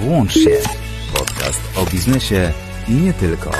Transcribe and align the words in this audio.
Włącz 0.00 0.32
się. 0.32 0.50
Podcast 1.18 1.78
o 1.78 1.90
biznesie 1.92 2.52
i 2.88 2.92
nie 2.92 3.12
tylko. 3.12 3.50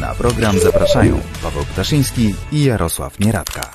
Na 0.00 0.14
program 0.14 0.58
zapraszają 0.58 1.20
Paweł 1.42 1.64
Ptaszyński 1.64 2.34
i 2.52 2.64
Jarosław 2.64 3.20
Nieradka. 3.20 3.72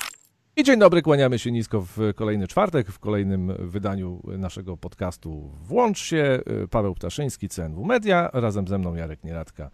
I 0.56 0.64
dzień 0.64 0.78
dobry, 0.78 1.02
kłaniamy 1.02 1.38
się 1.38 1.52
nisko 1.52 1.80
w 1.80 1.98
kolejny 2.14 2.48
czwartek, 2.48 2.88
w 2.88 2.98
kolejnym 2.98 3.52
wydaniu 3.58 4.22
naszego 4.38 4.76
podcastu 4.76 5.50
Włącz 5.62 5.98
się. 5.98 6.40
Paweł 6.70 6.94
Ptaszyński, 6.94 7.48
CNW 7.48 7.84
Media, 7.84 8.30
razem 8.32 8.68
ze 8.68 8.78
mną 8.78 8.94
Jarek 8.94 9.24
Nieradka, 9.24 9.70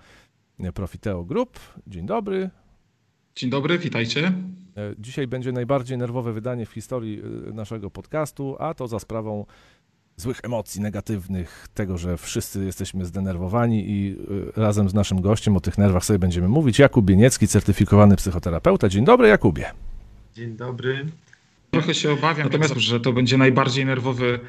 Profiteo 0.74 1.24
Group. 1.24 1.58
Dzień 1.86 2.06
dobry. 2.06 2.50
Dzień 3.36 3.50
dobry, 3.50 3.78
witajcie. 3.78 4.32
Dzisiaj 4.98 5.26
będzie 5.26 5.52
najbardziej 5.52 5.98
nerwowe 5.98 6.32
wydanie 6.32 6.66
w 6.66 6.72
historii 6.72 7.22
naszego 7.52 7.90
podcastu, 7.90 8.56
a 8.58 8.74
to 8.74 8.88
za 8.88 8.98
sprawą 8.98 9.46
złych 10.18 10.40
emocji 10.42 10.80
negatywnych, 10.80 11.68
tego, 11.74 11.98
że 11.98 12.16
wszyscy 12.16 12.64
jesteśmy 12.64 13.04
zdenerwowani 13.04 13.84
i 13.88 14.16
razem 14.56 14.88
z 14.88 14.94
naszym 14.94 15.20
gościem 15.20 15.56
o 15.56 15.60
tych 15.60 15.78
nerwach 15.78 16.04
sobie 16.04 16.18
będziemy 16.18 16.48
mówić. 16.48 16.78
Jakub 16.78 17.04
Bieniecki, 17.04 17.48
certyfikowany 17.48 18.16
psychoterapeuta. 18.16 18.88
Dzień 18.88 19.04
dobry, 19.04 19.28
Jakubie. 19.28 19.70
Dzień 20.34 20.56
dobry. 20.56 21.06
Trochę 21.70 21.94
się 21.94 22.12
obawiam, 22.12 22.46
natomiast, 22.46 22.76
że 22.76 23.00
to 23.00 23.12
będzie 23.12 23.38
najbardziej 23.38 23.86
nerwowy 23.86 24.40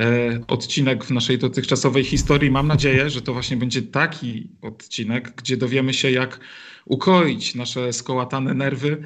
e, 0.00 0.06
odcinek 0.48 1.04
w 1.04 1.10
naszej 1.10 1.38
dotychczasowej 1.38 2.04
historii. 2.04 2.50
Mam 2.50 2.66
nadzieję, 2.66 3.10
że 3.10 3.22
to 3.22 3.32
właśnie 3.32 3.56
będzie 3.56 3.82
taki 3.82 4.48
odcinek, 4.62 5.32
gdzie 5.36 5.56
dowiemy 5.56 5.94
się, 5.94 6.10
jak 6.10 6.40
ukoić 6.84 7.54
nasze 7.54 7.92
skołatane 7.92 8.54
nerwy 8.54 9.02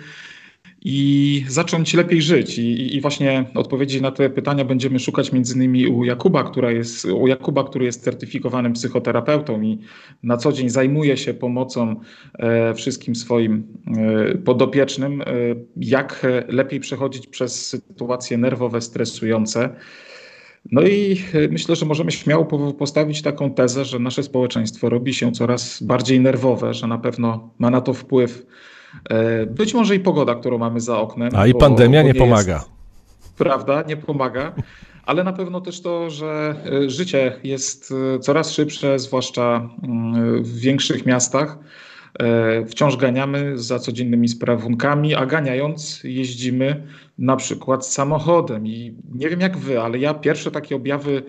i 0.85 1.45
zacząć 1.49 1.95
lepiej 1.95 2.23
żyć. 2.23 2.59
I, 2.59 2.97
I, 2.97 3.01
właśnie 3.01 3.45
odpowiedzi 3.55 4.03
na 4.03 4.11
te 4.11 4.31
pytania 4.31 4.65
będziemy 4.65 4.99
szukać 4.99 5.33
między 5.33 5.55
innymi 5.55 5.87
u 5.87 6.05
Jakuba, 6.05 6.45
która 6.45 6.71
jest, 6.71 7.05
u 7.05 7.27
Jakuba, 7.27 7.65
który 7.65 7.85
jest 7.85 8.05
certyfikowanym 8.05 8.73
psychoterapeutą 8.73 9.63
i 9.63 9.79
na 10.23 10.37
co 10.37 10.53
dzień 10.53 10.69
zajmuje 10.69 11.17
się 11.17 11.35
pomocą 11.35 11.97
e, 12.39 12.75
wszystkim 12.75 13.15
swoim 13.15 13.67
e, 13.97 14.39
podopiecznym, 14.39 15.23
e, 15.23 15.25
jak 15.77 16.27
lepiej 16.49 16.81
przechodzić 16.81 17.27
przez 17.27 17.69
sytuacje 17.69 18.39
nerwowe, 18.39 18.81
stresujące. 18.81 19.69
No 20.73 20.83
i 20.83 21.23
myślę, 21.51 21.77
że 21.77 21.87
możemy 21.87 22.13
śmiało 22.13 22.73
postawić 22.73 23.23
taką 23.23 23.51
tezę, 23.51 23.85
że 23.85 23.99
nasze 23.99 24.23
społeczeństwo 24.23 24.89
robi 24.89 25.15
się 25.15 25.33
coraz 25.33 25.83
bardziej 25.83 26.21
nerwowe, 26.21 26.75
że 26.75 26.87
na 26.87 26.99
pewno 26.99 27.55
ma 27.59 27.71
na 27.71 27.81
to 27.81 27.95
wpływ 27.95 28.47
być 29.47 29.75
może 29.75 29.95
i 29.95 30.01
pogoda, 30.01 30.35
którą 30.35 30.59
mamy 30.59 30.81
za 30.81 30.99
oknem. 31.01 31.31
A 31.37 31.47
i 31.47 31.55
pandemia 31.55 32.01
bo 32.01 32.07
nie, 32.07 32.13
nie 32.13 32.21
pomaga. 32.21 32.55
Jest, 32.55 33.37
prawda, 33.39 33.83
nie 33.89 33.97
pomaga. 33.97 34.53
Ale 35.07 35.25
na 35.25 35.33
pewno 35.33 35.61
też 35.61 35.83
to, 35.83 36.11
że 36.11 36.55
życie 36.87 37.37
jest 37.45 37.95
coraz 38.21 38.53
szybsze, 38.53 38.99
zwłaszcza 38.99 39.69
w 40.41 40.59
większych 40.59 41.07
miastach. 41.07 41.59
Wciąż 42.69 42.97
ganiamy 42.97 43.59
za 43.59 43.79
codziennymi 43.79 44.29
sprawunkami, 44.29 45.15
a 45.15 45.27
ganiając 45.27 46.01
jeździmy 46.05 46.87
na 47.19 47.37
przykład 47.37 47.87
samochodem. 47.87 48.67
I 48.67 48.95
nie 49.15 49.29
wiem 49.29 49.41
jak 49.41 49.59
wy, 49.59 49.81
ale 49.81 49.99
ja 49.99 50.15
pierwsze 50.15 50.51
takie 50.51 50.77
objawy 50.77 51.23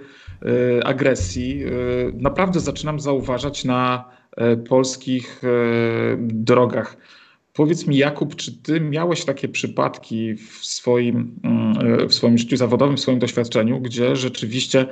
agresji 0.83 1.63
naprawdę 2.13 2.59
zaczynam 2.59 2.99
zauważać 2.99 3.65
na 3.65 4.05
polskich 4.69 5.41
drogach. 6.17 6.97
Powiedz 7.53 7.87
mi, 7.87 7.97
Jakub, 7.97 8.35
czy 8.35 8.57
ty 8.57 8.79
miałeś 8.79 9.25
takie 9.25 9.47
przypadki 9.47 10.35
w 10.35 10.65
swoim, 10.65 11.39
mm, 11.43 12.09
w 12.09 12.13
swoim 12.13 12.37
życiu 12.37 12.57
zawodowym, 12.57 12.97
w 12.97 12.99
swoim 12.99 13.19
doświadczeniu, 13.19 13.79
gdzie 13.79 14.15
rzeczywiście 14.15 14.85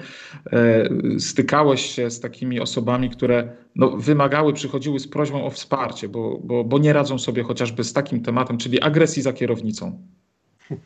e, 0.52 0.90
stykałeś 1.20 1.86
się 1.86 2.12
z 2.12 2.20
takimi 2.20 2.60
osobami, 2.60 3.10
które 3.10 3.50
no, 3.76 3.90
wymagały, 3.90 4.54
przychodziły 4.54 5.00
z 5.00 5.08
prośbą 5.08 5.46
o 5.46 5.50
wsparcie, 5.50 6.10
bo, 6.10 6.40
bo, 6.44 6.64
bo 6.64 6.80
nie 6.80 6.94
radzą 6.94 7.20
sobie 7.20 7.44
chociażby 7.44 7.84
z 7.84 7.94
takim 7.94 8.24
tematem, 8.24 8.58
czyli 8.58 8.82
agresji 8.82 9.22
za 9.22 9.34
kierownicą? 9.34 10.00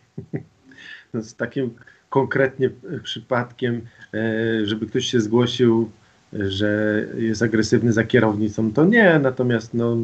No, 1.14 1.22
z 1.22 1.36
takim 1.36 1.74
konkretnie 2.10 2.70
przypadkiem, 3.04 3.82
e, 4.14 4.66
żeby 4.66 4.86
ktoś 4.86 5.06
się 5.06 5.20
zgłosił, 5.20 5.92
że 6.34 7.06
jest 7.18 7.42
agresywny 7.42 7.94
za 7.94 8.04
kierownicą, 8.04 8.74
to 8.74 8.86
nie, 8.86 9.20
natomiast 9.20 9.74
no 9.74 9.98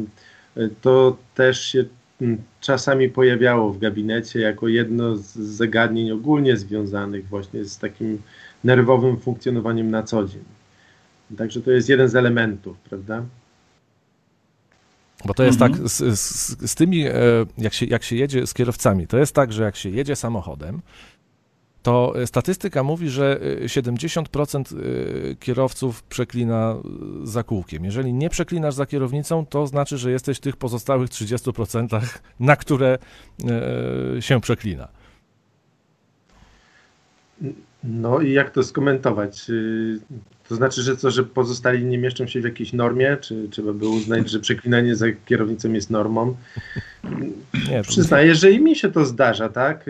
to 0.80 1.16
też 1.34 1.60
się 1.60 1.84
mm, 2.20 2.42
czasami 2.60 3.08
pojawiało 3.08 3.72
w 3.72 3.78
gabinecie 3.78 4.40
jako 4.40 4.68
jedno 4.68 5.16
z 5.16 5.36
zagadnień 5.36 6.10
ogólnie 6.10 6.56
związanych 6.56 7.28
właśnie 7.28 7.64
z 7.64 7.78
takim 7.78 8.22
nerwowym 8.64 9.20
funkcjonowaniem 9.20 9.90
na 9.90 10.02
co 10.02 10.24
dzień. 10.24 10.44
Także 11.38 11.62
to 11.62 11.70
jest 11.70 11.88
jeden 11.88 12.08
z 12.08 12.16
elementów, 12.16 12.78
prawda? 12.78 13.24
Bo 15.24 15.34
to 15.34 15.42
jest 15.42 15.62
mhm. 15.62 15.80
tak 15.80 15.90
z, 15.90 16.18
z, 16.18 16.70
z 16.70 16.74
tymi, 16.74 17.06
e, 17.06 17.12
jak 17.58 17.74
się, 17.74 17.86
jak 17.86 18.02
się 18.02 18.16
jedzie 18.16 18.46
z 18.46 18.54
kierowcami, 18.54 19.06
to 19.06 19.18
jest 19.18 19.34
tak, 19.34 19.52
że 19.52 19.62
jak 19.62 19.76
się 19.76 19.90
jedzie 19.90 20.16
samochodem, 20.16 20.80
to 21.82 22.14
statystyka 22.26 22.82
mówi, 22.82 23.08
że 23.08 23.40
70% 23.66 24.72
y, 24.72 24.78
y, 25.30 25.36
kierowców 25.40 26.02
przeklina 26.02 26.76
za 27.24 27.42
kółkiem. 27.42 27.84
Jeżeli 27.84 28.12
nie 28.12 28.30
przeklinasz 28.30 28.74
za 28.74 28.86
kierownicą, 28.86 29.46
to 29.46 29.66
znaczy, 29.66 29.98
że 29.98 30.10
jesteś 30.10 30.38
w 30.38 30.40
tych 30.40 30.56
pozostałych 30.56 31.10
30%, 31.10 32.00
na 32.40 32.56
które 32.56 32.98
y, 34.18 34.22
się 34.22 34.40
przeklina. 34.40 34.88
No 37.84 38.20
i 38.20 38.32
jak 38.32 38.50
to 38.50 38.62
skomentować? 38.62 39.50
To 40.48 40.54
znaczy, 40.54 40.82
że 40.82 40.96
co, 40.96 41.10
że 41.10 41.24
pozostali 41.24 41.84
nie 41.84 41.98
mieszczą 41.98 42.26
się 42.26 42.40
w 42.40 42.44
jakiejś 42.44 42.72
normie? 42.72 43.16
Czy 43.20 43.48
trzeba 43.50 43.72
by 43.72 43.88
uznać, 43.88 44.30
że 44.30 44.40
przeklinanie 44.40 44.96
za 44.96 45.06
kierownicą 45.26 45.72
jest 45.72 45.90
normą? 45.90 46.36
Nie, 47.70 47.82
Przyznaję, 47.82 48.34
że 48.34 48.52
i 48.52 48.60
mi 48.60 48.76
się 48.76 48.92
to 48.92 49.04
zdarza, 49.04 49.48
tak? 49.48 49.84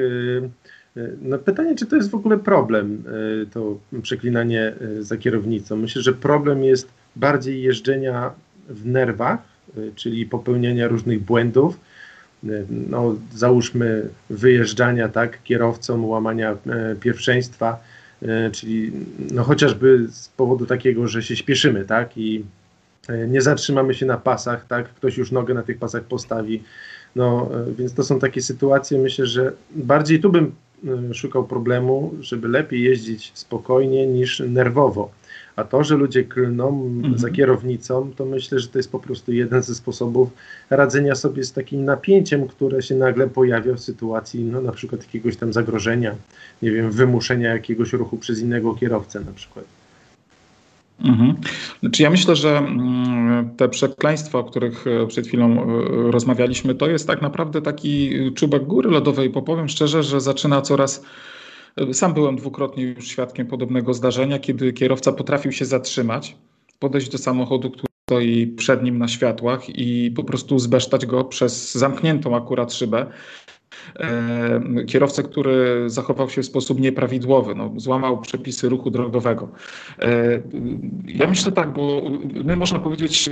No 1.22 1.38
pytanie, 1.38 1.74
czy 1.74 1.86
to 1.86 1.96
jest 1.96 2.10
w 2.10 2.14
ogóle 2.14 2.38
problem, 2.38 3.04
e, 3.42 3.46
to 3.46 3.78
przeklinanie 4.02 4.74
e, 4.98 5.02
za 5.02 5.16
kierownicą. 5.16 5.76
Myślę, 5.76 6.02
że 6.02 6.12
problem 6.12 6.64
jest 6.64 6.88
bardziej 7.16 7.62
jeżdżenia 7.62 8.30
w 8.68 8.86
nerwach, 8.86 9.40
e, 9.76 9.80
czyli 9.94 10.26
popełniania 10.26 10.88
różnych 10.88 11.22
błędów. 11.22 11.80
No, 12.90 13.16
załóżmy 13.34 14.08
wyjeżdżania 14.30 15.08
tak 15.08 15.42
kierowcom, 15.42 16.04
łamania 16.04 16.56
pierwszeństwa, 17.00 17.80
czyli 18.52 18.92
no, 19.32 19.44
chociażby 19.44 20.06
z 20.10 20.28
powodu 20.28 20.66
takiego, 20.66 21.08
że 21.08 21.22
się 21.22 21.36
śpieszymy, 21.36 21.84
tak, 21.84 22.18
i 22.18 22.44
nie 23.28 23.42
zatrzymamy 23.42 23.94
się 23.94 24.06
na 24.06 24.16
pasach, 24.16 24.66
tak, 24.66 24.88
ktoś 24.88 25.16
już 25.16 25.32
nogę 25.32 25.54
na 25.54 25.62
tych 25.62 25.78
pasach 25.78 26.02
postawi. 26.02 26.62
No, 27.16 27.50
więc 27.78 27.94
to 27.94 28.04
są 28.04 28.18
takie 28.18 28.42
sytuacje, 28.42 28.98
myślę, 28.98 29.26
że 29.26 29.52
bardziej 29.70 30.20
tu 30.20 30.30
bym 30.30 30.52
szukał 31.12 31.44
problemu, 31.44 32.14
żeby 32.20 32.48
lepiej 32.48 32.82
jeździć 32.82 33.32
spokojnie 33.34 34.06
niż 34.06 34.42
nerwowo. 34.48 35.10
A 35.56 35.64
to, 35.64 35.84
że 35.84 35.96
ludzie 35.96 36.24
klną 36.24 36.68
mhm. 36.68 37.18
za 37.18 37.30
kierownicą, 37.30 38.10
to 38.16 38.24
myślę, 38.24 38.58
że 38.58 38.68
to 38.68 38.78
jest 38.78 38.90
po 38.90 38.98
prostu 38.98 39.32
jeden 39.32 39.62
ze 39.62 39.74
sposobów 39.74 40.28
radzenia 40.70 41.14
sobie 41.14 41.44
z 41.44 41.52
takim 41.52 41.84
napięciem, 41.84 42.48
które 42.48 42.82
się 42.82 42.94
nagle 42.94 43.28
pojawia 43.28 43.74
w 43.74 43.80
sytuacji, 43.80 44.44
no 44.44 44.60
na 44.60 44.72
przykład 44.72 45.02
jakiegoś 45.02 45.36
tam 45.36 45.52
zagrożenia, 45.52 46.14
nie 46.62 46.70
wiem, 46.70 46.90
wymuszenia 46.90 47.52
jakiegoś 47.52 47.92
ruchu 47.92 48.16
przez 48.16 48.40
innego 48.40 48.74
kierowcę 48.74 49.20
na 49.20 49.32
przykład. 49.32 49.81
Mhm. 51.04 51.34
Znaczy 51.80 52.02
ja 52.02 52.10
myślę, 52.10 52.36
że 52.36 52.58
mm, 52.58 53.56
te 53.56 53.68
przekleństwa, 53.68 54.38
o 54.38 54.44
których 54.44 54.86
e, 54.86 55.06
przed 55.06 55.26
chwilą 55.26 55.52
e, 55.52 55.66
rozmawialiśmy, 56.10 56.74
to 56.74 56.88
jest 56.88 57.06
tak 57.06 57.22
naprawdę 57.22 57.62
taki 57.62 58.10
czubek 58.34 58.64
góry 58.64 58.90
lodowej, 58.90 59.30
bo 59.30 59.42
powiem 59.42 59.68
szczerze, 59.68 60.02
że 60.02 60.20
zaczyna 60.20 60.62
coraz. 60.62 61.04
E, 61.76 61.94
sam 61.94 62.14
byłem 62.14 62.36
dwukrotnie 62.36 62.84
już 62.84 63.08
świadkiem 63.08 63.46
podobnego 63.46 63.94
zdarzenia, 63.94 64.38
kiedy 64.38 64.72
kierowca 64.72 65.12
potrafił 65.12 65.52
się 65.52 65.64
zatrzymać, 65.64 66.36
podejść 66.78 67.08
do 67.08 67.18
samochodu, 67.18 67.70
który 67.70 67.92
stoi 68.08 68.46
przed 68.46 68.82
nim 68.82 68.98
na 68.98 69.08
światłach 69.08 69.78
i 69.78 70.10
po 70.16 70.24
prostu 70.24 70.58
zbesztać 70.58 71.06
go 71.06 71.24
przez 71.24 71.74
zamkniętą 71.74 72.36
akurat 72.36 72.72
szybę. 72.74 73.06
E, 74.00 74.84
kierowcę, 74.86 75.22
który 75.22 75.84
zachował 75.90 76.30
się 76.30 76.42
w 76.42 76.46
sposób 76.46 76.80
nieprawidłowy, 76.80 77.54
no, 77.54 77.72
złamał 77.76 78.20
przepisy 78.20 78.68
ruchu 78.68 78.90
drogowego. 78.90 79.48
E, 79.98 80.42
ja 81.06 81.26
myślę 81.26 81.52
tak, 81.52 81.72
bo 81.72 82.02
my 82.44 82.56
można 82.56 82.78
powiedzieć, 82.78 83.30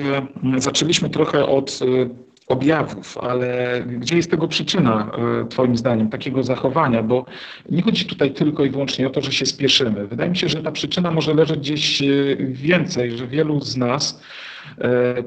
zaczęliśmy 0.59 1.11
trochę 1.11 1.47
od 1.47 1.79
e, 1.83 2.31
objawów, 2.49 3.19
ale 3.19 3.83
gdzie 3.87 4.17
jest 4.17 4.31
tego 4.31 4.49
przyczyna, 4.49 5.11
Twoim 5.51 5.77
zdaniem, 5.77 6.09
takiego 6.09 6.43
zachowania? 6.43 7.03
Bo 7.03 7.25
nie 7.71 7.83
chodzi 7.83 8.05
tutaj 8.05 8.31
tylko 8.31 8.65
i 8.65 8.71
wyłącznie 8.71 9.07
o 9.07 9.11
to, 9.11 9.21
że 9.21 9.33
się 9.33 9.47
spieszymy. 9.47 10.07
Wydaje 10.07 10.31
mi 10.31 10.37
się, 10.37 10.49
że 10.49 10.63
ta 10.63 10.73
przyczyna 10.73 11.11
może 11.11 11.35
leżeć 11.35 11.59
gdzieś 11.59 12.03
więcej, 12.39 13.19
że 13.19 13.27
wielu 13.27 13.61
z 13.61 13.77
nas 13.77 14.21
E, 14.21 14.50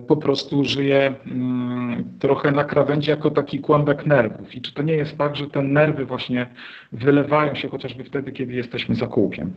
po 0.08 0.18
prostu 0.18 0.66
żyje 0.66 1.16
mm, 1.26 2.04
trochę 2.20 2.52
na 2.52 2.64
krawędzi 2.64 3.10
jako 3.10 3.32
taki 3.32 3.60
kłębek 3.60 4.06
nerwów. 4.06 4.56
I 4.56 4.62
czy 4.62 4.74
to 4.74 4.82
nie 4.82 4.94
jest 4.94 5.18
tak, 5.18 5.36
że 5.36 5.48
te 5.48 5.62
nerwy 5.62 6.06
właśnie 6.06 6.48
wylewają 6.92 7.56
się 7.56 7.70
chociażby 7.70 8.04
wtedy, 8.04 8.32
kiedy 8.32 8.54
jesteśmy 8.54 8.96
za 8.96 9.08
kółkiem? 9.08 9.54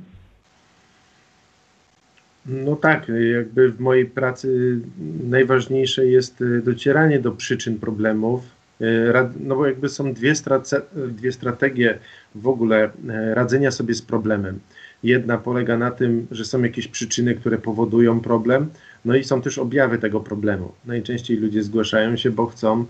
No 2.46 2.76
tak, 2.76 3.06
jakby 3.34 3.72
w 3.72 3.80
mojej 3.80 4.06
pracy 4.06 4.80
najważniejsze 5.28 6.06
jest 6.06 6.40
y, 6.40 6.62
docieranie 6.62 7.18
do 7.20 7.32
przyczyn 7.32 7.78
problemów. 7.78 8.44
Y, 8.80 9.12
no 9.40 9.56
bo 9.56 9.66
jakby 9.66 9.88
są 9.88 10.12
dwie, 10.12 10.32
dwie 11.08 11.32
strategie 11.32 11.98
w 12.34 12.48
ogóle 12.48 12.90
radzenia 13.34 13.70
sobie 13.70 13.94
z 13.94 14.02
problemem. 14.02 14.60
Jedna 15.06 15.38
polega 15.38 15.76
na 15.76 15.90
tym, 15.90 16.26
że 16.30 16.44
są 16.44 16.62
jakieś 16.62 16.88
przyczyny, 16.88 17.34
które 17.34 17.58
powodują 17.58 18.20
problem, 18.20 18.70
no 19.04 19.14
i 19.14 19.24
są 19.24 19.42
też 19.42 19.58
objawy 19.58 19.98
tego 19.98 20.20
problemu. 20.20 20.72
Najczęściej 20.84 21.36
ludzie 21.36 21.62
zgłaszają 21.62 22.16
się, 22.16 22.30
bo 22.30 22.46
chcą 22.46 22.84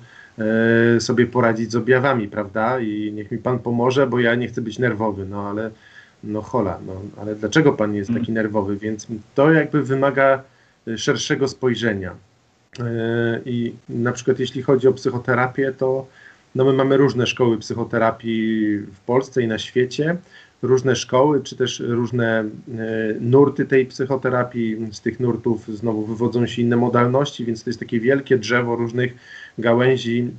sobie 0.98 1.26
poradzić 1.26 1.72
z 1.72 1.76
objawami, 1.76 2.28
prawda? 2.28 2.80
I 2.80 3.12
niech 3.12 3.30
mi 3.30 3.38
pan 3.38 3.58
pomoże, 3.58 4.06
bo 4.06 4.18
ja 4.18 4.34
nie 4.34 4.48
chcę 4.48 4.60
być 4.60 4.78
nerwowy, 4.78 5.26
no 5.26 5.48
ale 5.48 5.70
no 6.24 6.42
hola, 6.42 6.78
no, 6.86 7.02
ale 7.20 7.34
dlaczego 7.34 7.72
pan 7.72 7.94
jest 7.94 8.10
taki 8.10 8.30
mm. 8.30 8.34
nerwowy? 8.34 8.76
Więc 8.76 9.06
to 9.34 9.52
jakby 9.52 9.82
wymaga 9.82 10.42
y, 10.88 10.98
szerszego 10.98 11.48
spojrzenia. 11.48 12.14
Y, 12.80 12.82
I 13.44 13.74
na 13.88 14.12
przykład 14.12 14.38
jeśli 14.38 14.62
chodzi 14.62 14.88
o 14.88 14.92
psychoterapię, 14.92 15.72
to 15.72 16.06
no 16.54 16.64
my 16.64 16.72
mamy 16.72 16.96
różne 16.96 17.26
szkoły 17.26 17.58
psychoterapii 17.58 18.78
w 18.78 19.00
Polsce 19.06 19.42
i 19.42 19.46
na 19.46 19.58
świecie, 19.58 20.16
różne 20.62 20.96
szkoły, 20.96 21.42
czy 21.42 21.56
też 21.56 21.80
różne 21.80 22.44
y, 22.44 23.16
nurty 23.20 23.66
tej 23.66 23.86
psychoterapii. 23.86 24.88
Z 24.92 25.00
tych 25.00 25.20
nurtów 25.20 25.66
znowu 25.68 26.06
wywodzą 26.06 26.46
się 26.46 26.62
inne 26.62 26.76
modalności, 26.76 27.44
więc 27.44 27.64
to 27.64 27.70
jest 27.70 27.80
takie 27.80 28.00
wielkie 28.00 28.38
drzewo 28.38 28.76
różnych 28.76 29.14
gałęzi 29.58 30.30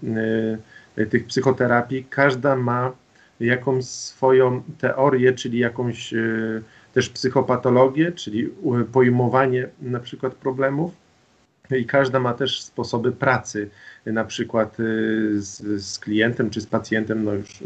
tych 1.09 1.25
psychoterapii. 1.25 2.05
Każda 2.09 2.55
ma 2.55 2.91
jakąś 3.39 3.85
swoją 3.85 4.61
teorię, 4.77 5.33
czyli 5.33 5.59
jakąś 5.59 6.13
e, 6.13 6.17
też 6.93 7.09
psychopatologię, 7.09 8.11
czyli 8.11 8.49
pojmowanie 8.91 9.69
na 9.81 9.99
przykład 9.99 10.35
problemów. 10.35 10.91
I 11.71 11.85
każda 11.85 12.19
ma 12.19 12.33
też 12.33 12.61
sposoby 12.61 13.11
pracy, 13.11 13.69
na 14.05 14.25
przykład 14.25 14.79
e, 14.79 14.83
z, 15.35 15.83
z 15.83 15.99
klientem 15.99 16.49
czy 16.49 16.61
z 16.61 16.65
pacjentem. 16.65 17.23
No 17.23 17.33
już 17.33 17.61
e, 17.61 17.65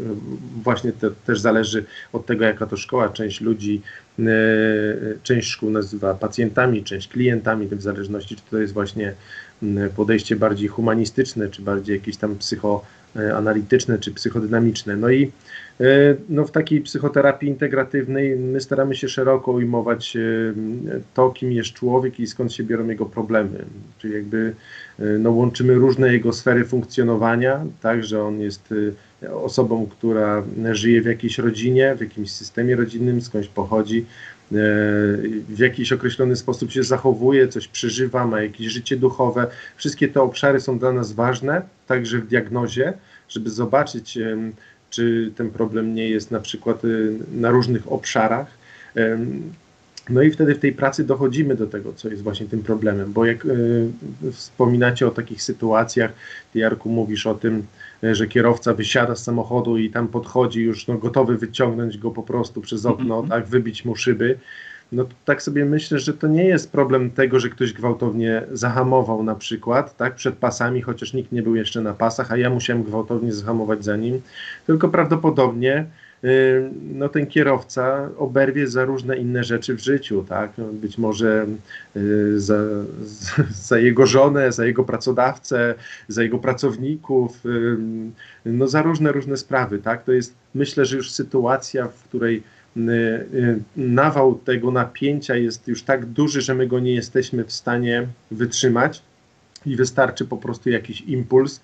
właśnie 0.62 0.92
to 0.92 1.10
też 1.10 1.40
zależy 1.40 1.84
od 2.12 2.26
tego, 2.26 2.44
jaka 2.44 2.66
to 2.66 2.76
szkoła. 2.76 3.08
Część 3.08 3.40
ludzi, 3.40 3.82
część 5.22 5.48
szkół 5.48 5.70
nazywa 5.70 6.14
pacjentami, 6.14 6.84
część 6.84 7.08
klientami, 7.08 7.68
w 7.68 7.82
zależności, 7.82 8.36
czy 8.36 8.42
to 8.50 8.58
jest 8.58 8.72
właśnie 8.72 9.14
podejście 9.96 10.36
bardziej 10.36 10.68
humanistyczne, 10.68 11.48
czy 11.48 11.62
bardziej 11.62 11.96
jakieś 11.96 12.16
tam 12.16 12.36
psychoanalityczne, 13.14 13.98
czy 13.98 14.12
psychodynamiczne. 14.12 14.96
No 14.96 15.10
i 15.10 15.32
E, 15.80 15.84
no, 16.28 16.44
w 16.44 16.50
takiej 16.50 16.80
psychoterapii 16.80 17.48
integratywnej 17.48 18.36
my 18.36 18.60
staramy 18.60 18.96
się 18.96 19.08
szeroko 19.08 19.52
ujmować 19.52 20.16
e, 20.16 20.20
to, 21.14 21.30
kim 21.30 21.52
jest 21.52 21.72
człowiek 21.72 22.20
i 22.20 22.26
skąd 22.26 22.52
się 22.52 22.64
biorą 22.64 22.88
jego 22.88 23.06
problemy. 23.06 23.64
Czyli 23.98 24.14
jakby 24.14 24.54
e, 24.98 25.04
no, 25.04 25.30
łączymy 25.30 25.74
różne 25.74 26.12
jego 26.12 26.32
sfery 26.32 26.64
funkcjonowania, 26.64 27.64
tak, 27.80 28.04
że 28.04 28.24
on 28.24 28.40
jest 28.40 28.74
osobą, 29.32 29.86
która 29.86 30.42
żyje 30.72 31.02
w 31.02 31.06
jakiejś 31.06 31.38
rodzinie, 31.38 31.94
w 31.96 32.00
jakimś 32.00 32.30
systemie 32.32 32.76
rodzinnym, 32.76 33.20
skądś 33.20 33.48
pochodzi, 33.48 34.06
w 35.48 35.58
jakiś 35.58 35.92
określony 35.92 36.36
sposób 36.36 36.70
się 36.70 36.82
zachowuje, 36.82 37.48
coś 37.48 37.68
przeżywa, 37.68 38.26
ma 38.26 38.42
jakieś 38.42 38.66
życie 38.66 38.96
duchowe. 38.96 39.46
Wszystkie 39.76 40.08
te 40.08 40.22
obszary 40.22 40.60
są 40.60 40.78
dla 40.78 40.92
nas 40.92 41.12
ważne, 41.12 41.62
także 41.86 42.18
w 42.18 42.26
diagnozie, 42.26 42.92
żeby 43.28 43.50
zobaczyć, 43.50 44.18
czy 44.90 45.32
ten 45.36 45.50
problem 45.50 45.94
nie 45.94 46.08
jest 46.08 46.30
na 46.30 46.40
przykład 46.40 46.84
y, 46.84 47.18
na 47.32 47.50
różnych 47.50 47.92
obszarach. 47.92 48.46
No 50.08 50.22
i 50.22 50.30
wtedy 50.30 50.54
w 50.54 50.58
tej 50.58 50.72
pracy 50.72 51.04
dochodzimy 51.04 51.54
do 51.54 51.66
tego, 51.66 51.92
co 51.92 52.08
jest 52.08 52.22
właśnie 52.22 52.46
tym 52.46 52.62
problemem, 52.62 53.12
bo 53.12 53.26
jak 53.26 53.44
y, 53.44 53.88
wspominacie 54.32 55.06
o 55.06 55.10
takich 55.10 55.42
sytuacjach, 55.42 56.12
ty 56.52 56.58
Jarku 56.58 56.88
mówisz 56.88 57.26
o 57.26 57.34
tym, 57.34 57.66
że 58.02 58.26
kierowca 58.26 58.74
wysiada 58.74 59.16
z 59.16 59.24
samochodu 59.24 59.76
i 59.78 59.90
tam 59.90 60.08
podchodzi 60.08 60.62
już 60.62 60.86
no, 60.86 60.98
gotowy 60.98 61.38
wyciągnąć 61.38 61.98
go 61.98 62.10
po 62.10 62.22
prostu 62.22 62.60
przez 62.60 62.86
okno, 62.86 63.22
-hmm. 63.22 63.28
tak, 63.28 63.46
wybić 63.46 63.84
mu 63.84 63.96
szyby, 63.96 64.38
no 64.92 65.06
tak 65.24 65.42
sobie 65.42 65.64
myślę, 65.64 65.98
że 65.98 66.12
to 66.12 66.26
nie 66.26 66.44
jest 66.44 66.72
problem 66.72 67.10
tego, 67.10 67.40
że 67.40 67.48
ktoś 67.48 67.72
gwałtownie 67.72 68.42
zahamował 68.52 69.22
na 69.22 69.34
przykład, 69.34 69.96
tak, 69.96 70.14
przed 70.14 70.34
pasami, 70.34 70.82
chociaż 70.82 71.12
nikt 71.12 71.32
nie 71.32 71.42
był 71.42 71.56
jeszcze 71.56 71.80
na 71.80 71.94
pasach, 71.94 72.32
a 72.32 72.36
ja 72.36 72.50
musiałem 72.50 72.82
gwałtownie 72.82 73.32
zahamować 73.32 73.84
za 73.84 73.96
nim, 73.96 74.20
tylko 74.66 74.88
prawdopodobnie 74.88 75.86
no, 76.94 77.08
ten 77.08 77.26
kierowca 77.26 78.10
oberwie 78.18 78.66
za 78.66 78.84
różne 78.84 79.16
inne 79.16 79.44
rzeczy 79.44 79.74
w 79.74 79.80
życiu, 79.80 80.24
tak? 80.28 80.52
No, 80.58 80.64
być 80.64 80.98
może 80.98 81.46
y, 81.96 82.40
za, 82.40 82.58
za 83.50 83.78
jego 83.78 84.06
żonę, 84.06 84.52
za 84.52 84.66
jego 84.66 84.84
pracodawcę, 84.84 85.74
za 86.08 86.22
jego 86.22 86.38
pracowników, 86.38 87.42
no 88.46 88.68
za 88.68 88.82
różne, 88.82 89.12
różne 89.12 89.36
sprawy, 89.36 89.78
tak? 89.78 90.04
To 90.04 90.12
jest, 90.12 90.34
myślę, 90.54 90.84
że 90.84 90.96
już 90.96 91.10
sytuacja, 91.10 91.88
w 91.88 92.04
której 92.04 92.42
Y, 92.76 92.90
y, 93.34 93.62
nawał 93.76 94.34
tego 94.34 94.70
napięcia 94.70 95.36
jest 95.36 95.68
już 95.68 95.82
tak 95.82 96.06
duży, 96.06 96.40
że 96.40 96.54
my 96.54 96.66
go 96.66 96.80
nie 96.80 96.94
jesteśmy 96.94 97.44
w 97.44 97.52
stanie 97.52 98.06
wytrzymać 98.30 99.02
i 99.66 99.76
wystarczy 99.76 100.24
po 100.24 100.36
prostu 100.36 100.70
jakiś 100.70 101.00
impuls, 101.00 101.60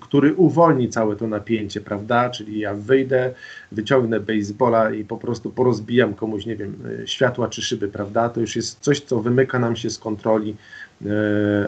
który 0.00 0.34
uwolni 0.34 0.88
całe 0.88 1.16
to 1.16 1.26
napięcie, 1.26 1.80
prawda? 1.80 2.30
Czyli 2.30 2.58
ja 2.58 2.74
wyjdę, 2.74 3.34
wyciągnę 3.72 4.20
baseballa 4.20 4.90
i 4.90 5.04
po 5.04 5.16
prostu 5.16 5.50
porozbijam 5.50 6.14
komuś, 6.14 6.46
nie 6.46 6.56
wiem, 6.56 6.76
światła 7.06 7.48
czy 7.48 7.62
szyby, 7.62 7.88
prawda? 7.88 8.28
To 8.28 8.40
już 8.40 8.56
jest 8.56 8.80
coś, 8.80 9.00
co 9.00 9.20
wymyka 9.20 9.58
nam 9.58 9.76
się 9.76 9.90
z 9.90 9.98
kontroli, 9.98 10.56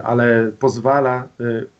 ale 0.04 0.52
pozwala 0.58 1.28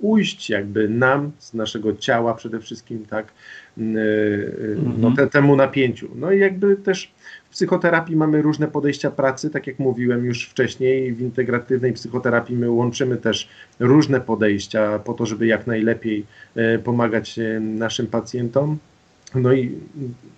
ujść 0.01 0.51
jakby 0.51 0.89
nam 0.89 1.31
z 1.39 1.55
naszego 1.55 1.97
ciała 1.97 2.35
przede 2.35 2.61
wszystkim, 2.61 3.07
tak? 3.07 3.33
no, 3.77 5.09
mhm. 5.09 5.17
te, 5.17 5.27
temu 5.27 5.57
napięciu. 5.57 6.09
No 6.15 6.33
i 6.33 6.39
jakby 6.39 6.77
też 6.77 7.13
w 7.51 7.53
psychoterapii 7.53 8.17
mamy 8.17 8.43
różne 8.43 8.69
podejścia 8.69 9.11
pracy, 9.11 9.51
tak 9.51 9.67
jak 9.67 9.79
mówiłem 9.79 10.25
już 10.25 10.49
wcześniej, 10.49 11.13
w 11.13 11.21
integratywnej 11.21 11.93
psychoterapii 11.93 12.57
my 12.57 12.71
łączymy 12.71 13.17
też 13.17 13.49
różne 13.79 14.21
podejścia 14.21 14.99
po 14.99 15.15
to, 15.15 15.27
żeby 15.27 15.47
jak 15.47 15.67
najlepiej 15.67 16.27
e, 16.55 16.79
pomagać 16.79 17.39
e, 17.39 17.61
naszym 17.61 18.07
pacjentom. 18.07 18.79
No 19.35 19.53
i 19.53 19.79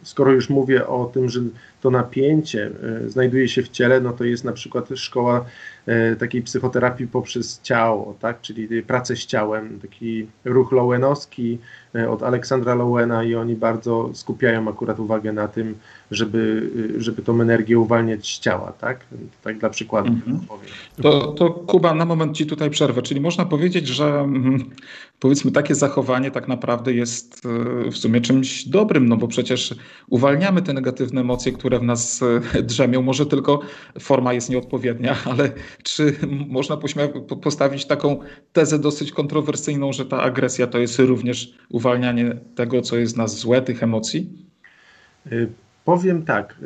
skoro 0.03 0.33
już 0.33 0.51
mówię 0.51 0.87
o 0.87 1.05
tym, 1.05 1.29
że 1.29 1.41
to 1.83 1.91
napięcie 1.91 2.71
e, 3.05 3.11
znajduje 3.11 3.49
się 3.49 3.63
w 3.63 3.69
ciele, 3.69 4.01
no 4.01 4.13
to 4.13 4.25
jest 4.25 4.45
na 4.45 4.53
przykład 4.53 4.89
szkoła 4.95 5.45
e, 5.87 6.17
takiej 6.17 6.43
psychoterapii 6.43 7.07
poprzez 7.07 7.61
ciało, 7.63 8.17
tak? 8.21 8.41
czyli 8.41 8.83
pracę 8.83 9.17
z 9.17 9.27
ciałem, 9.27 9.81
taki 9.81 10.27
ruch 10.45 10.73
Lowenowski 10.73 11.59
e, 11.95 12.11
od 12.11 12.23
Aleksandra 12.23 12.75
Lowena 12.75 13.25
i 13.25 13.35
oni 13.35 13.57
bardzo 13.57 14.11
skupiają 14.15 14.69
akurat 14.69 15.01
uwagę 15.01 15.33
na 15.33 15.49
tym, 15.49 15.75
żeby, 16.11 16.71
żeby 16.99 17.23
tą 17.23 17.41
energię 17.41 17.79
uwalniać 17.79 18.27
z 18.27 18.39
ciała, 18.39 18.73
tak? 18.73 19.01
Tak 19.43 19.59
dla 19.59 19.71
przykładu 19.71 20.09
mhm. 20.09 20.41
powiem. 20.49 20.67
To, 21.03 21.33
to 21.33 21.51
Kuba, 21.51 21.95
na 21.95 22.05
moment 22.05 22.37
Ci 22.37 22.47
tutaj 22.47 22.71
przerwę, 22.71 23.03
czyli 23.03 23.21
można 23.21 23.45
powiedzieć, 23.45 23.89
że 23.89 24.05
mm, 24.05 24.71
powiedzmy 25.21 25.53
takie 25.53 25.75
zachowanie 25.75 26.31
tak 26.31 26.49
naprawdę 26.49 26.93
jest 26.93 27.43
w 27.93 27.97
sumie 27.97 28.21
czymś 28.21 28.69
dobrym, 28.69 29.09
no 29.09 29.17
bo 29.17 29.29
przecież 29.29 29.75
uwalniamy 30.09 30.63
te 30.63 30.73
negatywne 30.73 31.21
emocje, 31.21 31.53
które 31.53 31.72
które 31.73 31.81
w 31.81 31.87
nas 31.87 32.21
e, 32.55 32.63
drzemią. 32.63 33.03
Może 33.03 33.27
tylko 33.27 33.61
forma 34.01 34.33
jest 34.33 34.51
nieodpowiednia, 34.51 35.17
ale 35.31 35.51
czy 35.83 36.15
można 36.49 36.79
postawić 37.43 37.85
taką 37.85 38.21
tezę 38.53 38.79
dosyć 38.79 39.13
kontrowersyjną, 39.13 39.93
że 39.93 40.07
ta 40.07 40.21
agresja 40.21 40.67
to 40.67 40.79
jest 40.79 40.99
również 40.99 41.55
uwalnianie 41.69 42.37
tego, 42.55 42.83
co 42.83 42.97
jest 42.97 43.15
w 43.15 43.19
nas 43.19 43.39
złe, 43.39 43.63
tych 43.63 43.83
emocji? 43.83 44.31
E, 45.27 45.31
powiem 45.85 46.23
tak. 46.23 46.57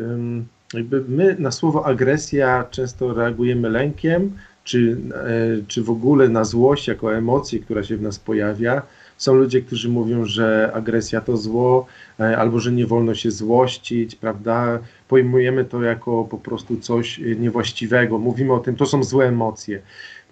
Jakby 0.75 1.05
my 1.09 1.37
na 1.39 1.51
słowo 1.51 1.87
agresja 1.87 2.65
często 2.71 3.15
reagujemy 3.15 3.71
lękiem, 3.71 4.33
czy, 4.65 4.97
e, 5.15 5.67
czy 5.67 5.83
w 5.83 5.91
ogóle 5.91 6.29
na 6.29 6.45
złość 6.45 6.89
jako 6.89 7.15
emocję, 7.15 7.59
która 7.59 7.83
się 7.83 7.97
w 7.97 8.03
nas 8.03 8.19
pojawia. 8.19 8.83
Są 9.19 9.35
ludzie, 9.35 9.63
którzy 9.63 9.89
mówią, 9.89 10.25
że 10.25 10.71
agresja 10.75 11.21
to 11.21 11.37
zło, 11.37 11.87
albo 12.19 12.61
że 12.61 12.73
nie 12.73 12.87
wolno 12.87 13.15
się 13.15 13.31
złościć, 13.31 14.17
prawda? 14.17 14.81
pojmujemy 15.09 15.65
to 15.65 15.83
jako 15.83 16.25
po 16.25 16.39
prostu 16.39 16.77
coś 16.77 17.19
y, 17.19 17.37
niewłaściwego. 17.41 18.19
Mówimy 18.19 18.53
o 18.53 18.59
tym, 18.59 18.77
to 18.77 18.87
są 18.87 19.05
złe 19.05 19.29
emocje. 19.29 19.81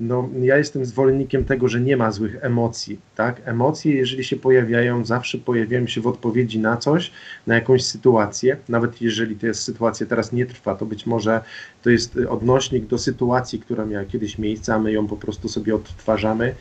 No, 0.01 0.29
ja 0.41 0.57
jestem 0.57 0.85
zwolennikiem 0.85 1.45
tego, 1.45 1.69
że 1.69 1.81
nie 1.81 1.97
ma 1.97 2.13
złych 2.13 2.37
emocji. 2.41 2.99
Tak? 3.15 3.41
Emocje, 3.45 3.95
jeżeli 3.95 4.25
się 4.25 4.37
pojawiają, 4.37 5.05
zawsze 5.05 5.39
pojawiają 5.39 5.87
się 5.87 6.01
w 6.01 6.07
odpowiedzi 6.07 6.59
na 6.59 6.77
coś, 6.77 7.13
na 7.47 7.55
jakąś 7.55 7.85
sytuację. 7.85 8.57
Nawet 8.69 9.03
jeżeli 9.03 9.37
to 9.37 9.47
jest 9.47 9.63
sytuacja 9.63 10.07
teraz 10.07 10.33
nie 10.33 10.47
trwa, 10.47 10.75
to 10.75 10.87
być 10.87 11.07
może 11.07 11.41
to 11.83 11.91
jest 11.91 12.19
odnośnik 12.29 12.87
do 12.87 12.99
sytuacji, 12.99 13.59
która 13.59 13.85
miała 13.85 14.05
kiedyś 14.05 14.39
miejsce, 14.39 14.75
a 14.75 14.79
my 14.79 14.93
ją 14.93 15.07
po 15.07 15.17
prostu 15.17 15.49
sobie 15.49 15.75
odtwarzamy. 15.75 16.55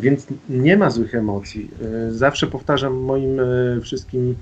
Więc 0.00 0.26
nie 0.48 0.76
ma 0.76 0.90
złych 0.90 1.14
emocji. 1.14 1.70
Zawsze 2.10 2.46
powtarzam 2.46 2.94
moim 2.94 3.40
wszystkim 3.82 4.34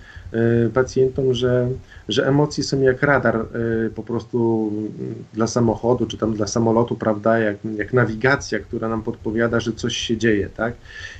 pacjentom, 0.74 1.34
że, 1.34 1.68
że 2.08 2.28
emocje 2.28 2.64
są 2.64 2.80
jak 2.80 3.02
radar 3.02 3.46
po 3.94 4.02
prostu 4.02 4.72
dla 5.34 5.46
samochodu, 5.46 6.06
czy 6.06 6.18
tam 6.18 6.34
dla 6.34 6.46
samolotu, 6.46 6.96
prawda, 6.96 7.38
jak, 7.38 7.56
jak 7.76 7.92
nawigacja, 7.92 8.58
która 8.58 8.88
nam 8.88 9.02
podpowiada, 9.02 9.60
że 9.60 9.72
coś 9.72 9.96
się 9.96 10.16
dzieje, 10.16 10.48
tak? 10.56 10.74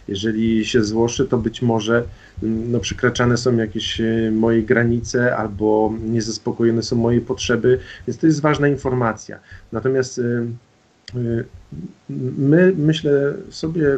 Jeżeli 0.09 0.65
się 0.65 0.85
złoszy, 0.85 1.27
to 1.27 1.39
być 1.39 1.63
może 1.63 2.05
no, 2.43 2.81
przekraczane 2.81 3.37
są 3.37 3.57
jakieś 3.57 4.03
moje 4.33 4.63
granice 4.63 5.37
albo 5.37 5.95
niezaspokojone 6.05 6.83
są 6.83 6.97
moje 6.97 7.21
potrzeby, 7.21 7.79
więc 8.07 8.19
to 8.19 8.27
jest 8.27 8.41
ważna 8.41 8.69
informacja. 8.69 9.39
Natomiast 9.73 10.21
my 12.39 12.73
myślę 12.77 13.35
sobie, 13.51 13.97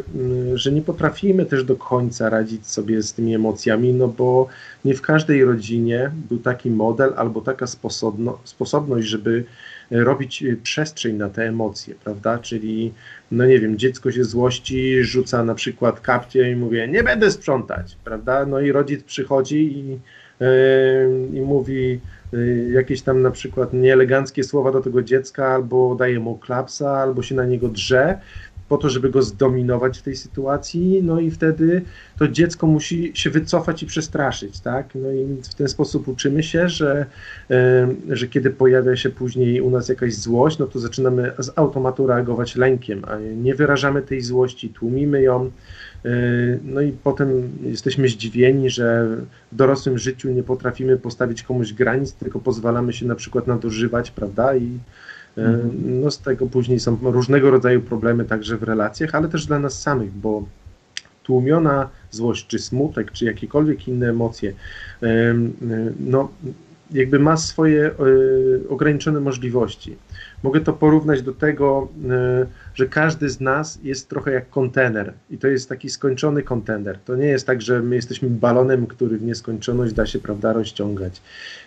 że 0.54 0.72
nie 0.72 0.82
potrafimy 0.82 1.46
też 1.46 1.64
do 1.64 1.76
końca 1.76 2.30
radzić 2.30 2.66
sobie 2.66 3.02
z 3.02 3.12
tymi 3.12 3.34
emocjami, 3.34 3.92
no 3.92 4.08
bo 4.08 4.48
nie 4.84 4.94
w 4.94 5.02
każdej 5.02 5.44
rodzinie 5.44 6.10
był 6.28 6.38
taki 6.38 6.70
model 6.70 7.12
albo 7.16 7.40
taka 7.40 7.66
sposobno, 7.66 8.38
sposobność, 8.44 9.06
żeby 9.06 9.44
robić 9.90 10.44
przestrzeń 10.62 11.16
na 11.16 11.28
te 11.28 11.42
emocje, 11.42 11.94
prawda? 12.04 12.38
Czyli, 12.38 12.92
no 13.30 13.46
nie 13.46 13.60
wiem, 13.60 13.78
dziecko 13.78 14.12
się 14.12 14.24
złości, 14.24 15.04
rzuca 15.04 15.44
na 15.44 15.54
przykład 15.54 16.00
kapcie 16.00 16.50
i 16.50 16.56
mówi, 16.56 16.78
nie 16.88 17.02
będę 17.02 17.30
sprzątać, 17.30 17.96
prawda? 18.04 18.46
No 18.46 18.60
i 18.60 18.72
rodzic 18.72 19.04
przychodzi 19.04 19.78
i, 19.78 19.98
i 21.32 21.40
mówi, 21.40 22.00
Y, 22.34 22.70
jakieś 22.72 23.02
tam 23.02 23.22
na 23.22 23.30
przykład 23.30 23.72
nieeleganckie 23.72 24.44
słowa 24.44 24.72
do 24.72 24.80
tego 24.80 25.02
dziecka, 25.02 25.46
albo 25.46 25.94
daje 25.94 26.20
mu 26.20 26.38
klapsa, 26.38 26.90
albo 26.90 27.22
się 27.22 27.34
na 27.34 27.44
niego 27.44 27.68
drze, 27.68 28.18
po 28.68 28.78
to, 28.78 28.90
żeby 28.90 29.10
go 29.10 29.22
zdominować 29.22 29.98
w 29.98 30.02
tej 30.02 30.16
sytuacji, 30.16 31.02
no 31.02 31.20
i 31.20 31.30
wtedy 31.30 31.82
to 32.18 32.28
dziecko 32.28 32.66
musi 32.66 33.12
się 33.14 33.30
wycofać 33.30 33.82
i 33.82 33.86
przestraszyć, 33.86 34.60
tak? 34.60 34.94
No 34.94 35.12
i 35.12 35.42
w 35.42 35.54
ten 35.54 35.68
sposób 35.68 36.08
uczymy 36.08 36.42
się, 36.42 36.68
że, 36.68 37.06
że 38.08 38.28
kiedy 38.28 38.50
pojawia 38.50 38.96
się 38.96 39.10
później 39.10 39.60
u 39.60 39.70
nas 39.70 39.88
jakaś 39.88 40.14
złość, 40.14 40.58
no 40.58 40.66
to 40.66 40.78
zaczynamy 40.78 41.32
z 41.38 41.50
automatu 41.56 42.06
reagować 42.06 42.56
lękiem, 42.56 43.02
a 43.04 43.18
nie 43.18 43.54
wyrażamy 43.54 44.02
tej 44.02 44.20
złości, 44.20 44.68
tłumimy 44.68 45.22
ją, 45.22 45.50
no 46.64 46.80
i 46.80 46.92
potem 46.92 47.52
jesteśmy 47.62 48.08
zdziwieni, 48.08 48.70
że 48.70 49.08
w 49.52 49.56
dorosłym 49.56 49.98
życiu 49.98 50.30
nie 50.30 50.42
potrafimy 50.42 50.96
postawić 50.96 51.42
komuś 51.42 51.72
granic, 51.72 52.12
tylko 52.12 52.38
pozwalamy 52.38 52.92
się 52.92 53.06
na 53.06 53.14
przykład 53.14 53.46
nadużywać, 53.46 54.10
prawda? 54.10 54.56
I 54.56 54.78
e, 55.38 55.44
mhm. 55.44 56.00
no 56.00 56.10
z 56.10 56.18
tego 56.18 56.46
później 56.46 56.80
są 56.80 56.98
różnego 57.02 57.50
rodzaju 57.50 57.80
problemy 57.80 58.24
także 58.24 58.56
w 58.56 58.62
relacjach, 58.62 59.14
ale 59.14 59.28
też 59.28 59.46
dla 59.46 59.58
nas 59.58 59.82
samych, 59.82 60.12
bo 60.12 60.44
tłumiona 61.22 61.88
złość, 62.10 62.46
czy 62.46 62.58
smutek, 62.58 63.12
czy 63.12 63.24
jakiekolwiek 63.24 63.88
inne 63.88 64.08
emocje, 64.08 64.52
e, 65.02 65.34
no 66.00 66.28
jakby 66.90 67.18
ma 67.18 67.36
swoje 67.36 67.90
ograniczone 68.68 69.20
możliwości. 69.20 69.96
Mogę 70.42 70.60
to 70.60 70.72
porównać 70.72 71.22
do 71.22 71.32
tego, 71.32 71.88
e, 72.10 72.46
że 72.74 72.86
każdy 72.86 73.30
z 73.30 73.40
nas 73.40 73.78
jest 73.82 74.08
trochę 74.08 74.32
jak 74.32 74.50
kontener 74.50 75.12
i 75.30 75.38
to 75.38 75.48
jest 75.48 75.68
taki 75.68 75.90
skończony 75.90 76.42
kontener. 76.42 76.98
To 76.98 77.16
nie 77.16 77.26
jest 77.26 77.46
tak, 77.46 77.62
że 77.62 77.82
my 77.82 77.96
jesteśmy 77.96 78.30
balonem, 78.30 78.86
który 78.86 79.18
w 79.18 79.22
nieskończoność 79.22 79.92
da 79.92 80.06
się, 80.06 80.18
prawda, 80.18 80.52
rozciągać. 80.52 81.22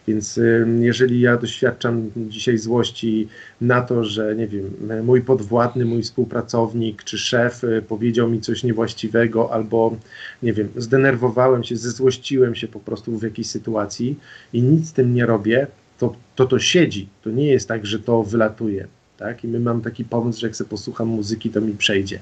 Więc 0.08 0.38
e, 0.38 0.42
jeżeli 0.80 1.22
ja 1.22 1.38
doświadczam 1.38 2.12
dzisiaj 2.18 2.58
złości 2.58 3.28
na 3.62 3.82
to, 3.82 4.04
że 4.04 4.36
nie 4.36 4.48
wiem, 4.48 4.72
mój 5.04 5.22
podwładny, 5.22 5.86
mój 5.86 6.04
współpracownik 6.04 7.04
czy 7.04 7.18
szef 7.18 7.64
e, 7.64 7.82
powiedział 7.82 8.30
mi 8.30 8.42
coś 8.42 8.64
niewłaściwego 8.64 9.54
albo 9.54 9.96
nie 10.44 10.54
wiem, 10.54 10.68
zdenerwowałem 10.76 11.64
się, 11.64 11.78
zezłościłem 11.78 12.56
się 12.56 12.68
po 12.68 12.80
prostu 12.80 13.18
w 13.18 13.24
jakiejś 13.24 13.48
sytuacji 13.48 14.20
i 14.54 14.62
nic 14.62 14.90
z 14.90 14.94
tym 14.94 15.14
nie 15.14 15.26
robię, 15.26 15.68
to, 16.02 16.16
to 16.36 16.46
to 16.46 16.60
siedzi. 16.60 17.10
To 17.22 17.30
nie 17.30 17.48
jest 17.48 17.68
tak, 17.68 17.86
że 17.86 18.00
to 18.00 18.24
wylatuje. 18.24 18.88
Tak? 19.18 19.44
I 19.44 19.48
my 19.48 19.60
mam 19.60 19.82
taki 19.82 20.06
pomysł, 20.06 20.40
że 20.40 20.48
jak 20.48 20.56
sobie 20.56 20.70
posłucham 20.70 21.08
muzyki, 21.08 21.50
to 21.50 21.62
mi 21.62 21.74
przejdzie. 21.74 22.20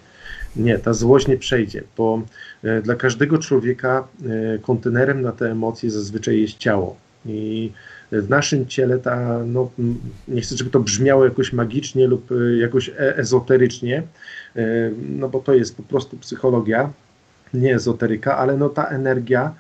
Nie, 0.56 0.80
ta 0.80 0.94
złość 0.94 1.28
nie 1.28 1.38
przejdzie, 1.38 1.84
bo 1.98 2.22
e, 2.64 2.82
dla 2.82 2.96
każdego 2.96 3.38
człowieka 3.38 4.08
e, 4.56 4.60
kontenerem 4.60 5.22
na 5.22 5.32
te 5.32 5.52
emocje 5.52 5.92
zazwyczaj 5.92 6.42
jest 6.42 6.58
ciało. 6.58 6.96
I 7.26 7.72
w 8.12 8.30
naszym 8.30 8.68
ciele 8.68 9.00
ta, 9.00 9.40
no, 9.46 9.72
nie 10.28 10.42
chcę, 10.42 10.58
żeby 10.58 10.70
to 10.70 10.80
brzmiało 10.80 11.26
jakoś 11.26 11.54
magicznie 11.54 12.08
lub 12.08 12.32
e, 12.32 12.58
jakoś 12.58 12.92
ezoterycznie, 12.98 14.04
no 15.10 15.30
bo 15.30 15.40
to 15.40 15.54
jest 15.54 15.78
po 15.78 15.84
prostu 15.84 16.18
psychologia, 16.18 16.94
nie 17.54 17.76
ezoteryka, 17.76 18.38
ale 18.38 18.58
no 18.58 18.70
ta 18.70 18.86
energia 18.86 19.54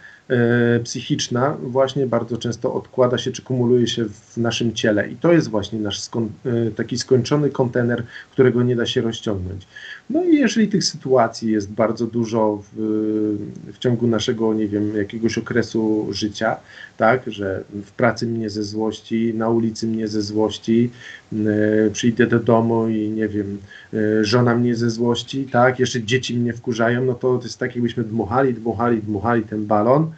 psychiczna 0.84 1.58
właśnie 1.62 2.08
bardzo 2.08 2.38
często 2.38 2.74
odkłada 2.74 3.18
się 3.18 3.32
czy 3.32 3.42
kumuluje 3.42 3.88
się 3.88 4.06
w 4.06 4.38
naszym 4.38 4.74
ciele 4.74 5.10
i 5.10 5.16
to 5.16 5.34
jest 5.34 5.50
właśnie 5.50 5.80
nasz 5.80 6.08
e, 6.08 6.72
taki 6.72 6.98
skończony 6.98 7.50
kontener, 7.50 8.04
którego 8.32 8.64
nie 8.64 8.76
da 8.76 8.86
się 8.86 9.02
rozciągnąć. 9.02 9.68
No 10.10 10.24
i 10.24 10.36
jeżeli 10.36 10.68
tych 10.68 10.84
sytuacji 10.84 11.52
jest 11.52 11.72
bardzo 11.72 12.08
dużo 12.08 12.64
w, 12.74 12.78
w 13.74 13.78
ciągu 13.78 14.08
naszego, 14.08 14.54
nie 14.54 14.68
wiem, 14.68 14.98
jakiegoś 14.98 15.38
okresu 15.38 16.08
życia, 16.12 16.58
tak, 16.98 17.22
że 17.28 17.64
w 17.86 17.92
pracy 17.92 18.28
mnie 18.28 18.50
ze 18.50 18.64
złości, 18.64 19.34
na 19.34 19.50
ulicy 19.50 19.88
mnie 19.88 20.08
ze 20.08 20.22
złości, 20.22 20.90
yy, 21.32 21.90
przyjdę 21.94 22.28
do 22.28 22.40
domu 22.40 22.88
i 22.88 23.10
nie 23.10 23.28
wiem, 23.28 23.58
yy, 23.94 24.26
żona 24.26 24.56
mnie 24.56 24.76
ze 24.76 24.90
złości, 24.90 25.46
tak, 25.46 25.80
jeszcze 25.80 26.04
dzieci 26.04 26.36
mnie 26.38 26.54
wkurzają, 26.54 27.06
no 27.06 27.14
to, 27.14 27.38
to 27.38 27.44
jest 27.44 27.58
tak, 27.58 27.76
jakbyśmy 27.76 28.04
dmuchali, 28.04 28.54
dmuchali, 28.54 29.02
dmuchali 29.02 29.44
ten 29.44 29.66
balon. 29.66 30.12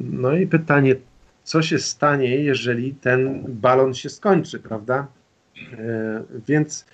No 0.00 0.36
i 0.36 0.46
pytanie, 0.46 0.96
co 1.44 1.62
się 1.62 1.78
stanie, 1.78 2.36
jeżeli 2.36 2.94
ten 2.94 3.44
balon 3.48 3.94
się 3.94 4.08
skończy, 4.08 4.58
prawda? 4.58 5.06
Yy, 5.56 5.76
więc 6.48 6.84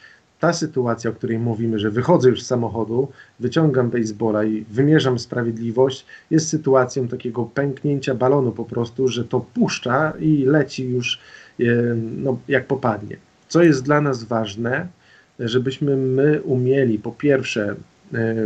ta 0.40 0.52
sytuacja, 0.52 1.10
o 1.10 1.12
której 1.12 1.38
mówimy, 1.38 1.78
że 1.78 1.90
wychodzę 1.90 2.28
już 2.28 2.42
z 2.42 2.46
samochodu, 2.46 3.08
wyciągam 3.40 3.90
baseballa 3.90 4.44
i 4.44 4.64
wymierzam 4.70 5.18
sprawiedliwość, 5.18 6.06
jest 6.30 6.48
sytuacją 6.48 7.08
takiego 7.08 7.44
pęknięcia 7.44 8.14
balonu 8.14 8.52
po 8.52 8.64
prostu, 8.64 9.08
że 9.08 9.24
to 9.24 9.40
puszcza 9.40 10.12
i 10.20 10.44
leci 10.44 10.88
już 10.88 11.20
e, 11.60 11.64
no, 11.94 12.38
jak 12.48 12.66
popadnie. 12.66 13.16
Co 13.48 13.62
jest 13.62 13.84
dla 13.84 14.00
nas 14.00 14.24
ważne, 14.24 14.88
żebyśmy 15.38 15.96
my 15.96 16.42
umieli 16.42 16.98
po 16.98 17.12
pierwsze 17.12 17.76
E, 17.99 17.99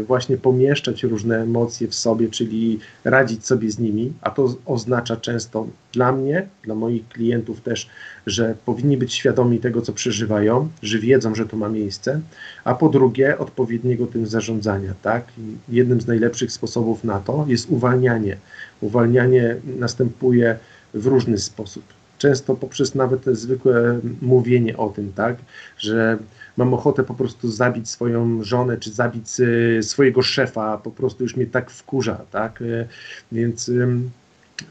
właśnie 0.06 0.36
pomieszczać 0.36 1.02
różne 1.02 1.42
emocje 1.42 1.88
w 1.88 1.94
sobie, 1.94 2.28
czyli 2.28 2.78
radzić 3.04 3.46
sobie 3.46 3.70
z 3.70 3.78
nimi, 3.78 4.12
a 4.20 4.30
to 4.30 4.54
oznacza 4.66 5.16
często 5.16 5.66
dla 5.92 6.12
mnie, 6.12 6.46
dla 6.62 6.74
moich 6.74 7.08
klientów 7.08 7.60
też, 7.60 7.88
że 8.26 8.54
powinni 8.64 8.96
być 8.96 9.14
świadomi 9.14 9.58
tego, 9.58 9.82
co 9.82 9.92
przeżywają, 9.92 10.68
że 10.82 10.98
wiedzą, 10.98 11.34
że 11.34 11.46
to 11.46 11.56
ma 11.56 11.68
miejsce, 11.68 12.20
a 12.64 12.74
po 12.74 12.88
drugie 12.88 13.38
odpowiedniego 13.38 14.06
tym 14.06 14.26
zarządzania, 14.26 14.94
tak? 15.02 15.24
I 15.38 15.74
jednym 15.76 16.00
z 16.00 16.06
najlepszych 16.06 16.52
sposobów 16.52 17.04
na 17.04 17.20
to 17.20 17.44
jest 17.48 17.70
uwalnianie. 17.70 18.36
Uwalnianie 18.80 19.56
następuje 19.78 20.58
w 20.94 21.06
różny 21.06 21.38
sposób. 21.38 21.84
Często 22.18 22.56
poprzez 22.56 22.94
nawet 22.94 23.24
zwykłe 23.24 24.00
mówienie 24.22 24.76
o 24.76 24.88
tym, 24.88 25.12
tak, 25.12 25.36
że 25.78 26.18
mam 26.56 26.74
ochotę 26.74 27.04
po 27.04 27.14
prostu 27.14 27.50
zabić 27.50 27.90
swoją 27.90 28.42
żonę, 28.42 28.76
czy 28.76 28.90
zabić 28.90 29.40
y, 29.40 29.80
swojego 29.82 30.22
szefa, 30.22 30.78
po 30.78 30.90
prostu 30.90 31.22
już 31.22 31.36
mnie 31.36 31.46
tak 31.46 31.70
wkurza, 31.70 32.20
tak? 32.30 32.62
Y, 32.62 32.88
więc 33.32 33.70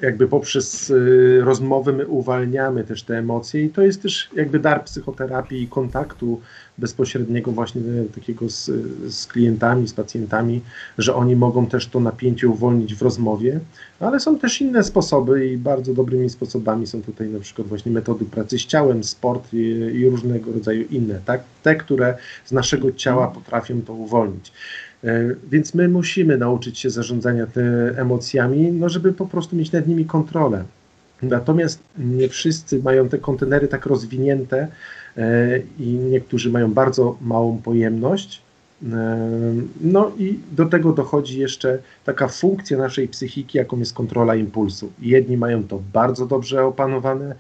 jakby 0.02 0.28
poprzez 0.28 0.90
y, 0.90 1.42
rozmowy 1.44 1.94
my 1.94 2.08
uwalniamy 2.08 2.84
też 2.84 3.04
te 3.04 3.18
emocje 3.18 3.64
i 3.64 3.70
to 3.70 3.82
jest 3.82 4.02
też 4.02 4.30
jakby 4.36 4.60
dar 4.60 4.84
psychoterapii 4.84 5.62
i 5.62 5.68
kontaktu 5.68 6.42
bezpośredniego 6.78 7.52
właśnie 7.52 7.82
takiego 8.16 8.50
z, 8.50 8.72
z 9.14 9.28
klientami, 9.28 9.88
z 9.88 9.94
pacjentami, 9.94 10.62
że 10.98 11.16
oni 11.16 11.36
mogą 11.36 11.68
też 11.68 11.88
to 11.88 12.00
napięcie 12.00 12.48
uwolnić 12.48 12.96
w 12.96 13.02
rozmowie, 13.02 13.60
ale 14.00 14.20
są 14.20 14.40
też 14.40 14.62
inne 14.62 14.84
sposoby 14.84 15.48
i 15.48 15.58
bardzo 15.58 15.94
dobrymi 15.94 16.30
sposobami 16.30 16.88
są 16.88 17.02
tutaj 17.02 17.30
na 17.30 17.40
przykład 17.40 17.68
właśnie 17.68 17.92
metody 17.92 18.26
pracy 18.26 18.60
z 18.60 18.66
ciałem, 18.66 19.04
sport 19.04 19.54
i, 19.54 19.58
i 19.94 20.10
różnego 20.10 20.52
rodzaju 20.52 20.88
inne, 20.92 21.20
tak? 21.26 21.44
Te, 21.64 21.76
które 21.76 22.18
z 22.46 22.52
naszego 22.52 22.92
ciała 22.92 23.28
potrafią 23.28 23.82
to 23.82 23.94
uwolnić. 23.94 24.52
E, 25.04 25.36
więc 25.52 25.74
my 25.74 25.90
musimy 25.90 26.38
nauczyć 26.38 26.80
się 26.80 26.90
zarządzania 26.90 27.48
te 27.48 27.62
emocjami, 27.98 28.72
no 28.72 28.90
żeby 28.90 29.14
po 29.14 29.26
prostu 29.26 29.56
mieć 29.56 29.72
nad 29.72 29.88
nimi 29.88 30.06
kontrolę. 30.06 30.64
Natomiast 31.22 31.80
nie 31.98 32.30
wszyscy 32.30 32.84
mają 32.84 33.10
te 33.10 33.18
kontenery 33.18 33.68
tak 33.68 33.86
rozwinięte 33.86 34.68
e, 35.18 35.60
i 35.80 35.88
niektórzy 35.88 36.52
mają 36.52 36.74
bardzo 36.74 37.18
małą 37.22 37.58
pojemność. 37.58 38.42
E, 38.92 39.30
no 39.82 40.12
i 40.18 40.40
do 40.52 40.66
tego 40.66 40.94
dochodzi 40.94 41.40
jeszcze 41.40 41.80
taka 42.06 42.28
funkcja 42.28 42.78
naszej 42.78 43.08
psychiki, 43.08 43.58
jaką 43.58 43.80
jest 43.80 43.94
kontrola 43.94 44.36
impulsu. 44.36 44.92
Jedni 45.00 45.38
mają 45.38 45.64
to 45.64 45.82
bardzo 45.94 46.26
dobrze 46.26 46.66
opanowane, 46.66 47.36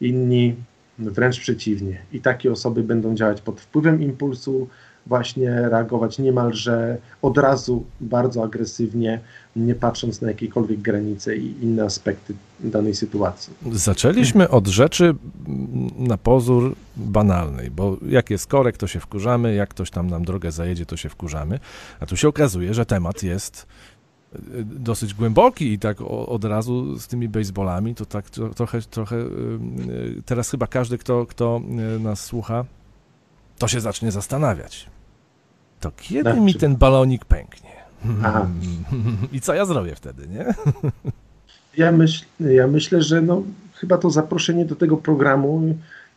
inni 0.00 0.54
wręcz 0.98 1.40
przeciwnie. 1.40 1.98
I 2.12 2.20
takie 2.20 2.52
osoby 2.52 2.82
będą 2.82 3.14
działać 3.14 3.40
pod 3.40 3.60
wpływem 3.60 4.02
impulsu, 4.02 4.68
właśnie 5.06 5.50
reagować 5.68 6.18
niemalże 6.18 6.98
od 7.22 7.38
razu 7.38 7.84
bardzo 8.00 8.44
agresywnie, 8.44 9.20
nie 9.56 9.74
patrząc 9.74 10.20
na 10.20 10.28
jakiekolwiek 10.28 10.80
granice 10.80 11.36
i 11.36 11.54
inne 11.62 11.84
aspekty 11.84 12.34
danej 12.60 12.94
sytuacji. 12.94 13.52
Zaczęliśmy 13.72 14.48
od 14.48 14.66
rzeczy 14.66 15.14
na 15.98 16.18
pozór 16.18 16.74
banalnej, 16.96 17.70
bo 17.70 17.96
jak 18.08 18.30
jest 18.30 18.46
korek, 18.46 18.76
to 18.76 18.86
się 18.86 19.00
wkurzamy, 19.00 19.54
jak 19.54 19.68
ktoś 19.68 19.90
tam 19.90 20.10
nam 20.10 20.24
drogę 20.24 20.52
zajedzie, 20.52 20.86
to 20.86 20.96
się 20.96 21.08
wkurzamy, 21.08 21.58
a 22.00 22.06
tu 22.06 22.16
się 22.16 22.28
okazuje, 22.28 22.74
że 22.74 22.86
temat 22.86 23.22
jest 23.22 23.66
dosyć 24.64 25.14
głęboki 25.14 25.72
i 25.72 25.78
tak 25.78 26.00
od 26.26 26.44
razu 26.44 26.98
z 26.98 27.06
tymi 27.06 27.28
baseballami, 27.28 27.94
to 27.94 28.06
tak 28.06 28.30
trochę, 28.30 28.82
trochę 28.82 29.16
y, 29.16 29.28
y, 30.18 30.22
teraz 30.26 30.50
chyba 30.50 30.66
każdy, 30.66 30.98
kto, 30.98 31.26
kto 31.26 31.60
nas 32.00 32.24
słucha, 32.24 32.64
to 33.58 33.68
się 33.68 33.80
zacznie 33.80 34.12
zastanawiać. 34.12 34.93
To 35.84 35.92
kiedy 35.96 36.40
mi 36.40 36.54
ten 36.54 36.76
balonik 36.76 37.24
pęknie? 37.24 37.70
Aha. 38.22 38.48
I 39.32 39.40
co 39.40 39.54
ja 39.54 39.64
zrobię 39.64 39.94
wtedy, 39.94 40.28
nie? 40.28 40.46
Ja, 41.76 41.92
myśl, 41.92 42.24
ja 42.40 42.66
myślę, 42.66 43.02
że 43.02 43.22
no, 43.22 43.42
chyba 43.74 43.98
to 43.98 44.10
zaproszenie 44.10 44.64
do 44.64 44.76
tego 44.76 44.96
programu 44.96 45.74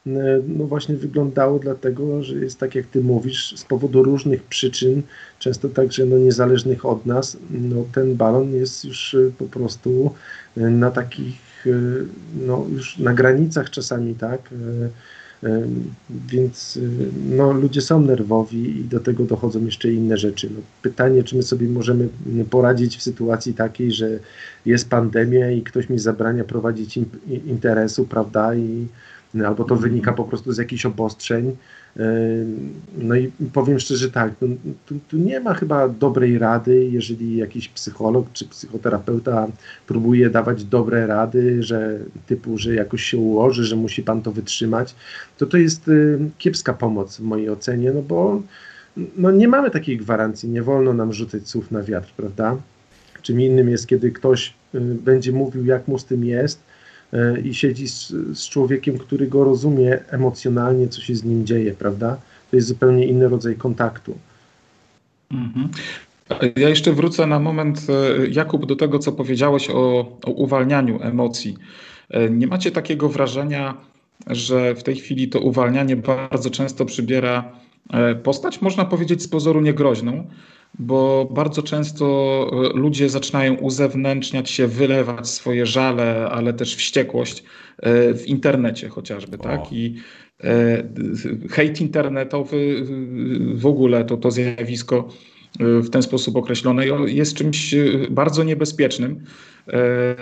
E, 0.08 0.42
no 0.48 0.66
właśnie 0.66 0.96
wyglądało 0.96 1.60
dlatego, 1.60 2.24
że 2.24 2.36
jest 2.36 2.60
tak 2.60 2.76
jak 2.76 2.86
ty 2.86 3.02
mówisz, 3.02 3.54
z 3.58 3.64
powodu 3.64 4.04
różnych 4.04 4.44
przyczyn, 4.44 5.02
często 5.40 5.70
także 5.70 6.06
no 6.06 6.18
niezależnych 6.18 6.86
od 6.86 7.06
nas, 7.06 7.38
no 7.50 7.86
ten 7.94 8.16
balon 8.16 8.54
jest 8.54 8.86
już 8.86 9.14
e, 9.14 9.32
po 9.38 9.46
prostu 9.46 10.14
e, 10.58 10.62
na 10.62 10.92
takich, 10.92 11.48
no 12.48 12.66
już 12.74 12.98
na 12.98 13.14
granicach 13.14 13.70
czasami, 13.70 14.16
tak, 14.16 14.50
więc 16.10 16.80
no, 17.30 17.52
ludzie 17.52 17.82
są 17.82 18.02
nerwowi 18.02 18.80
i 18.80 18.84
do 18.84 19.00
tego 19.00 19.24
dochodzą 19.24 19.66
jeszcze 19.66 19.92
inne 19.92 20.18
rzeczy. 20.18 20.50
No, 20.56 20.62
pytanie, 20.82 21.24
czy 21.24 21.36
my 21.36 21.44
sobie 21.44 21.70
możemy 21.70 22.10
poradzić 22.50 22.98
w 22.98 23.04
sytuacji 23.04 23.54
takiej, 23.54 23.92
że 23.92 24.20
jest 24.66 24.90
pandemia 24.90 25.52
i 25.52 25.62
ktoś 25.62 25.90
mi 25.90 26.00
zabrania 26.00 26.44
prowadzić 26.44 27.00
interesu, 27.46 28.06
prawda, 28.06 28.56
i 28.56 28.88
albo 29.48 29.64
to 29.64 29.76
wynika 29.76 30.14
po 30.14 30.24
prostu 30.24 30.52
z 30.52 30.58
jakichś 30.58 30.86
obostrzeń. 30.86 31.56
No 32.98 33.16
i 33.16 33.32
powiem 33.54 33.80
szczerze 33.80 34.12
tak, 34.12 34.32
tu, 34.86 35.00
tu, 35.08 35.18
nie 35.18 35.40
ma 35.40 35.54
chyba 35.54 35.90
dobrej 35.90 36.38
rady, 36.40 36.90
jeżeli 36.92 37.38
jakiś 37.38 37.70
psycholog 37.70 38.26
czy 38.34 38.48
psychoterapeuta 38.48 39.48
próbuje 39.88 40.30
dawać 40.30 40.64
dobre 40.64 41.08
rady, 41.08 41.64
że 41.64 42.00
typu, 42.28 42.58
że 42.58 42.76
jakoś 42.76 43.04
się 43.04 43.18
ułoży, 43.18 43.64
że 43.64 43.76
musi 43.76 44.04
pan 44.04 44.22
to 44.22 44.32
wytrzymać, 44.32 44.96
to 45.38 45.46
to 45.46 45.58
jest 45.58 45.92
kiepska 46.38 46.74
pomoc 46.74 47.18
w 47.18 47.22
mojej 47.22 47.50
ocenie, 47.50 47.92
no 47.92 48.02
bo 48.02 48.42
no 49.18 49.32
nie 49.32 49.48
mamy 49.48 49.72
takiej 49.72 49.98
gwarancji, 49.98 50.50
nie 50.50 50.64
wolno 50.64 50.94
nam 50.94 51.14
rzucać 51.14 51.48
słów 51.48 51.72
na 51.72 51.84
wiatr, 51.84 52.14
prawda? 52.18 52.58
Czym 53.22 53.42
innym 53.42 53.70
jest, 53.70 53.88
kiedy 53.88 54.12
ktoś 54.12 54.54
y, 54.76 54.80
będzie 54.80 55.32
mówił, 55.32 55.66
jak 55.66 55.88
mu 55.88 56.00
z 56.00 56.06
tym 56.06 56.26
jest, 56.26 56.64
i 57.44 57.54
siedzi 57.54 57.88
z, 57.88 58.08
z 58.34 58.50
człowiekiem, 58.50 58.98
który 58.98 59.28
go 59.28 59.44
rozumie 59.44 60.00
emocjonalnie, 60.10 60.88
co 60.88 61.02
się 61.02 61.16
z 61.16 61.24
nim 61.24 61.46
dzieje, 61.46 61.74
prawda? 61.74 62.18
To 62.52 62.56
jest 62.56 62.68
zupełnie 62.68 63.06
inny 63.06 63.30
rodzaj 63.30 63.56
kontaktu. 63.56 64.18
Mhm. 65.32 65.70
Ja 66.56 66.70
jeszcze 66.70 66.94
wrócę 66.94 67.28
na 67.28 67.40
moment, 67.40 67.88
e, 67.90 68.28
Jakub, 68.28 68.66
do 68.66 68.76
tego, 68.76 69.00
co 69.00 69.12
powiedziałeś 69.12 69.70
o, 69.70 70.00
o, 70.24 70.32
uwalnianiu 70.32 71.00
emocji. 71.02 71.58
E, 72.10 72.30
nie 72.30 72.48
macie 72.48 72.72
takiego 72.72 73.10
wrażenia, 73.10 73.78
że 74.28 74.76
w 74.76 74.84
tej 74.84 74.96
chwili 74.96 75.28
to 75.28 75.40
uwalnianie 75.40 75.96
bardzo 75.96 76.50
często 76.50 76.86
przybiera 76.86 77.52
postać, 78.24 78.62
można 78.62 78.86
powiedzieć, 78.86 79.24
z 79.24 79.28
pozoru 79.28 79.62
niegroźną, 79.62 80.28
bo 80.80 81.30
bardzo 81.32 81.64
często 81.64 82.06
e, 82.52 82.78
ludzie 82.78 83.10
zaczynają 83.10 83.54
uzewnętrzniać 83.54 84.50
się, 84.50 84.68
wylewać 84.68 85.30
swoje 85.30 85.66
żale, 85.66 86.30
ale 86.32 86.54
też 86.54 86.76
wściekłość 86.76 87.44
e, 87.78 88.14
w 88.14 88.28
internecie 88.28 88.90
chociażby, 88.90 89.38
tak? 89.38 89.60
o. 89.60 89.64
tak? 89.64 89.74
I 89.74 89.96
e, 90.44 90.84
hejt 91.50 91.82
internetowy 91.82 92.86
w 93.54 93.66
ogóle 93.66 94.06
to, 94.06 94.18
to 94.18 94.32
zjawisko 94.32 95.10
w 95.60 95.90
ten 95.90 96.02
sposób 96.02 96.36
określone 96.36 96.86
jest 97.08 97.34
czymś 97.34 97.76
bardzo 98.10 98.44
niebezpiecznym. 98.44 99.24
E, 99.68 100.16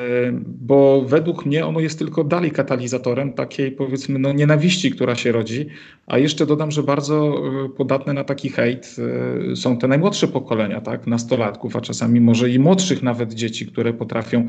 bo 0.45 1.01
według 1.01 1.45
mnie 1.45 1.65
ono 1.65 1.79
jest 1.79 1.99
tylko 1.99 2.23
dalej 2.23 2.51
katalizatorem 2.51 3.33
takiej 3.33 3.71
powiedzmy 3.71 4.19
no, 4.19 4.33
nienawiści, 4.33 4.91
która 4.91 5.15
się 5.15 5.31
rodzi, 5.31 5.67
a 6.07 6.17
jeszcze 6.17 6.45
dodam, 6.45 6.71
że 6.71 6.83
bardzo 6.83 7.41
e, 7.65 7.69
podatne 7.69 8.13
na 8.13 8.23
taki 8.23 8.49
hejt 8.49 8.95
są 9.55 9.77
te 9.77 9.87
najmłodsze 9.87 10.27
pokolenia, 10.27 10.81
tak, 10.81 11.07
nastolatków, 11.07 11.75
a 11.75 11.81
czasami 11.81 12.21
może 12.21 12.49
i 12.49 12.59
młodszych 12.59 13.03
nawet 13.03 13.33
dzieci, 13.33 13.65
które 13.65 13.93
potrafią 13.93 14.47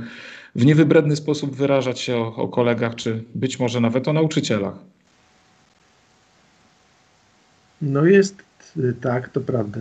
w 0.55 0.67
niewybredny 0.67 1.17
sposób 1.17 1.57
wyrażać 1.57 2.01
się 2.01 2.17
o, 2.17 2.37
o 2.37 2.49
kolegach, 2.49 2.95
czy 2.95 3.25
być 3.35 3.59
może 3.59 3.81
nawet 3.81 4.09
o 4.09 4.13
nauczycielach. 4.13 4.75
No 7.83 8.07
jest 8.07 8.43
Y, 8.43 8.46
tak, 9.01 9.29
to 9.29 9.41
prawda. 9.41 9.81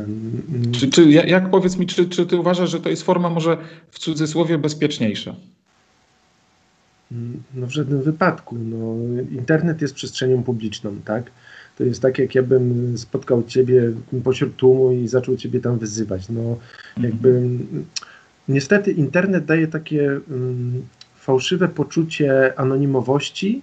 Czy, 0.71 0.89
czy 0.89 1.09
jak 1.11 1.49
powiedz 1.49 1.77
mi, 1.77 1.87
czy, 1.87 2.09
czy 2.09 2.25
ty 2.25 2.39
uważasz, 2.39 2.69
że 2.69 2.79
to 2.79 2.89
jest 2.89 3.03
forma 3.03 3.29
może 3.29 3.57
w 3.91 3.99
cudzysłowie 3.99 4.57
bezpieczniejsza? 4.57 5.35
No 7.53 7.67
w 7.67 7.71
żadnym 7.71 8.01
wypadku. 8.01 8.55
No, 8.55 8.95
internet 9.31 9.81
jest 9.81 9.93
przestrzenią 9.93 10.43
publiczną, 10.43 10.95
tak? 11.05 11.31
To 11.77 11.83
jest 11.83 12.01
tak, 12.01 12.19
jak 12.19 12.35
ja 12.35 12.43
bym 12.43 12.97
spotkał 12.97 13.43
ciebie 13.43 13.91
pośród 14.23 14.55
tłumu 14.55 14.91
i 14.91 15.07
zaczął 15.07 15.35
ciebie 15.35 15.59
tam 15.59 15.79
wyzywać. 15.79 16.29
No, 16.29 16.57
jakby 16.97 17.29
mhm. 17.29 17.85
niestety 18.47 18.91
internet 18.91 19.45
daje 19.45 19.67
takie 19.67 20.21
um, 20.31 20.83
fałszywe 21.15 21.67
poczucie 21.67 22.59
anonimowości, 22.59 23.61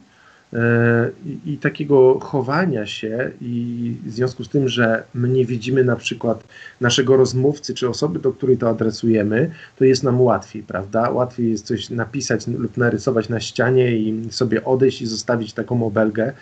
E, 0.52 1.10
i, 1.46 1.58
takiego 1.58 2.18
chowania 2.20 2.86
się 2.86 3.30
i 3.40 3.96
w 4.06 4.10
związku 4.10 4.44
z 4.44 4.48
tym, 4.48 4.68
że 4.68 5.04
my 5.14 5.28
nie 5.28 5.46
widzimy 5.46 5.84
na 5.84 5.96
przykład 5.96 6.44
naszego 6.80 7.16
rozmówcy 7.16 7.74
czy 7.74 7.88
osoby, 7.88 8.18
do 8.18 8.32
której 8.32 8.58
to 8.58 8.68
adresujemy, 8.68 9.50
to 9.76 9.84
jest 9.84 10.02
nam 10.02 10.20
łatwiej, 10.20 10.62
prawda? 10.62 11.10
Łatwiej 11.10 11.50
jest 11.50 11.66
coś 11.66 11.90
napisać 11.90 12.46
lub 12.46 12.76
narysować 12.76 13.28
na 13.28 13.40
ścianie 13.40 13.96
i 13.96 14.28
sobie 14.30 14.64
odejść 14.64 15.02
i 15.02 15.06
zostawić 15.06 15.52
taką 15.52 15.86
obelgę, 15.86 16.32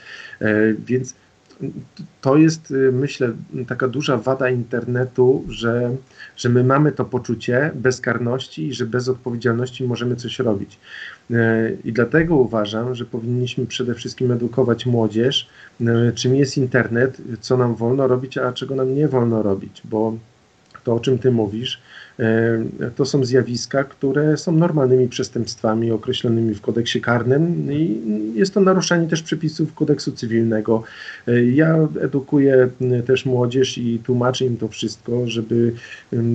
e, 0.40 0.72
więc 0.72 1.14
to 2.20 2.36
jest, 2.36 2.70
y, 2.70 2.92
myślę, 2.92 3.32
taka 3.68 3.88
duża 3.88 4.16
wada 4.16 4.50
internetu, 4.50 5.44
że, 5.48 5.96
że 6.36 6.48
my 6.48 6.64
mamy 6.64 6.92
to 6.92 7.04
poczucie 7.04 7.70
bezkarności 7.74 8.66
i 8.66 8.74
że 8.74 8.86
bez 8.86 9.08
odpowiedzialności 9.08 9.84
możemy 9.84 10.16
coś 10.16 10.38
robić. 10.38 10.78
Y, 11.30 11.34
I 11.84 11.92
dlatego 11.92 12.36
uważam, 12.36 12.94
że 12.94 13.04
powinniśmy 13.04 13.66
przede 13.66 13.94
wszystkim 13.94 14.32
edukować 14.32 14.86
młodzież, 14.86 15.48
y, 15.80 16.12
czym 16.14 16.36
jest 16.36 16.56
internet, 16.56 17.22
co 17.40 17.56
nam 17.56 17.74
wolno 17.74 18.06
robić, 18.06 18.38
a 18.38 18.52
czego 18.52 18.74
nam 18.74 18.94
nie 18.94 19.08
wolno 19.08 19.42
robić, 19.42 19.82
bo 19.84 20.16
to, 20.84 20.94
o 20.94 21.00
czym 21.00 21.18
ty 21.18 21.30
mówisz, 21.30 21.80
to 22.96 23.04
są 23.04 23.24
zjawiska, 23.24 23.84
które 23.84 24.36
są 24.36 24.52
normalnymi 24.52 25.08
przestępstwami 25.08 25.90
określonymi 25.90 26.54
w 26.54 26.60
kodeksie 26.60 27.00
karnym 27.00 27.72
i 27.72 28.00
jest 28.34 28.54
to 28.54 28.60
naruszanie 28.60 29.08
też 29.08 29.22
przepisów 29.22 29.74
kodeksu 29.74 30.12
cywilnego. 30.12 30.82
E, 31.28 31.44
ja 31.44 31.88
edukuję 32.00 32.68
też 33.06 33.26
młodzież 33.26 33.78
i 33.78 33.98
tłumaczę 33.98 34.44
im 34.44 34.56
to 34.56 34.68
wszystko, 34.68 35.28
żeby 35.28 35.72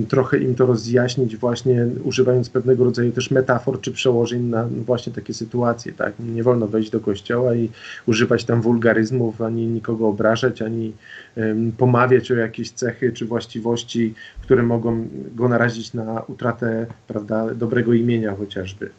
trochę 0.08 0.38
im 0.38 0.54
to 0.54 0.66
rozjaśnić 0.66 1.36
właśnie 1.36 1.86
używając 2.04 2.50
pewnego 2.50 2.84
rodzaju 2.84 3.12
też 3.12 3.30
metafor 3.30 3.80
czy 3.80 3.92
przełożeń 3.92 4.42
na 4.42 4.68
właśnie 4.86 5.12
takie 5.12 5.34
sytuacje. 5.34 5.92
Tak? 5.92 6.14
Nie 6.34 6.42
wolno 6.42 6.68
wejść 6.68 6.90
do 6.90 7.00
kościoła 7.00 7.54
i 7.54 7.70
używać 8.06 8.44
tam 8.44 8.62
wulgaryzmów, 8.62 9.42
ani 9.42 9.66
nikogo 9.66 10.08
obrażać, 10.08 10.62
ani 10.62 10.92
pomawiać 11.78 12.30
o 12.30 12.34
jakieś 12.34 12.70
cechy 12.70 13.12
czy 13.12 13.26
właściwości, 13.26 14.14
które 14.42 14.62
mogą 14.62 15.08
go 15.34 15.48
narazić 15.48 15.75
na 15.94 16.22
utratę 16.22 16.86
prawda, 17.08 17.54
dobrego 17.54 17.92
imienia 17.92 18.36
chociażby. 18.36 18.90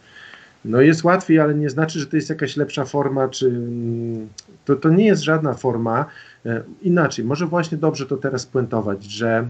No 0.66 0.82
jest 0.82 1.04
łatwiej, 1.04 1.40
ale 1.40 1.56
nie 1.56 1.70
znaczy, 1.70 2.00
że 2.00 2.08
to 2.08 2.16
jest 2.16 2.30
jakaś 2.30 2.58
lepsza 2.58 2.86
forma, 2.86 3.28
czy 3.28 3.48
mm, 3.48 4.28
to, 4.66 4.76
to 4.76 4.90
nie 4.90 5.06
jest 5.06 5.24
żadna 5.24 5.54
forma. 5.54 6.06
E, 6.46 6.64
inaczej, 6.82 7.26
może 7.26 7.46
właśnie 7.46 7.78
dobrze 7.78 8.06
to 8.06 8.18
teraz 8.18 8.46
puentować, 8.46 9.04
że 9.04 9.50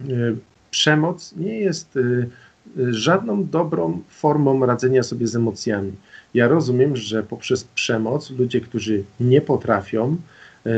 e, 0.00 0.04
przemoc 0.70 1.34
nie 1.36 1.60
jest 1.60 1.96
e, 1.96 2.92
żadną 2.92 3.44
dobrą 3.44 4.02
formą 4.08 4.66
radzenia 4.66 5.02
sobie 5.02 5.26
z 5.26 5.36
emocjami. 5.36 5.92
Ja 6.34 6.48
rozumiem, 6.48 6.96
że 6.96 7.22
poprzez 7.22 7.64
przemoc 7.64 8.30
ludzie, 8.30 8.60
którzy 8.60 9.04
nie 9.20 9.40
potrafią 9.40 10.16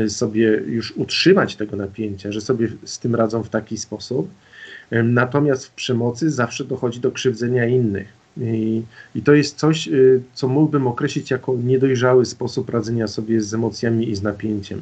sobie 0.07 0.47
już 0.67 0.91
utrzymać 0.91 1.55
tego 1.55 1.75
napięcia, 1.75 2.31
że 2.31 2.41
sobie 2.41 2.67
z 2.83 2.99
tym 2.99 3.15
radzą 3.15 3.43
w 3.43 3.49
taki 3.49 3.77
sposób, 3.77 4.29
Natomiast 5.03 5.65
w 5.65 5.71
przemocy 5.71 6.29
zawsze 6.29 6.65
dochodzi 6.65 6.99
do 6.99 7.11
krzywdzenia 7.11 7.65
innych. 7.65 8.19
I, 8.37 8.81
I, 9.15 9.21
to 9.21 9.33
jest 9.33 9.57
coś, 9.57 9.87
y, 9.87 10.21
co 10.33 10.47
mógłbym 10.47 10.87
określić 10.87 11.31
jako 11.31 11.55
niedojrzały 11.63 12.25
sposób 12.25 12.69
radzenia 12.69 13.07
sobie 13.07 13.41
z 13.41 13.53
emocjami 13.53 14.09
i 14.09 14.15
z 14.15 14.21
napięciem. 14.21 14.81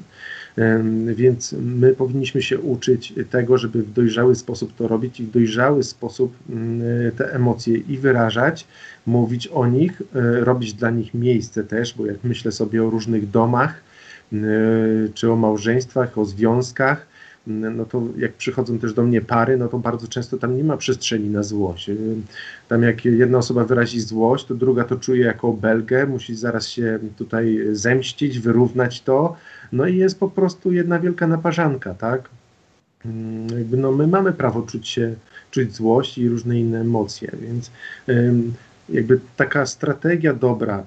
Więc 1.15 1.55
my 1.61 1.93
powinniśmy 1.93 2.41
się 2.41 2.59
uczyć 2.59 3.13
tego, 3.29 3.57
żeby 3.57 3.83
w 3.83 3.93
dojrzały 3.93 4.35
sposób 4.35 4.75
to 4.75 4.87
robić 4.87 5.19
i 5.19 5.23
w 5.23 5.31
dojrzały 5.31 5.83
sposób 5.83 6.33
mm, 6.49 6.81
te 7.11 7.33
emocje 7.33 7.77
i 7.77 7.97
wyrażać, 7.97 8.67
mówić 9.05 9.47
o 9.47 9.67
nich, 9.67 10.01
e, 10.15 10.21
robić 10.39 10.73
dla 10.73 10.89
nich 10.89 11.13
miejsce 11.13 11.63
też, 11.63 11.93
bo 11.93 12.05
jak 12.05 12.23
myślę 12.23 12.51
sobie 12.51 12.83
o 12.83 12.89
różnych 12.89 13.29
domach, 13.29 13.73
e, 13.73 13.86
czy 15.13 15.31
o 15.31 15.35
małżeństwach, 15.35 16.17
o 16.17 16.25
związkach, 16.25 17.07
no 17.47 17.85
to 17.85 18.03
jak 18.17 18.33
przychodzą 18.33 18.79
też 18.79 18.93
do 18.93 19.03
mnie 19.03 19.21
pary, 19.21 19.57
no 19.57 19.67
to 19.67 19.79
bardzo 19.79 20.07
często 20.07 20.37
tam 20.37 20.57
nie 20.57 20.63
ma 20.63 20.77
przestrzeni 20.77 21.29
na 21.29 21.43
złość. 21.43 21.91
Tam 22.67 22.83
jak 22.83 23.05
jedna 23.05 23.37
osoba 23.37 23.65
wyrazi 23.65 23.99
złość, 23.99 24.45
to 24.45 24.55
druga 24.55 24.83
to 24.83 24.95
czuje 24.95 25.25
jako 25.25 25.53
belgę, 25.53 26.05
musi 26.05 26.35
zaraz 26.35 26.67
się 26.67 26.99
tutaj 27.17 27.59
zemścić, 27.71 28.39
wyrównać 28.39 29.01
to, 29.01 29.35
no 29.71 29.87
i 29.87 29.97
jest 29.97 30.19
po 30.19 30.29
prostu 30.29 30.71
jedna 30.71 30.99
wielka 30.99 31.27
naparzanka, 31.27 31.93
tak? 31.93 32.29
Jakby 33.57 33.77
no 33.77 33.91
my 33.91 34.07
mamy 34.07 34.33
prawo 34.33 34.61
czuć 34.61 34.87
się, 34.87 35.15
czuć 35.51 35.75
złość 35.75 36.17
i 36.17 36.29
różne 36.29 36.59
inne 36.59 36.81
emocje, 36.81 37.31
więc 37.41 37.71
jakby 38.89 39.19
taka 39.37 39.65
strategia 39.65 40.33
dobra 40.33 40.83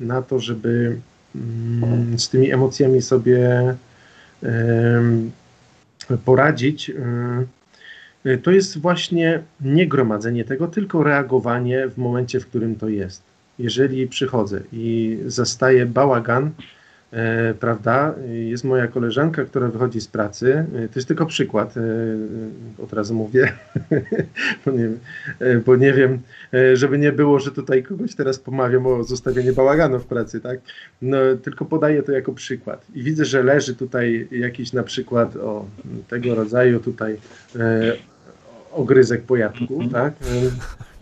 na 0.00 0.22
to, 0.22 0.38
żeby 0.38 0.96
z 2.16 2.28
tymi 2.28 2.52
emocjami 2.52 3.02
sobie 3.02 3.74
poradzić, 6.24 6.90
y, 8.26 8.38
to 8.38 8.50
jest 8.50 8.78
właśnie 8.78 9.42
nie 9.60 9.88
gromadzenie 9.88 10.44
tego, 10.44 10.68
tylko 10.68 11.02
reagowanie 11.02 11.88
w 11.88 11.98
momencie, 11.98 12.40
w 12.40 12.46
którym 12.46 12.76
to 12.76 12.88
jest. 12.88 13.22
Jeżeli 13.58 14.06
przychodzę 14.06 14.60
i 14.72 15.18
zastaję 15.26 15.86
bałagan, 15.86 16.50
prawda? 17.60 18.14
Jest 18.28 18.64
moja 18.64 18.86
koleżanka, 18.86 19.44
która 19.44 19.68
wychodzi 19.68 20.00
z 20.00 20.08
pracy. 20.08 20.66
E, 20.74 20.88
to 20.88 20.92
jest 20.96 21.08
tylko 21.08 21.26
przykład, 21.26 21.76
e, 21.76 21.80
od 22.82 22.92
razu 22.92 23.14
mówię, 23.14 23.52
bo, 24.66 24.70
nie, 24.70 24.88
bo 25.66 25.76
nie 25.76 25.92
wiem, 25.92 26.18
żeby 26.74 26.98
nie 26.98 27.12
było, 27.12 27.40
że 27.40 27.50
tutaj 27.50 27.82
kogoś 27.82 28.14
teraz 28.14 28.38
pomawiam 28.38 28.86
o 28.86 29.04
zostawienie 29.04 29.52
bałaganu 29.52 29.98
w 29.98 30.06
pracy, 30.06 30.40
tak? 30.40 30.60
No, 31.02 31.16
tylko 31.42 31.64
podaję 31.64 32.02
to 32.02 32.12
jako 32.12 32.32
przykład. 32.32 32.86
I 32.94 33.02
widzę, 33.02 33.24
że 33.24 33.42
leży 33.42 33.74
tutaj 33.74 34.28
jakiś 34.30 34.72
na 34.72 34.82
przykład 34.82 35.36
o 35.36 35.66
tego 36.08 36.34
rodzaju 36.34 36.80
tutaj 36.80 37.16
ogryzek 38.72 39.22
po 39.22 39.36
jabłku, 39.36 39.88
tak? 39.92 40.14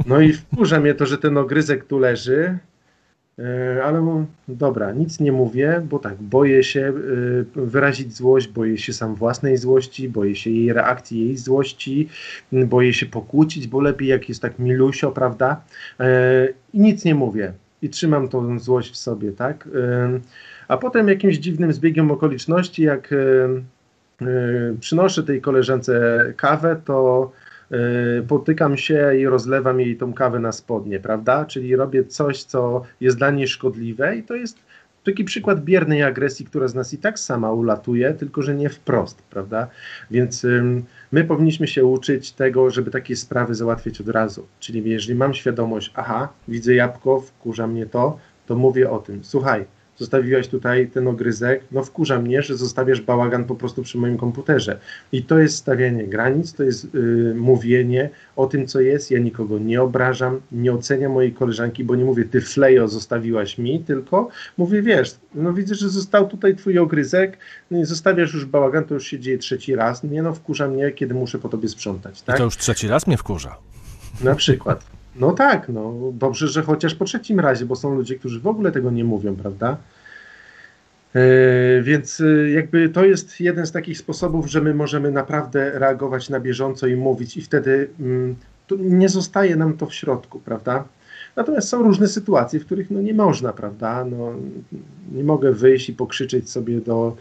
No 0.07 0.21
i 0.21 0.33
wkurza 0.33 0.81
mnie 0.81 0.95
to, 0.95 1.07
że 1.07 1.19
ten 1.19 1.39
ogryzek 1.39 1.85
tu 1.85 1.99
leży, 1.99 2.59
E, 2.74 2.74
ale 3.85 4.27
dobra, 4.49 4.93
nic 4.93 5.21
nie 5.21 5.33
mówię, 5.33 5.83
bo 5.91 5.99
tak, 5.99 6.23
boję 6.23 6.65
się 6.65 6.93
e, 7.57 7.61
wyrazić 7.61 8.17
złość, 8.17 8.49
boję 8.49 8.79
się 8.79 8.93
sam 8.93 9.15
własnej 9.15 9.57
złości, 9.57 10.09
boję 10.09 10.37
się 10.37 10.51
jej 10.51 10.73
reakcji, 10.73 11.27
jej 11.27 11.37
złości, 11.37 12.09
boję 12.53 12.95
się 12.95 13.07
pokłócić, 13.07 13.67
bo 13.67 13.81
lepiej 13.81 14.09
jak 14.09 14.29
jest 14.29 14.43
tak 14.43 14.59
milusio, 14.59 15.13
prawda? 15.13 15.61
E, 16.01 16.49
I 16.73 16.81
nic 16.81 17.05
nie 17.05 17.15
mówię 17.15 17.53
i 17.83 17.89
trzymam 17.89 18.29
tą 18.29 18.59
złość 18.59 18.93
w 18.93 18.97
sobie, 18.97 19.33
tak? 19.33 19.69
A 20.69 20.77
potem 20.77 21.09
jakimś 21.09 21.37
dziwnym 21.37 21.73
zbiegiem 21.73 22.11
okoliczności, 22.11 22.83
jak 22.83 23.15
przynoszę 24.81 25.23
tej 25.23 25.41
koleżance 25.41 26.25
kawę, 26.37 26.81
to 26.85 27.31
potykam 28.29 28.77
się 28.77 29.17
i 29.17 29.27
rozlewam 29.27 29.81
jej 29.81 29.97
tą 29.97 30.13
kawę 30.13 30.39
na 30.39 30.53
spodnie, 30.53 31.01
prawda? 31.01 31.45
Czyli 31.45 31.77
robię 31.77 32.05
coś, 32.05 32.43
co 32.43 32.83
jest 33.01 33.19
dla 33.19 33.31
niej 33.31 33.49
szkodliwe 33.49 34.17
i 34.17 34.23
to 34.23 34.35
jest 34.35 34.59
taki 35.05 35.25
przykład 35.25 35.65
biernej 35.65 36.03
agresji, 36.03 36.47
która 36.47 36.69
z 36.69 36.75
nas 36.75 36.95
i 36.95 36.99
tak 36.99 37.19
sama 37.19 37.53
ulatuje, 37.53 38.15
tylko 38.15 38.43
że 38.43 38.55
nie 38.55 38.69
wprost, 38.69 39.23
prawda? 39.23 39.69
Więc 40.11 40.47
my 41.13 41.25
powinniśmy 41.25 41.67
się 41.67 41.85
uczyć 41.85 42.33
tego, 42.33 42.71
żeby 42.71 42.91
takie 42.91 43.17
sprawy 43.17 43.55
załatwiać 43.55 44.01
od 44.01 44.09
razu. 44.09 44.47
Czyli 44.61 44.91
jeżeli 44.91 45.19
mam 45.19 45.35
świadomość, 45.35 45.93
aha, 45.95 46.29
widzę 46.49 46.75
jabłko, 46.75 47.21
wkurza 47.21 47.67
mnie 47.67 47.87
to, 47.87 48.19
to 48.47 48.57
mówię 48.57 48.91
o 48.91 48.99
tym. 48.99 49.25
Słuchaj, 49.25 49.65
zostawiłaś 49.99 50.49
tutaj 50.49 50.89
ten 50.89 51.09
ogryzek, 51.09 51.65
no 51.73 51.85
wkurza 51.85 52.19
mnie, 52.19 52.43
że 52.43 52.57
zostawiasz 52.57 53.01
bałagan 53.01 53.45
po 53.45 53.55
prostu 53.55 53.83
przy 53.83 53.99
moim 53.99 54.19
komputerze. 54.19 54.79
I 55.13 55.23
to 55.23 55.39
jest 55.39 55.57
stawianie 55.57 56.07
granic, 56.07 56.53
to 56.53 56.63
jest 56.63 56.95
yy, 56.95 57.35
mówienie 57.35 58.11
o 58.37 58.47
tym, 58.47 58.67
co 58.67 58.81
jest. 58.81 59.11
Ja 59.11 59.19
nikogo 59.19 59.59
nie 59.59 59.83
obrażam, 59.83 60.41
nie 60.53 60.73
oceniam 60.73 61.13
mojej 61.13 61.33
koleżanki, 61.33 61.85
bo 61.85 61.97
nie 61.97 62.05
mówię, 62.05 62.25
ty 62.25 62.41
flejo 62.41 62.89
zostawiłaś 62.89 63.59
mi, 63.59 63.81
tylko 63.81 64.29
mówię, 64.57 64.83
wiesz, 64.83 65.17
no 65.35 65.53
widzę, 65.53 65.75
że 65.75 65.89
został 65.89 66.29
tutaj 66.29 66.57
twój 66.57 66.79
ogryzek, 66.79 67.39
no 67.71 67.85
zostawiasz 67.85 68.35
już 68.35 68.45
bałagan, 68.45 68.85
to 68.85 68.95
już 68.95 69.07
się 69.07 69.19
dzieje 69.19 69.39
trzeci 69.39 69.75
raz, 69.75 70.05
nie 70.05 70.23
no, 70.23 70.35
wkurza 70.35 70.69
mnie, 70.69 70.93
kiedy 70.93 71.15
muszę 71.15 71.39
po 71.39 71.49
tobie 71.49 71.69
sprzątać, 71.69 72.23
tak? 72.23 72.37
I 72.37 72.39
to 72.39 72.45
już 72.45 72.57
trzeci 72.57 72.89
raz 72.89 73.07
mnie 73.07 73.17
wkurza. 73.17 73.57
Na 74.21 74.35
przykład. 74.35 74.85
No 75.17 75.33
tak, 75.33 75.69
no 75.69 75.95
dobrze, 76.13 76.49
że 76.49 76.63
chociaż 76.63 76.95
po 76.95 77.05
trzecim 77.05 77.41
razie, 77.41 77.67
bo 77.67 77.77
są 77.77 77.95
ludzie, 77.95 78.19
którzy 78.19 78.41
w 78.41 78.47
ogóle 78.47 78.73
tego 78.73 78.91
nie 78.91 79.05
mówią, 79.05 79.37
prawda? 79.37 79.77
Yy, 81.15 81.23
więc 81.83 82.19
yy, 82.19 82.51
jakby 82.51 82.89
to 82.89 83.05
jest 83.05 83.41
jeden 83.41 83.67
z 83.67 83.73
takich 83.73 83.99
sposobów, 83.99 84.51
że 84.51 84.61
my 84.61 84.75
możemy 84.75 85.11
naprawdę 85.11 85.79
reagować 85.79 86.29
na 86.29 86.41
bieżąco 86.41 86.87
i 86.87 86.97
mówić, 86.97 87.37
i 87.37 87.43
wtedy 87.43 87.89
mm, 88.01 88.37
nie 88.79 89.09
zostaje 89.09 89.57
nam 89.57 89.77
to 89.77 89.87
w 89.87 89.95
środku, 89.95 90.41
prawda? 90.41 90.85
Natomiast 91.37 91.69
są 91.69 91.83
różne 91.83 92.09
sytuacje, 92.09 92.61
w 92.61 92.67
których 92.67 92.91
no 92.91 93.01
nie 93.01 93.15
można, 93.15 93.53
prawda? 93.53 94.05
No, 94.05 94.33
nie 95.13 95.25
mogę 95.25 95.53
wyjść 95.53 95.89
i 95.89 95.93
pokrzyczeć 95.93 96.51
sobie 96.51 96.81
do, 96.81 97.17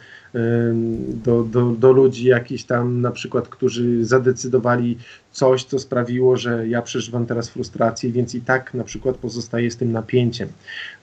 do, 1.23 1.43
do, 1.43 1.71
do 1.71 1.91
ludzi 1.91 2.25
jakichś 2.25 2.63
tam 2.63 3.01
na 3.01 3.11
przykład, 3.11 3.47
którzy 3.47 4.05
zadecydowali 4.05 4.97
coś, 5.31 5.63
co 5.63 5.79
sprawiło, 5.79 6.37
że 6.37 6.67
ja 6.67 6.81
przeżywam 6.81 7.25
teraz 7.25 7.49
frustrację, 7.49 8.11
więc 8.11 8.35
i 8.35 8.41
tak 8.41 8.73
na 8.73 8.83
przykład 8.83 9.15
pozostaję 9.15 9.71
z 9.71 9.77
tym 9.77 9.91
napięciem. 9.91 10.49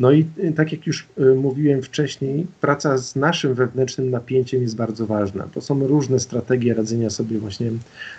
No 0.00 0.12
i 0.12 0.26
y, 0.38 0.52
tak 0.52 0.72
jak 0.72 0.86
już 0.86 1.06
y, 1.18 1.34
mówiłem 1.34 1.82
wcześniej, 1.82 2.46
praca 2.60 2.98
z 2.98 3.16
naszym 3.16 3.54
wewnętrznym 3.54 4.10
napięciem 4.10 4.62
jest 4.62 4.76
bardzo 4.76 5.06
ważna. 5.06 5.48
To 5.54 5.60
są 5.60 5.86
różne 5.86 6.20
strategie 6.20 6.74
radzenia 6.74 7.10
sobie 7.10 7.38
właśnie 7.38 7.70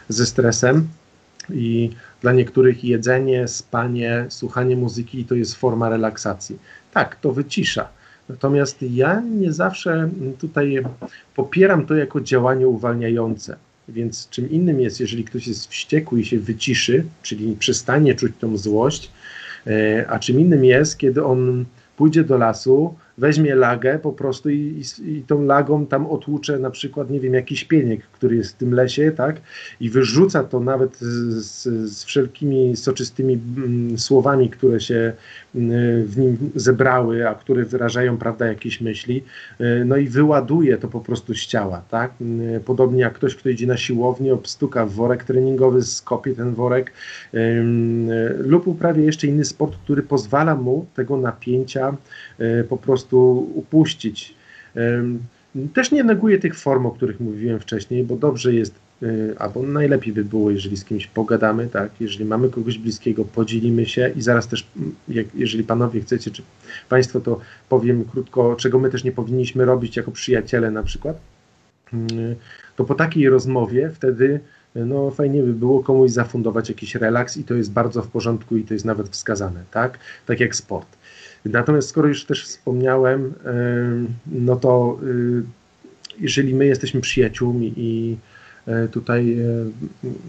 ze 0.10 0.26
stresem 0.26 0.88
i 1.50 1.90
dla 2.22 2.34
niektórych 2.34 2.84
jedzenie, 2.84 3.48
spanie, 3.48 4.26
słuchanie 4.30 4.76
muzyki 4.76 5.26
to 5.26 5.36
jest 5.36 5.56
forma 5.56 5.90
relaksacji. 5.90 6.60
Tak, 6.94 7.16
to 7.16 7.32
wycisza. 7.32 7.90
Natomiast 8.32 8.82
ja 8.82 9.22
nie 9.22 9.54
zawsze 9.54 10.10
tutaj 10.40 10.84
popieram 11.36 11.86
to 11.86 11.96
jako 11.96 12.22
działanie 12.22 12.68
uwalniające. 12.68 13.56
Więc 13.90 14.30
czym 14.30 14.50
innym 14.50 14.80
jest, 14.80 15.00
jeżeli 15.00 15.24
ktoś 15.24 15.48
jest 15.48 15.68
wściekły 15.68 16.20
i 16.22 16.26
się 16.26 16.40
wyciszy, 16.40 17.06
czyli 17.24 17.56
przestanie 17.60 18.16
czuć 18.16 18.32
tą 18.40 18.58
złość, 18.58 19.12
e, 19.68 20.06
a 20.10 20.20
czym 20.20 20.40
innym 20.40 20.66
jest, 20.66 20.98
kiedy 20.98 21.24
on 21.24 21.66
pójdzie 21.98 22.24
do 22.24 22.38
lasu, 22.38 22.96
weźmie 23.18 23.56
lagę 23.56 24.00
po 24.00 24.12
prostu 24.12 24.50
i, 24.50 24.82
i, 25.00 25.12
i, 25.12 25.24
tą 25.24 25.46
lagą 25.46 25.86
tam 25.86 26.08
otłucze 26.08 26.60
na 26.60 26.70
przykład, 26.70 27.10
nie 27.10 27.20
wiem, 27.20 27.34
jakiś 27.34 27.64
pieniek, 27.64 28.04
który 28.04 28.36
jest 28.36 28.52
w 28.52 28.58
tym 28.58 28.74
lesie, 28.74 29.12
tak, 29.12 29.42
i 29.80 29.90
wyrzuca 29.90 30.44
to 30.44 30.60
nawet 30.60 30.98
z, 30.98 31.06
z, 31.46 31.64
z 31.92 32.04
wszelkimi 32.04 32.78
soczystymi 32.78 33.40
mm, 33.58 33.98
słowami, 33.98 34.50
które 34.50 34.80
się 34.80 35.14
mm, 35.56 36.06
w 36.06 36.18
nim 36.18 36.38
zebrały, 36.56 37.30
a 37.30 37.36
które 37.36 37.66
wyrażają, 37.66 38.18
prawda, 38.18 38.48
jakieś 38.48 38.82
myśli, 38.82 39.24
y, 39.62 39.86
no 39.86 39.98
i 39.98 40.08
wyładuje 40.08 40.78
to 40.78 40.88
po 40.88 41.00
prostu 41.00 41.34
z 41.34 41.46
ciała, 41.46 41.82
tak, 41.90 42.12
y, 42.22 42.60
podobnie 42.66 43.02
jak 43.02 43.14
ktoś, 43.14 43.36
kto 43.36 43.50
idzie 43.50 43.68
na 43.68 43.78
siłownię, 43.78 44.34
obstuka 44.34 44.86
worek 44.86 45.24
treningowy, 45.24 45.82
skopie 45.84 46.36
ten 46.36 46.54
worek, 46.54 46.92
y, 47.34 47.64
lub 48.38 48.68
uprawia 48.68 49.04
jeszcze 49.04 49.28
inny 49.28 49.46
sport, 49.46 49.78
który 49.84 50.04
pozwala 50.04 50.56
mu 50.56 50.86
tego 50.96 51.18
napięcia 51.18 51.98
po 52.70 52.78
prostu 52.78 53.01
prostu 53.02 53.52
upuścić. 53.56 54.36
Też 55.74 55.92
nie 55.92 56.04
neguję 56.04 56.40
tych 56.40 56.60
form, 56.60 56.86
o 56.86 56.92
których 56.92 57.20
mówiłem 57.20 57.60
wcześniej, 57.60 58.04
bo 58.04 58.16
dobrze 58.16 58.54
jest, 58.54 58.76
y, 59.04 59.36
albo 59.40 59.64
najlepiej 59.64 60.14
by 60.14 60.26
było, 60.26 60.52
jeżeli 60.52 60.78
z 60.78 60.86
kimś 60.86 61.08
pogadamy, 61.08 61.68
tak, 61.68 61.92
jeżeli 62.00 62.26
mamy 62.26 62.50
kogoś 62.50 62.78
bliskiego, 62.78 63.26
podzielimy 63.26 63.86
się 63.86 64.12
i 64.16 64.22
zaraz 64.22 64.48
też, 64.48 64.68
mm, 64.78 64.96
jak, 65.08 65.26
jeżeli 65.36 65.64
panowie 65.64 66.02
chcecie, 66.02 66.32
czy 66.32 66.44
państwo, 66.90 67.20
to 67.20 67.40
powiem 67.70 68.06
krótko, 68.06 68.56
czego 68.56 68.80
my 68.80 68.90
też 68.90 69.04
nie 69.04 69.12
powinniśmy 69.12 69.66
robić 69.66 69.98
jako 69.98 70.12
przyjaciele 70.12 70.72
na 70.72 70.84
przykład, 70.84 71.18
y, 71.94 72.36
to 72.76 72.84
po 72.86 72.96
takiej 72.96 73.30
rozmowie 73.30 73.92
wtedy 73.94 74.40
no 74.76 75.12
fajnie 75.12 75.44
by 75.44 75.54
było 75.54 75.84
komuś 75.84 76.12
zafundować 76.12 76.70
jakiś 76.70 76.96
relaks 76.96 77.38
i 77.38 77.44
to 77.44 77.54
jest 77.54 77.72
bardzo 77.72 78.02
w 78.02 78.08
porządku 78.08 78.58
i 78.58 78.64
to 78.64 78.74
jest 78.74 78.86
nawet 78.86 79.10
wskazane, 79.10 79.64
tak? 79.72 80.00
Tak 80.26 80.40
jak 80.40 80.56
sport. 80.56 80.88
Natomiast 81.46 81.90
skoro 81.90 82.08
już 82.08 82.26
też 82.26 82.46
wspomniałem, 82.46 83.34
no 84.32 84.56
to 84.56 85.00
y, 85.04 85.44
jeżeli 86.20 86.54
my 86.54 86.66
jesteśmy 86.66 87.02
przyjaciółmi 87.02 87.74
i 87.78 88.18
E, 88.68 88.88
tutaj 88.88 89.40
e, 89.40 89.46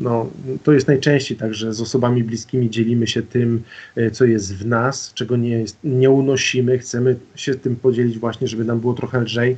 no, 0.00 0.30
to 0.62 0.72
jest 0.72 0.88
najczęściej 0.88 1.36
tak, 1.36 1.54
że 1.54 1.74
z 1.74 1.80
osobami 1.80 2.24
bliskimi 2.24 2.70
dzielimy 2.70 3.06
się 3.06 3.22
tym, 3.22 3.62
e, 3.96 4.10
co 4.10 4.24
jest 4.24 4.56
w 4.56 4.66
nas, 4.66 5.12
czego 5.14 5.36
nie, 5.36 5.48
jest, 5.48 5.78
nie 5.84 6.10
unosimy, 6.10 6.78
chcemy 6.78 7.16
się 7.34 7.54
tym 7.54 7.76
podzielić 7.76 8.18
właśnie, 8.18 8.48
żeby 8.48 8.64
nam 8.64 8.80
było 8.80 8.94
trochę 8.94 9.20
lżej 9.20 9.56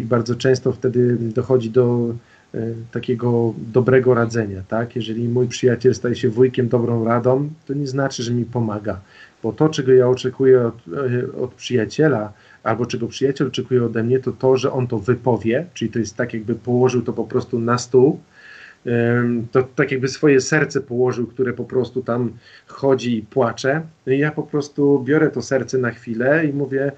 i 0.00 0.04
bardzo 0.04 0.34
często 0.34 0.72
wtedy 0.72 1.16
dochodzi 1.20 1.70
do 1.70 2.14
takiego 2.92 3.54
dobrego 3.72 4.14
radzenia, 4.14 4.62
tak? 4.68 4.96
Jeżeli 4.96 5.28
mój 5.28 5.48
przyjaciel 5.48 5.94
staje 5.94 6.16
się 6.16 6.28
wujkiem 6.28 6.68
dobrą 6.68 7.04
radą, 7.04 7.50
to 7.66 7.74
nie 7.74 7.86
znaczy, 7.86 8.22
że 8.22 8.32
mi 8.32 8.44
pomaga, 8.44 9.00
bo 9.42 9.52
to, 9.52 9.68
czego 9.68 9.92
ja 9.92 10.08
oczekuję 10.08 10.66
od, 10.66 10.74
od 11.40 11.54
przyjaciela, 11.54 12.32
albo 12.62 12.86
czego 12.86 13.06
przyjaciel 13.08 13.46
oczekuje 13.46 13.84
ode 13.84 14.02
mnie, 14.02 14.18
to 14.20 14.32
to, 14.32 14.56
że 14.56 14.72
on 14.72 14.86
to 14.86 14.98
wypowie, 14.98 15.66
czyli 15.74 15.90
to 15.90 15.98
jest 15.98 16.16
tak, 16.16 16.34
jakby 16.34 16.54
położył 16.54 17.02
to 17.02 17.12
po 17.12 17.24
prostu 17.24 17.58
na 17.58 17.78
stół, 17.78 18.20
to 19.52 19.62
tak 19.62 19.90
jakby 19.90 20.08
swoje 20.08 20.40
serce 20.40 20.80
położył, 20.80 21.26
które 21.26 21.52
po 21.52 21.64
prostu 21.64 22.02
tam 22.02 22.32
chodzi 22.66 23.18
i 23.18 23.22
płacze. 23.22 23.82
No 24.06 24.12
ja 24.12 24.30
po 24.30 24.42
prostu 24.42 25.02
biorę 25.04 25.30
to 25.30 25.42
serce 25.42 25.78
na 25.78 25.90
chwilę 25.90 26.46
i 26.46 26.52
mówię, 26.52 26.92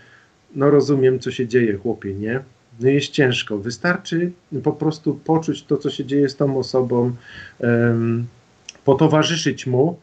no 0.54 0.70
rozumiem, 0.70 1.18
co 1.18 1.30
się 1.30 1.48
dzieje, 1.48 1.76
chłopie, 1.76 2.14
nie? 2.14 2.40
No 2.80 2.88
jest 2.88 3.08
ciężko. 3.08 3.58
Wystarczy 3.58 4.30
po 4.62 4.72
prostu 4.72 5.14
poczuć 5.14 5.62
to, 5.62 5.76
co 5.76 5.90
się 5.90 6.04
dzieje 6.04 6.28
z 6.28 6.36
tą 6.36 6.58
osobą, 6.58 7.12
um, 7.58 8.26
potowarzyszyć 8.84 9.66
mu, 9.66 9.98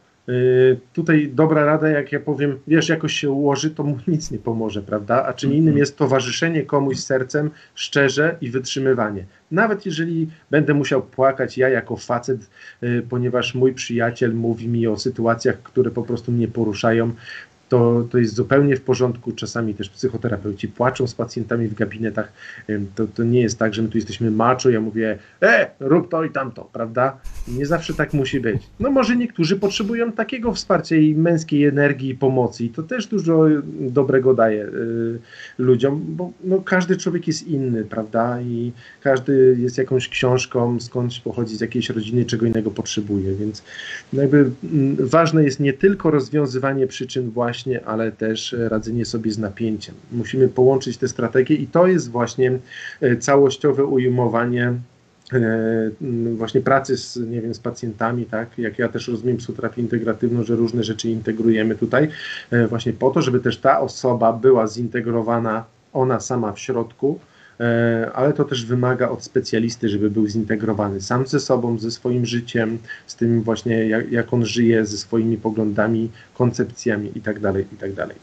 tutaj 0.92 1.30
dobra 1.34 1.64
rada, 1.64 1.88
jak 1.88 2.12
ja 2.12 2.20
powiem, 2.20 2.58
wiesz, 2.66 2.88
jakoś 2.88 3.12
się 3.12 3.30
ułoży, 3.30 3.70
to 3.70 3.82
mu 3.82 3.98
nic 4.08 4.30
nie 4.30 4.38
pomoże, 4.38 4.82
prawda? 4.82 5.24
A 5.26 5.32
czym 5.32 5.50
innym 5.52 5.68
mhm. 5.68 5.78
jest 5.78 5.96
towarzyszenie 5.96 6.62
komuś 6.62 6.98
sercem 6.98 7.50
szczerze 7.74 8.36
i 8.40 8.50
wytrzymywanie. 8.50 9.24
Nawet 9.50 9.86
jeżeli 9.86 10.28
będę 10.50 10.74
musiał 10.74 11.02
płakać 11.02 11.58
ja 11.58 11.68
jako 11.68 11.96
facet, 11.96 12.50
y, 12.82 13.02
ponieważ 13.08 13.54
mój 13.54 13.72
przyjaciel 13.72 14.34
mówi 14.34 14.68
mi 14.68 14.86
o 14.86 14.96
sytuacjach, 14.96 15.62
które 15.62 15.90
po 15.90 16.02
prostu 16.02 16.32
mnie 16.32 16.48
poruszają, 16.48 17.12
to, 17.68 18.06
to 18.10 18.18
jest 18.18 18.34
zupełnie 18.34 18.76
w 18.76 18.80
porządku. 18.80 19.32
Czasami 19.32 19.74
też 19.74 19.88
psychoterapeuci 19.88 20.68
płaczą 20.68 21.06
z 21.06 21.14
pacjentami 21.14 21.68
w 21.68 21.74
gabinetach. 21.74 22.32
To, 22.94 23.06
to 23.14 23.24
nie 23.24 23.40
jest 23.40 23.58
tak, 23.58 23.74
że 23.74 23.82
my 23.82 23.88
tu 23.88 23.98
jesteśmy 23.98 24.30
macho, 24.30 24.70
ja 24.70 24.80
mówię, 24.80 25.18
e, 25.42 25.70
rób 25.80 26.10
to 26.10 26.24
i 26.24 26.30
tamto, 26.30 26.68
prawda? 26.72 27.20
Nie 27.48 27.66
zawsze 27.66 27.94
tak 27.94 28.12
musi 28.14 28.40
być. 28.40 28.62
No 28.80 28.90
może 28.90 29.16
niektórzy 29.16 29.56
potrzebują 29.56 30.12
takiego 30.12 30.52
wsparcia 30.52 30.96
i 30.96 31.14
męskiej 31.14 31.64
energii 31.64 32.10
i 32.10 32.14
pomocy 32.14 32.64
i 32.64 32.70
to 32.70 32.82
też 32.82 33.06
dużo 33.06 33.44
dobrego 33.80 34.34
daje 34.34 34.66
y, 34.66 35.18
ludziom, 35.58 36.04
bo 36.08 36.30
no, 36.44 36.60
każdy 36.60 36.96
człowiek 36.96 37.26
jest 37.26 37.48
inny, 37.48 37.84
prawda? 37.84 38.40
I 38.40 38.72
każdy 39.02 39.56
jest 39.60 39.78
jakąś 39.78 40.08
książką, 40.08 40.80
skądś 40.80 41.20
pochodzi 41.20 41.56
z 41.56 41.60
jakiejś 41.60 41.90
rodziny, 41.90 42.24
czego 42.24 42.46
innego 42.46 42.70
potrzebuje, 42.70 43.34
więc 43.34 43.62
no 44.12 44.22
jakby 44.22 44.36
y, 44.38 44.50
ważne 44.98 45.44
jest 45.44 45.60
nie 45.60 45.72
tylko 45.72 46.10
rozwiązywanie 46.10 46.86
przyczyn 46.86 47.30
właśnie 47.30 47.55
właśnie, 47.56 47.84
ale 47.84 48.12
też 48.12 48.56
radzenie 48.58 49.04
sobie 49.04 49.30
z 49.30 49.38
napięciem. 49.38 49.94
Musimy 50.12 50.48
połączyć 50.48 50.96
te 50.98 51.08
strategie 51.08 51.54
i 51.54 51.66
to 51.66 51.86
jest 51.86 52.10
właśnie 52.10 52.58
e, 53.00 53.16
całościowe 53.16 53.84
ujmowanie 53.84 54.74
e, 55.32 55.90
właśnie 56.36 56.60
pracy 56.60 56.96
z, 56.96 57.16
nie 57.16 57.40
wiem, 57.40 57.54
z 57.54 57.58
pacjentami, 57.58 58.26
tak, 58.26 58.58
jak 58.58 58.78
ja 58.78 58.88
też 58.88 59.08
rozumiem 59.08 59.36
psychoterapię 59.36 59.82
integratywną, 59.82 60.44
że 60.44 60.56
różne 60.56 60.84
rzeczy 60.84 61.10
integrujemy 61.10 61.74
tutaj 61.74 62.08
e, 62.50 62.66
właśnie 62.66 62.92
po 62.92 63.10
to, 63.10 63.22
żeby 63.22 63.40
też 63.40 63.58
ta 63.58 63.80
osoba 63.80 64.32
była 64.32 64.66
zintegrowana 64.66 65.64
ona 65.92 66.20
sama 66.20 66.52
w 66.52 66.58
środku, 66.58 67.18
ale 68.14 68.32
to 68.32 68.44
też 68.44 68.66
wymaga 68.66 69.08
od 69.08 69.24
specjalisty, 69.24 69.88
żeby 69.88 70.10
był 70.10 70.26
zintegrowany 70.26 71.00
sam 71.00 71.26
ze 71.26 71.40
sobą, 71.40 71.78
ze 71.78 71.90
swoim 71.90 72.26
życiem, 72.26 72.78
z 73.06 73.16
tym 73.16 73.42
właśnie 73.42 73.88
jak, 73.88 74.12
jak 74.12 74.32
on 74.32 74.46
żyje, 74.46 74.86
ze 74.86 74.98
swoimi 74.98 75.36
poglądami, 75.36 76.10
koncepcjami 76.38 77.06
itd. 77.14 77.52
Tak 77.52 77.72
itd. 77.72 78.06
Tak 78.06 78.16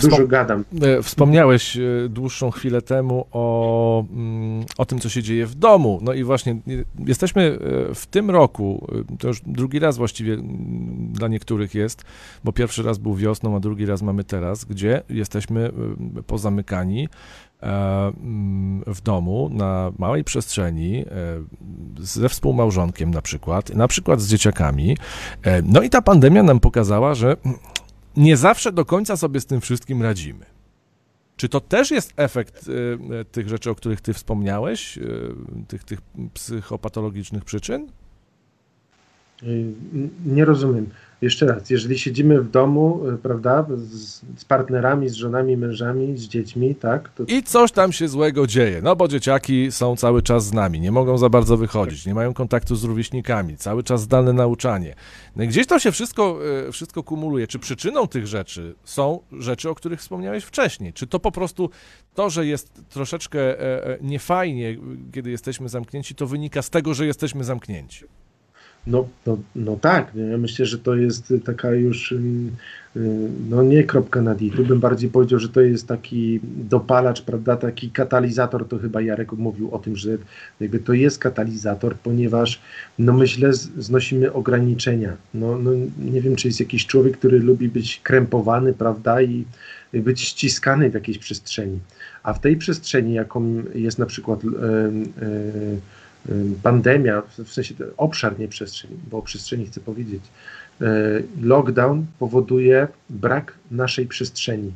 Dużo 0.00 0.10
Wspom 0.10 0.26
gadam. 0.26 0.64
E, 0.82 1.02
wspomniałeś 1.02 1.76
e, 1.76 1.80
dłuższą 2.08 2.50
chwilę 2.50 2.82
temu 2.82 3.26
o, 3.32 4.04
mm, 4.12 4.64
o 4.78 4.86
tym, 4.86 4.98
co 4.98 5.08
się 5.08 5.22
dzieje 5.22 5.46
w 5.46 5.54
domu. 5.54 5.98
No 6.02 6.12
i 6.12 6.24
właśnie 6.24 6.56
jesteśmy 7.06 7.58
w 7.94 8.06
tym 8.10 8.30
roku, 8.30 8.86
to 9.18 9.28
już 9.28 9.40
drugi 9.46 9.78
raz 9.78 9.96
właściwie 9.96 10.36
dla 11.12 11.28
niektórych 11.28 11.74
jest, 11.74 12.04
bo 12.44 12.52
pierwszy 12.52 12.82
raz 12.82 12.98
był 12.98 13.14
wiosną, 13.14 13.56
a 13.56 13.60
drugi 13.60 13.86
raz 13.86 14.02
mamy 14.02 14.24
teraz, 14.24 14.64
gdzie 14.64 15.02
jesteśmy 15.08 15.70
pozamykani 16.26 17.08
E, 17.62 18.12
mm, 18.22 18.82
w 18.86 19.00
domu, 19.00 19.50
na 19.52 19.92
małej 19.98 20.24
przestrzeni, 20.24 20.98
e, 20.98 21.04
ze 21.98 22.28
współmałżonkiem 22.28 23.10
na 23.10 23.22
przykład, 23.22 23.74
na 23.74 23.88
przykład 23.88 24.20
z 24.20 24.28
dzieciakami. 24.28 24.96
E, 25.42 25.62
no 25.62 25.82
i 25.82 25.90
ta 25.90 26.02
pandemia 26.02 26.42
nam 26.42 26.60
pokazała, 26.60 27.14
że 27.14 27.36
nie 28.16 28.36
zawsze 28.36 28.72
do 28.72 28.84
końca 28.84 29.16
sobie 29.16 29.40
z 29.40 29.46
tym 29.46 29.60
wszystkim 29.60 30.02
radzimy. 30.02 30.46
Czy 31.36 31.48
to 31.48 31.60
też 31.60 31.90
jest 31.90 32.12
efekt 32.16 32.70
tych 33.32 33.48
rzeczy, 33.48 33.70
o 33.70 33.74
których 33.74 34.00
ty 34.00 34.14
wspomniałeś, 34.14 34.98
tych, 35.68 35.84
tych 35.84 36.00
psychopatologicznych 36.34 37.44
przyczyn? 37.44 37.86
Nie 40.26 40.44
rozumiem. 40.44 40.90
Jeszcze 41.22 41.46
raz, 41.46 41.70
jeżeli 41.70 41.98
siedzimy 41.98 42.40
w 42.40 42.50
domu, 42.50 43.00
y, 43.14 43.18
prawda, 43.18 43.66
z, 43.76 44.22
z, 44.38 44.44
partnerami, 44.44 45.08
z 45.08 45.14
żonami, 45.14 45.56
mężami, 45.56 46.18
z 46.18 46.28
dziećmi, 46.28 46.74
tak? 46.74 47.08
To... 47.08 47.24
I 47.24 47.42
coś 47.42 47.72
tam 47.72 47.92
się 47.92 48.08
złego 48.08 48.46
dzieje, 48.46 48.80
no 48.82 48.96
bo 48.96 49.08
dzieciaki 49.08 49.72
są 49.72 49.96
cały 49.96 50.22
czas 50.22 50.46
z 50.46 50.52
nami, 50.52 50.80
nie 50.80 50.92
mogą 50.92 51.18
za 51.18 51.28
bardzo 51.28 51.56
wychodzić, 51.56 52.06
nie 52.06 52.14
mają 52.14 52.34
kontaktu 52.34 52.76
z 52.76 52.84
rówieśnikami, 52.84 53.56
cały 53.56 53.82
czas 53.82 54.00
zdalne 54.00 54.32
nauczanie. 54.32 54.94
No 55.36 55.46
gdzieś 55.46 55.66
to 55.66 55.78
się 55.78 55.92
wszystko, 55.92 56.38
y, 56.68 56.72
wszystko 56.72 57.02
kumuluje. 57.02 57.46
Czy 57.46 57.58
przyczyną 57.58 58.06
tych 58.06 58.26
rzeczy 58.26 58.74
są 58.84 59.20
rzeczy, 59.32 59.70
o 59.70 59.74
których 59.74 60.00
wspomniałeś 60.00 60.44
wcześniej? 60.44 60.92
Czy 60.92 61.06
to 61.06 61.20
po 61.20 61.32
prostu 61.32 61.70
to, 62.14 62.30
że 62.30 62.46
jest 62.46 62.82
troszeczkę 62.88 63.40
e, 63.40 63.86
e, 63.86 63.98
niefajnie, 64.00 64.76
kiedy 65.12 65.30
jesteśmy 65.30 65.68
zamknięci, 65.68 66.14
to 66.14 66.26
wynika 66.26 66.62
z 66.62 66.70
tego, 66.70 66.94
że 66.94 67.06
jesteśmy 67.06 67.44
zamknięci? 67.44 68.04
No, 68.86 69.08
no, 69.26 69.38
no 69.56 69.76
tak, 69.76 70.12
ja 70.30 70.38
myślę, 70.38 70.66
że 70.66 70.78
to 70.78 70.94
jest 70.94 71.34
taka 71.44 71.70
już, 71.72 72.12
mm, 72.12 72.50
y, 72.96 73.28
no 73.50 73.62
nie 73.62 73.84
kropka 73.84 74.22
na 74.22 74.34
i. 74.34 74.50
Tu 74.50 74.64
bym 74.64 74.80
bardziej 74.80 75.10
powiedział, 75.10 75.38
że 75.38 75.48
to 75.48 75.60
jest 75.60 75.86
taki 75.86 76.40
dopalacz, 76.44 77.22
prawda, 77.22 77.56
taki 77.56 77.90
katalizator, 77.90 78.68
to 78.68 78.78
chyba 78.78 79.00
Jarek 79.00 79.32
mówił 79.32 79.74
o 79.74 79.78
tym, 79.78 79.96
że 79.96 80.18
jakby 80.60 80.78
to 80.78 80.92
jest 80.92 81.18
katalizator, 81.18 81.94
ponieważ, 81.94 82.60
no 82.98 83.12
myślę, 83.12 83.52
znosimy 83.78 84.32
ograniczenia. 84.32 85.16
No, 85.34 85.58
no 85.58 85.70
nie 86.12 86.20
wiem, 86.20 86.36
czy 86.36 86.48
jest 86.48 86.60
jakiś 86.60 86.86
człowiek, 86.86 87.18
który 87.18 87.40
lubi 87.40 87.68
być 87.68 88.00
krępowany, 88.02 88.72
prawda, 88.72 89.22
i 89.22 89.44
być 89.92 90.20
ściskany 90.20 90.90
w 90.90 90.94
jakiejś 90.94 91.18
przestrzeni. 91.18 91.78
A 92.22 92.32
w 92.32 92.40
tej 92.40 92.56
przestrzeni, 92.56 93.14
jaką 93.14 93.62
jest 93.74 93.98
na 93.98 94.06
przykład... 94.06 94.44
Yy, 94.44 94.50
yy, 94.50 95.99
pandemia, 96.62 97.22
w 97.44 97.52
sensie 97.52 97.74
obszar, 97.96 98.38
nie 98.38 98.48
przestrzeń, 98.48 98.90
bo 99.10 99.18
o 99.18 99.22
przestrzeni 99.22 99.66
chcę 99.66 99.80
powiedzieć, 99.80 100.22
e, 100.80 100.86
lockdown 101.42 102.06
powoduje 102.18 102.88
brak 103.10 103.54
naszej 103.70 104.06
przestrzeni. 104.06 104.72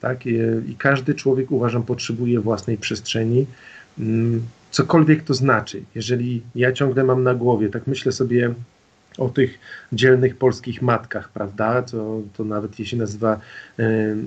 Tak? 0.00 0.26
I 0.66 0.74
każdy 0.78 1.14
człowiek, 1.14 1.50
uważam, 1.50 1.82
potrzebuje 1.82 2.40
własnej 2.40 2.78
przestrzeni, 2.78 3.46
mm, 3.98 4.42
cokolwiek 4.70 5.22
to 5.22 5.34
znaczy. 5.34 5.82
Jeżeli 5.94 6.42
ja 6.54 6.72
ciągle 6.72 7.04
mam 7.04 7.22
na 7.22 7.34
głowie, 7.34 7.68
tak 7.68 7.86
myślę 7.86 8.12
sobie 8.12 8.54
o 9.18 9.28
tych 9.28 9.58
dzielnych 9.92 10.36
polskich 10.36 10.82
matkach, 10.82 11.28
prawda? 11.28 11.82
To, 11.82 12.20
to 12.36 12.44
nawet 12.44 12.76
się 12.76 12.96
nazywa 12.96 13.40
y, 13.80 13.82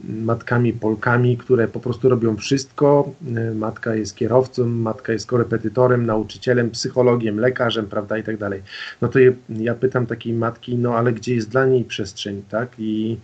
matkami 0.09 0.73
Polkami, 0.73 1.37
które 1.37 1.67
po 1.67 1.79
prostu 1.79 2.09
robią 2.09 2.37
wszystko. 2.37 3.13
Y, 3.51 3.55
matka 3.55 3.95
jest 3.95 4.15
kierowcą, 4.15 4.65
matka 4.65 5.13
jest 5.13 5.27
korepetytorem, 5.27 6.05
nauczycielem, 6.05 6.71
psychologiem, 6.71 7.39
lekarzem, 7.39 7.87
prawda? 7.87 8.17
I 8.17 8.23
tak 8.23 8.37
dalej. 8.37 8.61
No 9.01 9.07
to 9.07 9.19
je, 9.19 9.33
ja 9.49 9.75
pytam 9.75 10.05
takiej 10.05 10.33
matki, 10.33 10.77
no 10.77 10.95
ale 10.95 11.13
gdzie 11.13 11.35
jest 11.35 11.49
dla 11.49 11.65
niej 11.65 11.83
przestrzeń, 11.83 12.43
tak? 12.49 12.69
I 12.77 13.17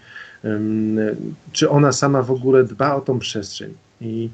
czy 1.52 1.70
ona 1.70 1.92
sama 1.92 2.22
w 2.22 2.32
ogóle 2.32 2.64
dba 2.64 2.96
o 2.96 3.02
tą 3.02 3.20
przestrzeń? 3.20 3.74
I 4.02 4.30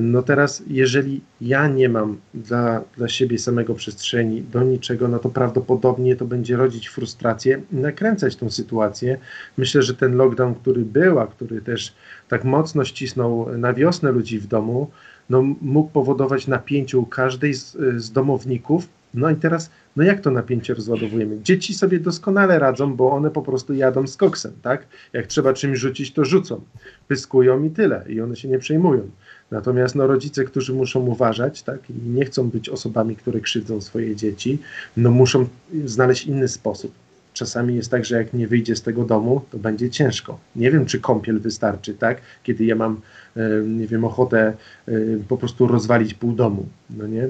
no 0.00 0.22
teraz, 0.22 0.62
jeżeli 0.66 1.20
ja 1.40 1.68
nie 1.68 1.88
mam 1.88 2.18
dla, 2.34 2.82
dla 2.96 3.08
siebie 3.08 3.38
samego 3.38 3.74
przestrzeni 3.74 4.42
do 4.42 4.62
niczego, 4.62 5.08
no 5.08 5.18
to 5.18 5.30
prawdopodobnie 5.30 6.16
to 6.16 6.24
będzie 6.24 6.56
rodzić 6.56 6.88
frustrację 6.88 7.62
nakręcać 7.72 8.36
tą 8.36 8.50
sytuację. 8.50 9.18
Myślę, 9.56 9.82
że 9.82 9.94
ten 9.94 10.16
lockdown, 10.16 10.54
który 10.54 10.84
był, 10.84 11.18
a 11.18 11.26
który 11.26 11.60
też 11.60 11.94
tak 12.28 12.44
mocno 12.44 12.84
ścisnął 12.84 13.58
na 13.58 13.74
wiosnę 13.74 14.12
ludzi 14.12 14.38
w 14.38 14.46
domu, 14.46 14.90
no 15.30 15.42
mógł 15.60 15.90
powodować 15.90 16.46
napięcie 16.46 16.98
u 16.98 17.06
każdej 17.06 17.54
z, 17.54 17.76
z 17.96 18.12
domowników, 18.12 18.88
No 19.14 19.30
i 19.30 19.36
teraz, 19.36 19.70
no 19.96 20.04
jak 20.04 20.20
to 20.20 20.30
napięcie 20.30 20.74
rozładowujemy? 20.74 21.42
Dzieci 21.42 21.74
sobie 21.74 22.00
doskonale 22.00 22.58
radzą, 22.58 22.94
bo 22.94 23.10
one 23.10 23.30
po 23.30 23.42
prostu 23.42 23.74
jadą 23.74 24.06
z 24.06 24.16
koksem, 24.16 24.52
tak? 24.62 24.86
Jak 25.12 25.26
trzeba 25.26 25.52
czymś 25.52 25.78
rzucić, 25.78 26.12
to 26.12 26.24
rzucą. 26.24 26.60
Pyskują 27.08 27.64
i 27.64 27.70
tyle. 27.70 28.04
I 28.08 28.20
one 28.20 28.36
się 28.36 28.48
nie 28.48 28.58
przejmują. 28.58 29.10
Natomiast 29.50 29.94
no, 29.94 30.06
rodzice, 30.06 30.44
którzy 30.44 30.74
muszą 30.74 31.00
uważać 31.00 31.62
tak, 31.62 31.90
i 31.90 32.08
nie 32.08 32.24
chcą 32.24 32.50
być 32.50 32.68
osobami, 32.68 33.16
które 33.16 33.40
krzywdzą 33.40 33.80
swoje 33.80 34.16
dzieci, 34.16 34.58
no 34.96 35.10
muszą 35.10 35.46
znaleźć 35.84 36.26
inny 36.26 36.48
sposób. 36.48 36.92
Czasami 37.32 37.74
jest 37.74 37.90
tak, 37.90 38.04
że 38.04 38.16
jak 38.16 38.34
nie 38.34 38.48
wyjdzie 38.48 38.76
z 38.76 38.82
tego 38.82 39.04
domu, 39.04 39.40
to 39.50 39.58
będzie 39.58 39.90
ciężko. 39.90 40.38
Nie 40.56 40.70
wiem, 40.70 40.86
czy 40.86 41.00
kąpiel 41.00 41.40
wystarczy, 41.40 41.94
tak? 41.94 42.20
Kiedy 42.42 42.64
ja 42.64 42.74
mam, 42.74 43.00
e, 43.36 43.62
nie 43.66 43.86
wiem, 43.86 44.04
ochotę 44.04 44.56
e, 44.88 44.92
po 45.28 45.36
prostu 45.36 45.66
rozwalić 45.66 46.14
pół 46.14 46.32
domu, 46.32 46.66
no 46.90 47.06
nie? 47.06 47.28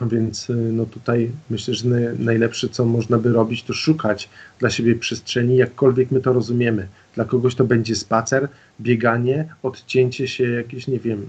Więc 0.00 0.50
e, 0.50 0.54
no 0.54 0.86
tutaj 0.86 1.30
myślę, 1.50 1.74
że 1.74 1.88
najlepsze, 2.18 2.68
co 2.68 2.84
można 2.84 3.18
by 3.18 3.32
robić, 3.32 3.62
to 3.62 3.72
szukać 3.72 4.28
dla 4.58 4.70
siebie 4.70 4.94
przestrzeni, 4.94 5.56
jakkolwiek 5.56 6.10
my 6.10 6.20
to 6.20 6.32
rozumiemy. 6.32 6.88
Dla 7.14 7.24
kogoś 7.24 7.54
to 7.54 7.64
będzie 7.64 7.96
spacer, 7.96 8.48
bieganie, 8.80 9.48
odcięcie 9.62 10.28
się, 10.28 10.50
jakiś, 10.50 10.86
nie 10.88 10.98
wiem, 10.98 11.26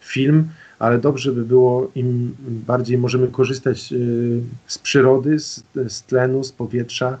film, 0.00 0.48
ale 0.78 0.98
dobrze 0.98 1.32
by 1.32 1.44
było, 1.44 1.90
im 1.94 2.34
bardziej 2.66 2.98
możemy 2.98 3.28
korzystać 3.28 3.94
z 4.66 4.78
przyrody, 4.78 5.38
z, 5.38 5.64
z 5.88 6.02
tlenu, 6.02 6.44
z 6.44 6.52
powietrza, 6.52 7.18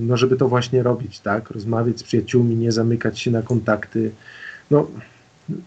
no 0.00 0.16
żeby 0.16 0.36
to 0.36 0.48
właśnie 0.48 0.82
robić, 0.82 1.20
tak? 1.20 1.50
Rozmawiać 1.50 1.98
z 1.98 2.02
przyjaciółmi, 2.02 2.56
nie 2.56 2.72
zamykać 2.72 3.20
się 3.20 3.30
na 3.30 3.42
kontakty. 3.42 4.10
No, 4.70 4.90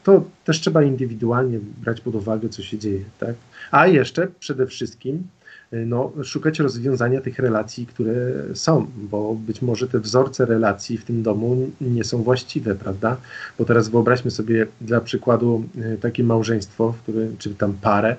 to 0.03 0.23
też 0.45 0.59
trzeba 0.59 0.83
indywidualnie 0.83 1.59
brać 1.83 2.01
pod 2.01 2.15
uwagę, 2.15 2.49
co 2.49 2.63
się 2.63 2.77
dzieje, 2.77 3.03
tak? 3.19 3.35
A 3.71 3.87
jeszcze 3.87 4.27
przede 4.39 4.67
wszystkim 4.67 5.23
no, 5.71 6.11
szukać 6.23 6.59
rozwiązania 6.59 7.21
tych 7.21 7.39
relacji, 7.39 7.85
które 7.85 8.13
są, 8.53 8.87
bo 8.95 9.35
być 9.35 9.61
może 9.61 9.87
te 9.87 9.99
wzorce 9.99 10.45
relacji 10.45 10.97
w 10.97 11.05
tym 11.05 11.23
domu 11.23 11.69
nie 11.81 12.03
są 12.03 12.23
właściwe, 12.23 12.75
prawda? 12.75 13.17
Bo 13.57 13.65
teraz 13.65 13.89
wyobraźmy 13.89 14.31
sobie 14.31 14.67
dla 14.81 15.01
przykładu 15.01 15.63
e, 15.77 15.97
takie 15.97 16.23
małżeństwo, 16.23 16.95
które, 17.03 17.27
czy 17.37 17.55
tam 17.55 17.73
parę 17.73 18.09
e, 18.09 18.15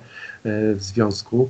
w 0.75 0.83
związku, 0.83 1.49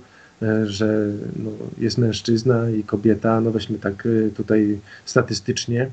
że 0.66 1.10
no, 1.36 1.52
jest 1.78 1.98
mężczyzna 1.98 2.70
i 2.70 2.84
kobieta, 2.84 3.42
no 3.42 3.52
weźmy 3.52 3.80
tak 3.80 4.08
tutaj 4.36 4.80
statystycznie 5.06 5.90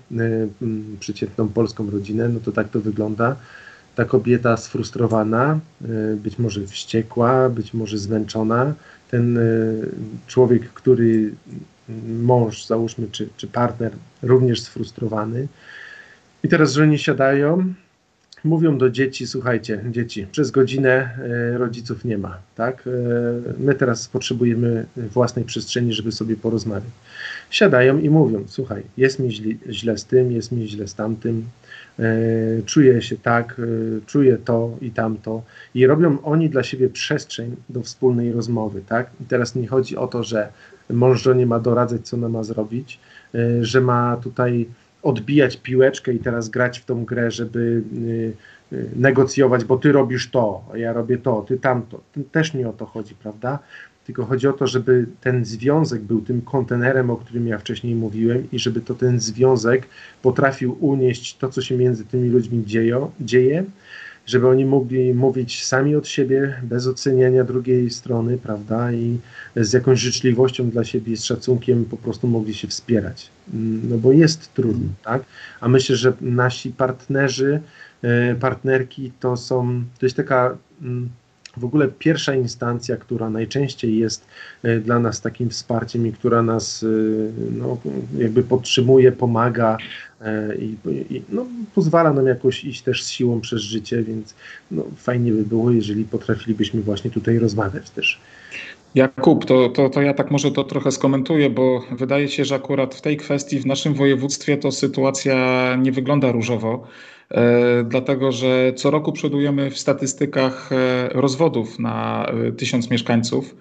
przeciętną 1.01 1.49
polską 1.49 1.91
rodzinę, 1.91 2.29
no 2.29 2.41
to 2.41 2.53
tak 2.53 2.69
to 2.69 2.81
wygląda. 2.81 3.37
Ta 3.95 4.05
kobieta 4.05 4.57
sfrustrowana, 4.57 5.61
być 6.17 6.39
może 6.39 6.67
wściekła, 6.67 7.49
być 7.49 7.75
może 7.75 7.99
zmęczona. 7.99 8.75
Ten 9.11 9.39
człowiek, 10.27 10.73
który 10.73 11.31
mąż, 12.23 12.67
załóżmy, 12.67 13.07
czy, 13.13 13.29
czy 13.37 13.47
partner, 13.47 13.93
również 14.23 14.61
sfrustrowany. 14.61 15.49
I 16.45 16.49
teraz, 16.49 16.73
że 16.73 16.99
siadają 16.99 17.75
mówią 18.45 18.79
do 18.79 18.91
dzieci, 18.91 19.27
słuchajcie, 19.27 19.85
dzieci, 19.91 20.27
przez 20.33 20.51
godzinę 20.51 21.19
rodziców 21.59 22.05
nie 22.05 22.19
ma, 22.19 22.39
tak? 22.57 22.89
My 23.59 23.75
teraz 23.75 24.09
potrzebujemy 24.09 24.87
własnej 24.97 25.45
przestrzeni, 25.45 25.93
żeby 25.93 26.13
sobie 26.13 26.37
porozmawiać. 26.37 26.91
Siadają 27.51 27.99
i 27.99 28.11
mówią, 28.11 28.45
słuchaj, 28.47 28.83
jest 28.97 29.19
mi 29.19 29.31
źle 29.71 29.99
z 29.99 30.05
tym, 30.05 30.33
jest 30.33 30.53
mi 30.53 30.69
źle 30.69 30.89
z 30.89 30.95
tamtym, 30.95 31.45
e, 32.01 32.63
czuję 32.63 33.03
się 33.03 33.17
tak, 33.17 33.61
czuję 34.07 34.39
to 34.39 34.77
i 34.81 34.91
tamto 34.91 35.43
i 35.75 35.87
robią 35.87 36.23
oni 36.23 36.51
dla 36.51 36.63
siebie 36.63 36.89
przestrzeń 36.89 37.57
do 37.69 37.83
wspólnej 37.83 38.33
rozmowy, 38.33 38.83
tak? 38.89 39.11
I 39.21 39.25
teraz 39.25 39.55
nie 39.55 39.69
chodzi 39.69 39.97
o 39.97 40.07
to, 40.07 40.23
że 40.23 40.49
mąż 40.91 41.23
żonie 41.23 41.47
ma 41.47 41.59
doradzać, 41.59 42.09
co 42.09 42.17
ona 42.17 42.29
ma 42.29 42.43
zrobić, 42.43 43.01
że 43.61 43.81
ma 43.81 44.17
tutaj 44.17 44.69
odbijać 45.03 45.57
piłeczkę 45.57 46.13
i 46.13 46.19
teraz 46.19 46.49
grać 46.49 46.79
w 46.79 46.85
tą 46.85 47.05
grę, 47.05 47.31
żeby 47.31 47.83
negocjować, 48.97 49.65
bo 49.65 49.77
ty 49.77 49.93
robisz 49.93 50.31
to, 50.31 50.65
a 50.73 50.77
ja 50.77 50.93
robię 50.93 51.19
to, 51.19 51.45
ty 51.49 51.59
tamto. 51.59 52.01
Też 52.33 52.55
nie 52.55 52.69
o 52.69 52.73
to 52.73 52.87
chodzi, 52.87 53.15
prawda? 53.15 53.59
Tylko 54.11 54.27
chodzi 54.27 54.49
o 54.49 54.53
to, 54.53 54.67
żeby 54.67 55.07
ten 55.21 55.45
związek 55.45 56.03
był 56.03 56.21
tym 56.21 56.43
kontenerem, 56.43 57.11
o 57.11 57.17
którym 57.17 57.47
ja 57.47 57.59
wcześniej 57.59 57.95
mówiłem, 57.95 58.49
i 58.53 58.59
żeby 58.59 58.81
to 58.81 58.95
ten 58.95 59.21
związek 59.21 59.87
potrafił 60.23 60.77
unieść 60.81 61.37
to, 61.37 61.49
co 61.49 61.63
się 61.63 61.77
między 61.77 62.05
tymi 62.05 62.29
ludźmi 62.29 62.65
dzieje, 62.67 63.11
dzieje 63.21 63.65
żeby 64.27 64.49
oni 64.49 64.65
mogli 64.65 65.15
mówić 65.15 65.65
sami 65.65 65.97
od 65.97 66.09
siebie, 66.09 66.61
bez 66.63 66.87
oceniania 66.87 67.45
drugiej 67.45 67.91
strony, 67.91 68.39
prawda, 68.39 68.93
i 68.93 69.19
z 69.57 69.73
jakąś 69.73 70.01
życzliwością 70.01 70.71
dla 70.71 70.85
siebie, 70.85 71.17
z 71.17 71.25
szacunkiem 71.25 71.85
po 71.85 71.97
prostu 71.97 72.29
mogli 72.29 72.55
się 72.55 72.69
wspierać. 72.69 73.31
No 73.89 73.99
bo 73.99 74.13
jest 74.13 74.55
trudno, 74.55 74.89
tak? 75.05 75.23
A 75.61 75.69
myślę, 75.69 75.97
że 75.97 76.13
nasi 76.21 76.71
partnerzy, 76.71 77.61
e, 78.03 78.35
partnerki 78.35 79.13
to 79.21 79.37
są, 79.37 79.85
to 79.99 80.07
jest 80.07 80.17
taka 80.17 80.57
mm, 80.83 81.09
w 81.57 81.65
ogóle 81.65 81.89
pierwsza 81.89 82.35
instancja, 82.35 82.97
która 82.97 83.31
najczęściej 83.31 83.99
jest 83.99 84.27
e, 84.63 84.79
dla 84.79 84.99
nas 84.99 85.21
takim 85.21 85.51
wsparciem 85.51 86.07
i 86.07 86.13
która 86.13 86.43
nas 86.43 86.83
e, 86.83 86.87
no, 87.59 87.79
jakby 88.19 88.43
podtrzymuje, 88.43 89.13
pomaga 89.13 89.77
e, 90.21 90.57
i, 90.57 90.77
i 91.11 91.23
no, 91.29 91.47
pozwala 91.75 92.13
nam 92.13 92.27
jakoś 92.27 92.65
iść 92.65 92.83
też 92.83 93.05
z 93.05 93.09
siłą 93.09 93.41
przez 93.41 93.63
życie, 93.63 94.03
więc 94.03 94.35
no, 94.71 94.85
fajnie 94.97 95.33
by 95.33 95.43
było, 95.43 95.71
jeżeli 95.71 96.05
potrafilibyśmy 96.05 96.83
właśnie 96.83 97.11
tutaj 97.11 97.39
rozmawiać 97.39 97.91
też. 97.91 98.21
Jakub, 98.95 99.45
to, 99.45 99.69
to, 99.69 99.91
to 99.91 100.03
ja 100.03 100.15
tak 100.15 100.31
może 100.31 100.51
to 100.51 100.65
trochę 100.65 100.93
skomentuję, 100.93 101.51
bo 101.51 101.85
wydaje 101.91 102.29
się, 102.29 102.45
że 102.45 102.55
akurat 102.55 102.95
w 102.95 103.01
tej 103.01 103.17
kwestii 103.17 103.61
w 103.61 103.67
naszym 103.67 103.95
województwie 103.95 104.57
to 104.57 104.73
sytuacja 104.73 105.77
nie 105.77 105.93
wygląda 105.93 106.33
różowo. 106.33 106.87
E, 107.35 107.85
dlatego 107.85 108.33
że 108.33 108.73
co 108.77 108.91
roku 108.91 109.13
przodujemy 109.13 109.71
w 109.71 109.79
statystykach 109.79 110.71
e, 110.73 111.09
rozwodów 111.09 111.79
na 111.79 112.27
e, 112.27 112.53
tysiąc 112.53 112.91
mieszkańców. 112.91 113.57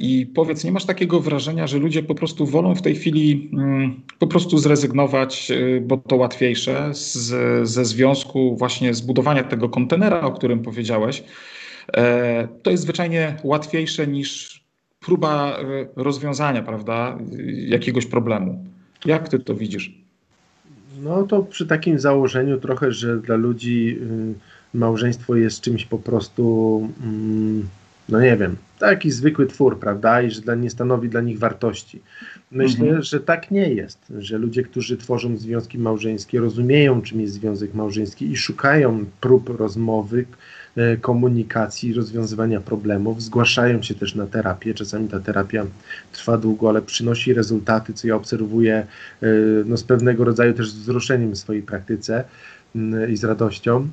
I 0.00 0.26
powiedz, 0.34 0.64
nie 0.64 0.72
masz 0.72 0.84
takiego 0.84 1.20
wrażenia, 1.20 1.66
że 1.66 1.78
ludzie 1.78 2.02
po 2.02 2.14
prostu 2.14 2.46
wolą 2.46 2.74
w 2.74 2.82
tej 2.82 2.94
chwili 2.94 3.50
mm, 3.52 4.00
po 4.18 4.26
prostu 4.26 4.58
zrezygnować, 4.58 5.52
bo 5.82 5.96
to 5.96 6.16
łatwiejsze, 6.16 6.94
z, 6.94 7.68
ze 7.68 7.84
związku 7.84 8.56
właśnie 8.56 8.94
zbudowania 8.94 9.44
tego 9.44 9.68
kontenera, 9.68 10.20
o 10.20 10.32
którym 10.32 10.62
powiedziałeś. 10.62 11.24
To 12.62 12.70
jest 12.70 12.82
zwyczajnie 12.82 13.36
łatwiejsze 13.44 14.06
niż 14.06 14.60
próba 15.00 15.56
rozwiązania, 15.96 16.62
prawda, 16.62 17.18
jakiegoś 17.66 18.06
problemu. 18.06 18.64
Jak 19.04 19.28
ty 19.28 19.38
to 19.38 19.54
widzisz? 19.54 20.01
No 21.00 21.22
to 21.22 21.42
przy 21.42 21.66
takim 21.66 21.98
założeniu 21.98 22.60
trochę, 22.60 22.92
że 22.92 23.18
dla 23.18 23.36
ludzi 23.36 23.98
y, 24.74 24.78
małżeństwo 24.78 25.36
jest 25.36 25.60
czymś 25.60 25.84
po 25.84 25.98
prostu, 25.98 26.88
mm, 27.04 27.68
no 28.08 28.20
nie 28.20 28.36
wiem, 28.36 28.56
taki 28.78 29.10
zwykły 29.10 29.46
twór, 29.46 29.78
prawda? 29.78 30.22
I 30.22 30.30
że 30.30 30.40
dla, 30.40 30.54
nie 30.54 30.70
stanowi 30.70 31.08
dla 31.08 31.20
nich 31.20 31.38
wartości. 31.38 32.00
Myślę, 32.50 32.84
mhm. 32.84 33.02
że 33.02 33.20
tak 33.20 33.50
nie 33.50 33.74
jest, 33.74 34.12
że 34.18 34.38
ludzie, 34.38 34.62
którzy 34.62 34.96
tworzą 34.96 35.36
związki 35.36 35.78
małżeńskie, 35.78 36.40
rozumieją, 36.40 37.02
czym 37.02 37.20
jest 37.20 37.34
związek 37.34 37.74
małżeński 37.74 38.30
i 38.30 38.36
szukają 38.36 39.04
prób 39.20 39.48
rozmowy, 39.48 40.24
komunikacji, 41.00 41.94
rozwiązywania 41.94 42.60
problemów. 42.60 43.22
Zgłaszają 43.22 43.82
się 43.82 43.94
też 43.94 44.14
na 44.14 44.26
terapię. 44.26 44.74
Czasami 44.74 45.08
ta 45.08 45.20
terapia 45.20 45.66
trwa 46.12 46.38
długo, 46.38 46.68
ale 46.68 46.82
przynosi 46.82 47.34
rezultaty, 47.34 47.92
co 47.92 48.08
ja 48.08 48.16
obserwuję 48.16 48.86
e, 49.22 49.26
no, 49.64 49.76
z 49.76 49.84
pewnego 49.84 50.24
rodzaju 50.24 50.54
też 50.54 50.74
wzruszeniem 50.74 51.32
w 51.32 51.38
swojej 51.38 51.62
praktyce 51.62 52.24
mm, 52.76 53.12
i 53.12 53.16
z 53.16 53.24
radością. 53.24 53.88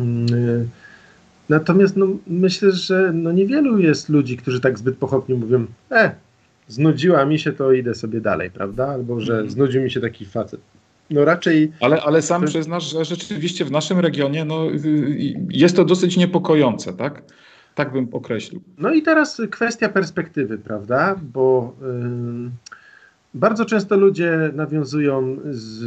Mm, 0.00 0.26
e, 0.26 0.64
natomiast 1.48 1.96
no, 1.96 2.06
myślę, 2.26 2.72
że 2.72 3.12
no, 3.14 3.32
niewielu 3.32 3.78
jest 3.78 4.08
ludzi, 4.08 4.36
którzy 4.36 4.60
tak 4.60 4.78
zbyt 4.78 4.96
pochopnie 4.96 5.34
mówią, 5.34 5.66
e, 5.90 6.10
znudziła 6.68 7.24
mi 7.24 7.38
się, 7.38 7.52
to 7.52 7.72
idę 7.72 7.94
sobie 7.94 8.20
dalej, 8.20 8.50
prawda? 8.50 8.88
Albo 8.88 9.20
że 9.20 9.32
mhm. 9.32 9.50
znudził 9.50 9.82
mi 9.82 9.90
się 9.90 10.00
taki 10.00 10.26
facet. 10.26 10.60
No 11.10 11.24
raczej. 11.24 11.72
Ale, 11.80 12.02
ale 12.02 12.22
sam 12.22 12.44
przyznasz, 12.44 12.90
że 12.90 13.04
rzeczywiście 13.04 13.64
w 13.64 13.70
naszym 13.70 13.98
regionie 13.98 14.44
no, 14.44 14.64
jest 15.50 15.76
to 15.76 15.84
dosyć 15.84 16.16
niepokojące, 16.16 16.92
tak? 16.92 17.22
Tak 17.74 17.92
bym 17.92 18.08
określił. 18.12 18.60
No 18.78 18.92
i 18.92 19.02
teraz 19.02 19.42
kwestia 19.50 19.88
perspektywy, 19.88 20.58
prawda? 20.58 21.16
Bo. 21.22 21.74
Yy 21.82 22.50
bardzo 23.34 23.64
często 23.64 23.96
ludzie 23.96 24.50
nawiązują, 24.54 25.36
z, 25.50 25.84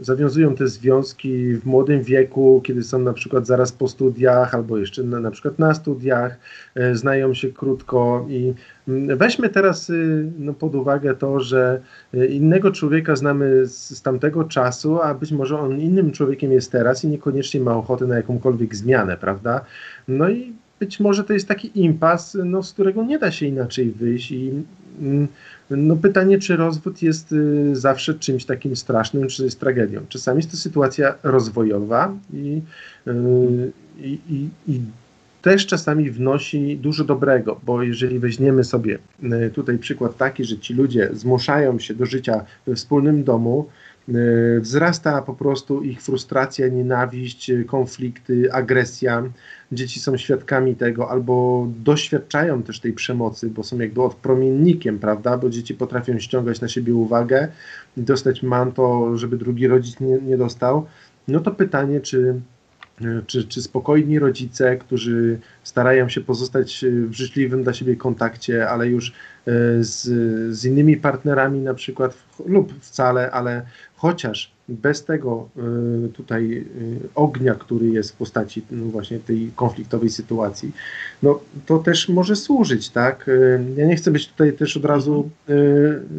zawiązują 0.00 0.54
te 0.54 0.68
związki 0.68 1.54
w 1.54 1.66
młodym 1.66 2.02
wieku, 2.02 2.60
kiedy 2.64 2.82
są 2.82 2.98
na 2.98 3.12
przykład 3.12 3.46
zaraz 3.46 3.72
po 3.72 3.88
studiach 3.88 4.54
albo 4.54 4.78
jeszcze 4.78 5.02
na, 5.02 5.20
na 5.20 5.30
przykład 5.30 5.58
na 5.58 5.74
studiach, 5.74 6.38
e, 6.74 6.96
znają 6.96 7.34
się 7.34 7.48
krótko 7.48 8.26
i 8.28 8.54
mm, 8.88 9.18
weźmy 9.18 9.48
teraz 9.48 9.90
y, 9.90 10.30
no, 10.38 10.54
pod 10.54 10.74
uwagę 10.74 11.14
to, 11.14 11.40
że 11.40 11.80
e, 12.14 12.26
innego 12.26 12.70
człowieka 12.70 13.16
znamy 13.16 13.66
z, 13.66 13.90
z 13.98 14.02
tamtego 14.02 14.44
czasu, 14.44 15.00
a 15.02 15.14
być 15.14 15.32
może 15.32 15.58
on 15.58 15.80
innym 15.80 16.12
człowiekiem 16.12 16.52
jest 16.52 16.72
teraz 16.72 17.04
i 17.04 17.08
niekoniecznie 17.08 17.60
ma 17.60 17.76
ochotę 17.76 18.06
na 18.06 18.16
jakąkolwiek 18.16 18.76
zmianę, 18.76 19.16
prawda? 19.16 19.64
No 20.08 20.28
i 20.28 20.52
być 20.80 21.00
może 21.00 21.24
to 21.24 21.32
jest 21.32 21.48
taki 21.48 21.80
impas, 21.84 22.38
no, 22.44 22.62
z 22.62 22.72
którego 22.72 23.04
nie 23.04 23.18
da 23.18 23.30
się 23.30 23.46
inaczej 23.46 23.90
wyjść 23.90 24.32
i 24.32 24.52
no 25.70 25.96
pytanie, 25.96 26.38
czy 26.38 26.56
rozwód 26.56 27.02
jest 27.02 27.32
y, 27.32 27.76
zawsze 27.76 28.14
czymś 28.14 28.44
takim 28.44 28.76
strasznym, 28.76 29.28
czy 29.28 29.44
jest 29.44 29.60
tragedią. 29.60 30.00
Czasami 30.08 30.38
jest 30.38 30.50
to 30.50 30.56
sytuacja 30.56 31.14
rozwojowa 31.22 32.16
i, 32.32 32.62
y, 33.06 33.72
i, 33.98 34.18
i, 34.30 34.48
i 34.68 34.80
też 35.42 35.66
czasami 35.66 36.10
wnosi 36.10 36.76
dużo 36.76 37.04
dobrego, 37.04 37.60
bo 37.62 37.82
jeżeli 37.82 38.18
weźmiemy 38.18 38.64
sobie 38.64 38.98
y, 39.46 39.50
tutaj 39.50 39.78
przykład 39.78 40.16
taki, 40.16 40.44
że 40.44 40.58
ci 40.58 40.74
ludzie 40.74 41.08
zmuszają 41.12 41.78
się 41.78 41.94
do 41.94 42.06
życia 42.06 42.44
we 42.66 42.74
wspólnym 42.74 43.24
domu, 43.24 43.68
wzrasta 44.60 45.22
po 45.22 45.34
prostu 45.34 45.82
ich 45.82 46.02
frustracja, 46.02 46.68
nienawiść, 46.68 47.50
konflikty, 47.66 48.52
agresja. 48.52 49.22
Dzieci 49.72 50.00
są 50.00 50.16
świadkami 50.16 50.76
tego 50.76 51.10
albo 51.10 51.66
doświadczają 51.84 52.62
też 52.62 52.80
tej 52.80 52.92
przemocy, 52.92 53.50
bo 53.50 53.62
są 53.62 53.78
jakby 53.78 54.02
odpromiennikiem, 54.02 54.98
prawda? 54.98 55.38
Bo 55.38 55.50
dzieci 55.50 55.74
potrafią 55.74 56.18
ściągać 56.18 56.60
na 56.60 56.68
siebie 56.68 56.94
uwagę 56.94 57.48
i 57.96 58.02
dostać 58.02 58.42
manto, 58.42 59.16
żeby 59.16 59.36
drugi 59.36 59.68
rodzic 59.68 60.00
nie, 60.00 60.18
nie 60.18 60.36
dostał. 60.36 60.86
No 61.28 61.40
to 61.40 61.50
pytanie, 61.50 62.00
czy 62.00 62.40
czy, 63.26 63.44
czy 63.44 63.62
spokojni 63.62 64.18
rodzice, 64.18 64.76
którzy 64.76 65.38
starają 65.62 66.08
się 66.08 66.20
pozostać 66.20 66.84
w 67.08 67.12
życzliwym 67.12 67.62
dla 67.62 67.72
siebie 67.72 67.96
kontakcie, 67.96 68.68
ale 68.68 68.88
już 68.88 69.12
z, 69.80 70.02
z 70.56 70.64
innymi 70.64 70.96
partnerami 70.96 71.60
na 71.60 71.74
przykład 71.74 72.14
lub 72.46 72.72
wcale, 72.80 73.30
ale 73.30 73.62
chociaż 73.96 74.52
bez 74.68 75.04
tego 75.04 75.48
y, 76.06 76.08
tutaj 76.08 76.52
y, 76.52 76.64
ognia, 77.14 77.54
który 77.54 77.86
jest 77.86 78.12
w 78.12 78.16
postaci 78.16 78.62
no 78.70 78.84
właśnie 78.84 79.18
tej 79.18 79.52
konfliktowej 79.56 80.10
sytuacji, 80.10 80.72
no 81.22 81.40
to 81.66 81.78
też 81.78 82.08
może 82.08 82.36
służyć, 82.36 82.90
tak? 82.90 83.30
Ja 83.76 83.86
nie 83.86 83.96
chcę 83.96 84.10
być 84.10 84.28
tutaj 84.28 84.52
też 84.52 84.76
od 84.76 84.84
razu, 84.84 85.30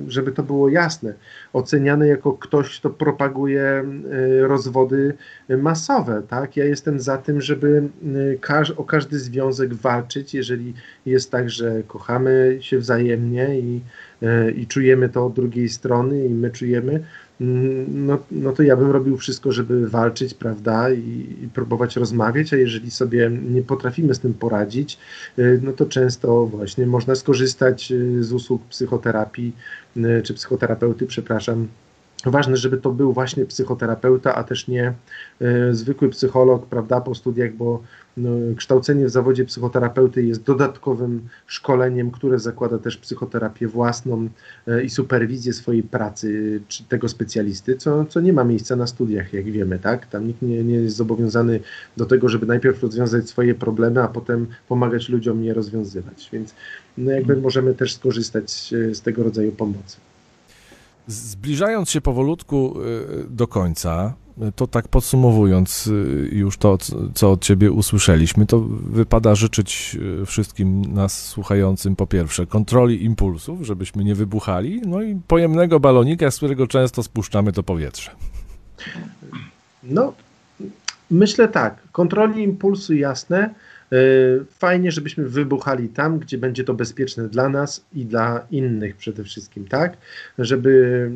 żeby 0.07 0.31
to 0.31 0.43
było 0.43 0.69
jasne, 0.69 1.13
oceniany 1.53 2.07
jako 2.07 2.33
ktoś, 2.33 2.79
kto 2.79 2.89
propaguje 2.89 3.83
rozwody 4.41 5.13
masowe, 5.49 6.21
tak? 6.29 6.57
Ja 6.57 6.65
jestem 6.65 6.99
za 6.99 7.17
tym, 7.17 7.41
żeby 7.41 7.89
o 8.77 8.83
każdy 8.83 9.19
związek 9.19 9.73
walczyć, 9.73 10.33
jeżeli 10.33 10.73
jest 11.05 11.31
tak, 11.31 11.49
że 11.49 11.83
kochamy 11.87 12.57
się 12.61 12.79
wzajemnie 12.79 13.12
i, 13.59 13.81
i 14.55 14.67
czujemy 14.67 15.09
to 15.09 15.25
od 15.25 15.33
drugiej 15.33 15.69
strony 15.69 16.25
i 16.25 16.29
my 16.29 16.51
czujemy, 16.51 17.03
Mm, 17.41 18.05
no, 18.05 18.19
no 18.31 18.51
to 18.51 18.63
ja 18.63 18.77
bym 18.77 18.91
robił 18.91 19.17
wszystko, 19.17 19.51
żeby 19.51 19.89
walczyć, 19.89 20.33
prawda, 20.33 20.89
i, 20.89 21.27
i, 21.43 21.49
próbować 21.53 21.95
rozmawiać, 21.95 22.53
a 22.53 22.57
jeżeli 22.57 22.91
sobie 22.91 23.31
nie 23.49 23.61
potrafimy 23.61 24.15
z 24.15 24.19
tym 24.19 24.33
poradzić, 24.33 24.99
y, 25.39 25.59
no 25.63 25.73
to 25.73 25.85
często 25.85 26.45
właśnie 26.45 26.87
można 26.87 27.15
skorzystać 27.15 27.91
y, 27.91 28.23
z 28.23 28.33
usług 28.33 28.63
psychoterapii, 28.63 29.55
czy 30.23 30.33
psychoterapeuty, 30.33 31.05
przepraszam, 31.05 31.67
Ważne, 32.25 32.57
żeby 32.57 32.77
to 32.77 32.91
był 32.91 33.13
właśnie 33.13 33.45
psychoterapeuta, 33.45 34.35
a 34.35 34.43
też 34.43 34.67
nie 34.67 34.93
y, 35.41 35.75
zwykły 35.75 36.09
psycholog, 36.09 36.65
prawda, 36.65 37.01
po 37.01 37.15
studiach, 37.15 37.53
bo 37.53 37.83
kształcenie 38.55 39.05
w 39.05 39.09
zawodzie 39.09 39.45
psychoterapeuty 39.45 40.23
jest 40.23 40.43
dodatkowym 40.43 41.21
szkoleniem, 41.47 42.11
które 42.11 42.39
zakłada 42.39 42.77
też 42.77 42.97
psychoterapię 42.97 43.67
własną 43.67 44.29
y, 44.67 44.83
i 44.83 44.89
superwizję 44.89 45.53
swojej 45.53 45.83
pracy 45.83 46.61
czy 46.67 46.83
tego 46.83 47.09
specjalisty, 47.09 47.75
co, 47.75 48.05
co 48.05 48.21
nie 48.21 48.33
ma 48.33 48.43
miejsca 48.43 48.75
na 48.75 48.87
studiach, 48.87 49.33
jak 49.33 49.45
wiemy, 49.45 49.79
tak? 49.79 50.05
Tam 50.05 50.27
nikt 50.27 50.41
nie, 50.41 50.63
nie 50.63 50.75
jest 50.75 50.95
zobowiązany 50.95 51.59
do 51.97 52.05
tego, 52.05 52.29
żeby 52.29 52.45
najpierw 52.45 52.83
rozwiązać 52.83 53.29
swoje 53.29 53.55
problemy, 53.55 54.03
a 54.03 54.07
potem 54.07 54.47
pomagać 54.67 55.09
ludziom 55.09 55.43
je 55.43 55.53
rozwiązywać. 55.53 56.29
Więc 56.33 56.55
no, 56.97 57.11
jakby 57.11 57.35
możemy 57.35 57.73
też 57.73 57.93
skorzystać 57.93 58.51
z 58.91 59.01
tego 59.01 59.23
rodzaju 59.23 59.51
pomocy. 59.51 59.97
Zbliżając 61.07 61.89
się 61.89 62.01
powolutku 62.01 62.81
y, 62.81 63.25
do 63.29 63.47
końca, 63.47 64.13
to 64.55 64.67
tak 64.67 64.87
podsumowując 64.87 65.87
y, 65.87 66.29
już 66.31 66.57
to, 66.57 66.77
co 67.13 67.31
od 67.31 67.41
Ciebie 67.41 67.71
usłyszeliśmy, 67.71 68.45
to 68.45 68.59
wypada 68.69 69.35
życzyć 69.35 69.97
y, 70.21 70.25
wszystkim 70.25 70.93
nas 70.93 71.25
słuchającym 71.25 71.95
po 71.95 72.07
pierwsze 72.07 72.45
kontroli 72.45 73.03
impulsów, 73.03 73.61
żebyśmy 73.61 74.03
nie 74.03 74.15
wybuchali, 74.15 74.81
no 74.85 75.01
i 75.01 75.15
pojemnego 75.27 75.79
balonika, 75.79 76.31
z 76.31 76.37
którego 76.37 76.67
często 76.67 77.03
spuszczamy 77.03 77.51
to 77.51 77.63
powietrze. 77.63 78.11
No, 79.83 80.13
myślę 81.11 81.47
tak, 81.47 81.77
kontroli 81.91 82.43
impulsu 82.43 82.93
jasne, 82.93 83.53
fajnie, 84.49 84.91
żebyśmy 84.91 85.29
wybuchali 85.29 85.89
tam, 85.89 86.19
gdzie 86.19 86.37
będzie 86.37 86.63
to 86.63 86.73
bezpieczne 86.73 87.29
dla 87.29 87.49
nas 87.49 87.85
i 87.93 88.05
dla 88.05 88.47
innych 88.51 88.95
przede 88.95 89.23
wszystkim, 89.23 89.65
tak? 89.67 89.97
Żeby 90.39 91.09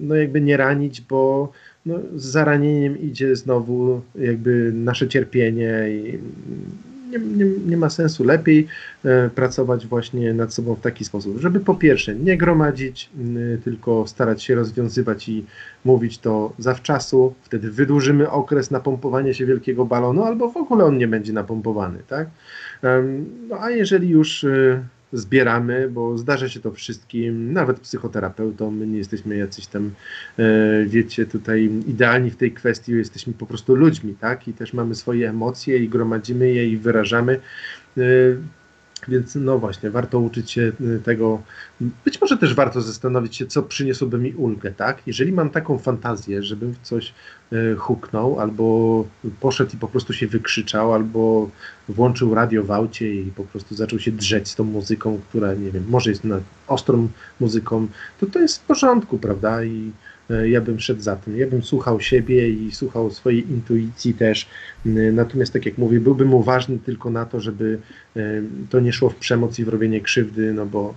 no 0.00 0.14
jakby 0.14 0.40
nie 0.40 0.56
ranić, 0.56 1.00
bo 1.00 1.52
no, 1.86 1.98
z 2.16 2.24
zaranieniem 2.24 2.98
idzie 2.98 3.36
znowu 3.36 4.00
jakby 4.14 4.72
nasze 4.74 5.08
cierpienie 5.08 5.88
i 5.90 6.18
nie, 7.12 7.18
nie, 7.18 7.44
nie, 7.66 7.76
ma 7.76 7.90
sensu. 7.90 8.24
Lepiej 8.24 8.66
e, 9.04 9.30
pracować 9.30 9.86
właśnie 9.86 10.34
nad 10.34 10.54
sobą 10.54 10.74
w 10.74 10.80
taki 10.80 11.04
sposób, 11.04 11.40
żeby 11.40 11.60
po 11.60 11.74
pierwsze 11.74 12.14
nie 12.14 12.36
gromadzić, 12.36 13.10
tylko 13.64 14.06
starać 14.06 14.42
się 14.42 14.54
rozwiązywać 14.54 15.28
i 15.28 15.44
mówić 15.84 16.18
to 16.18 16.52
zawczasu. 16.58 17.34
Wtedy 17.42 17.70
wydłużymy 17.70 18.30
okres 18.30 18.70
napompowania 18.70 19.34
się 19.34 19.46
wielkiego 19.46 19.84
balonu, 19.84 20.24
albo 20.24 20.50
w 20.50 20.56
ogóle 20.56 20.84
on 20.84 20.98
nie 20.98 21.08
będzie 21.08 21.32
napompowany, 21.32 21.98
tak? 22.08 22.28
No 23.48 23.56
a 23.60 23.70
jeżeli 23.70 24.08
już 24.08 24.44
y, 24.44 24.82
zbieramy, 25.12 25.88
bo 25.88 26.18
zdarza 26.18 26.48
się 26.48 26.60
to 26.60 26.72
wszystkim, 26.72 27.52
nawet 27.52 27.80
psychoterapeutom. 27.80 28.76
My 28.76 28.86
nie 28.86 28.98
jesteśmy 28.98 29.36
jacyś 29.36 29.66
tam, 29.66 29.90
e, 30.38 30.84
wiecie, 30.86 31.26
tutaj 31.26 31.70
idealni 31.86 32.30
w 32.30 32.36
tej 32.36 32.52
kwestii, 32.52 32.92
jesteśmy 32.92 33.32
po 33.32 33.46
prostu 33.46 33.74
ludźmi, 33.74 34.14
tak? 34.20 34.48
I 34.48 34.52
też 34.52 34.72
mamy 34.72 34.94
swoje 34.94 35.30
emocje 35.30 35.78
i 35.78 35.88
gromadzimy 35.88 36.48
je 36.48 36.68
i 36.68 36.76
wyrażamy. 36.76 37.40
Więc 39.08 39.34
no 39.34 39.58
właśnie, 39.58 39.90
warto 39.90 40.20
uczyć 40.20 40.50
się 40.50 40.72
y, 40.80 41.00
tego. 41.04 41.42
Być 42.04 42.20
może 42.20 42.36
też 42.36 42.54
warto 42.54 42.80
zastanowić 42.80 43.36
się, 43.36 43.46
co 43.46 43.62
przyniosłoby 43.62 44.18
mi 44.18 44.34
ulgę, 44.34 44.72
tak? 44.72 45.02
Jeżeli 45.06 45.32
mam 45.32 45.50
taką 45.50 45.78
fantazję, 45.78 46.42
żebym 46.42 46.72
w 46.72 46.78
coś 46.78 47.14
y, 47.52 47.76
huknął, 47.76 48.40
albo 48.40 49.06
poszedł 49.40 49.74
i 49.74 49.78
po 49.78 49.88
prostu 49.88 50.12
się 50.12 50.26
wykrzyczał, 50.26 50.94
albo 50.94 51.50
włączył 51.88 52.34
radio 52.34 52.62
w 52.64 52.70
aucie 52.70 53.14
i 53.14 53.30
po 53.30 53.44
prostu 53.44 53.74
zaczął 53.74 53.98
się 53.98 54.12
drzeć 54.12 54.48
z 54.48 54.54
tą 54.54 54.64
muzyką, 54.64 55.20
która, 55.28 55.54
nie 55.54 55.70
wiem, 55.70 55.84
może 55.88 56.10
jest 56.10 56.24
na 56.24 56.40
ostrą 56.66 57.08
muzyką, 57.40 57.88
to 58.20 58.26
to 58.26 58.38
jest 58.38 58.62
w 58.62 58.66
porządku, 58.66 59.18
prawda? 59.18 59.64
I 59.64 59.92
ja 60.46 60.60
bym 60.60 60.80
szedł 60.80 61.00
za 61.00 61.16
tym. 61.16 61.36
Ja 61.36 61.46
bym 61.46 61.62
słuchał 61.62 62.00
siebie 62.00 62.50
i 62.50 62.72
słuchał 62.72 63.10
swojej 63.10 63.50
intuicji 63.50 64.14
też. 64.14 64.46
E, 64.86 64.88
natomiast, 64.90 65.52
tak 65.52 65.66
jak 65.66 65.78
mówię, 65.78 66.00
byłbym 66.00 66.34
uważny 66.34 66.78
tylko 66.78 67.10
na 67.10 67.26
to, 67.26 67.40
żeby 67.40 67.78
e, 68.16 68.20
to 68.70 68.80
nie 68.80 68.92
szło 68.92 69.10
w 69.10 69.16
przemoc 69.16 69.58
i 69.58 69.64
w 69.64 69.68
robienie 69.68 70.00
krzywdy, 70.00 70.52
no 70.52 70.66
bo, 70.66 70.94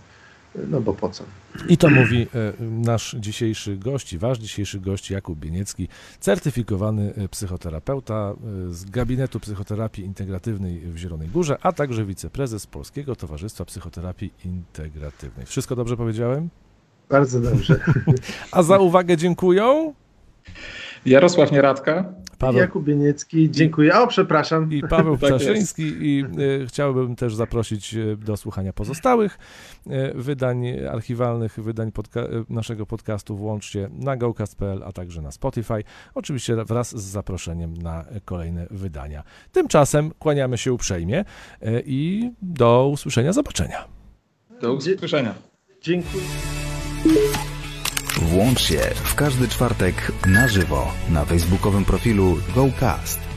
no 0.69 0.81
bo 0.81 0.93
po 0.93 1.09
co? 1.09 1.23
I 1.69 1.77
to 1.77 1.89
mówi 1.89 2.27
nasz 2.59 3.15
dzisiejszy 3.19 3.77
gość, 3.77 4.17
wasz 4.17 4.39
dzisiejszy 4.39 4.79
gość 4.79 5.11
Jakub 5.11 5.39
Bieniecki, 5.39 5.87
certyfikowany 6.19 7.13
psychoterapeuta 7.31 8.35
z 8.69 8.85
Gabinetu 8.85 9.39
Psychoterapii 9.39 10.05
Integratywnej 10.05 10.79
w 10.79 10.97
Zielonej 10.97 11.27
Górze, 11.27 11.57
a 11.61 11.71
także 11.71 12.05
wiceprezes 12.05 12.67
Polskiego 12.67 13.15
Towarzystwa 13.15 13.65
Psychoterapii 13.65 14.33
Integratywnej. 14.45 15.45
Wszystko 15.45 15.75
dobrze 15.75 15.97
powiedziałem? 15.97 16.49
Bardzo 17.09 17.39
dobrze. 17.39 17.79
A 18.51 18.63
za 18.63 18.77
uwagę 18.77 19.17
dziękuję. 19.17 19.93
Jarosław 21.05 21.51
Nieradka. 21.51 22.13
Paweł. 22.39 22.61
Jakub 22.61 22.83
Bieniecki, 22.83 23.51
dziękuję. 23.51 23.99
O, 23.99 24.07
przepraszam. 24.07 24.71
I 24.71 24.81
Paweł 24.81 25.17
tak 25.17 25.29
Ptaszyński. 25.29 25.83
I 25.83 26.25
y, 26.39 26.65
chciałbym 26.67 27.15
też 27.15 27.35
zaprosić 27.35 27.95
e, 27.95 28.15
do 28.17 28.37
słuchania 28.37 28.73
pozostałych 28.73 29.37
y, 29.87 29.91
wydań 30.15 30.79
archiwalnych, 30.91 31.59
wydań 31.59 31.91
podca 31.91 32.19
naszego 32.49 32.85
podcastu 32.85 33.35
włącznie 33.35 33.89
na 33.91 34.17
gocast.pl, 34.17 34.83
a 34.83 34.91
także 34.91 35.21
na 35.21 35.31
Spotify. 35.31 35.83
Oczywiście 36.13 36.55
wraz 36.55 36.97
z 36.97 37.03
zaproszeniem 37.03 37.77
na 37.77 38.05
kolejne 38.25 38.67
wydania. 38.71 39.23
Tymczasem 39.51 40.11
kłaniamy 40.19 40.57
się 40.57 40.73
uprzejmie 40.73 41.19
y, 41.19 41.83
i 41.85 42.31
do 42.41 42.89
usłyszenia, 42.93 43.33
zobaczenia. 43.33 43.85
Do 44.61 44.73
usłyszenia. 44.73 45.35
Dziękuję. 45.81 46.23
Włącz 48.21 48.61
się 48.61 48.79
w 49.03 49.15
każdy 49.15 49.47
czwartek 49.47 50.11
na 50.27 50.47
żywo 50.47 50.91
na 51.09 51.25
facebookowym 51.25 51.85
profilu 51.85 52.37
GoCast. 52.55 53.34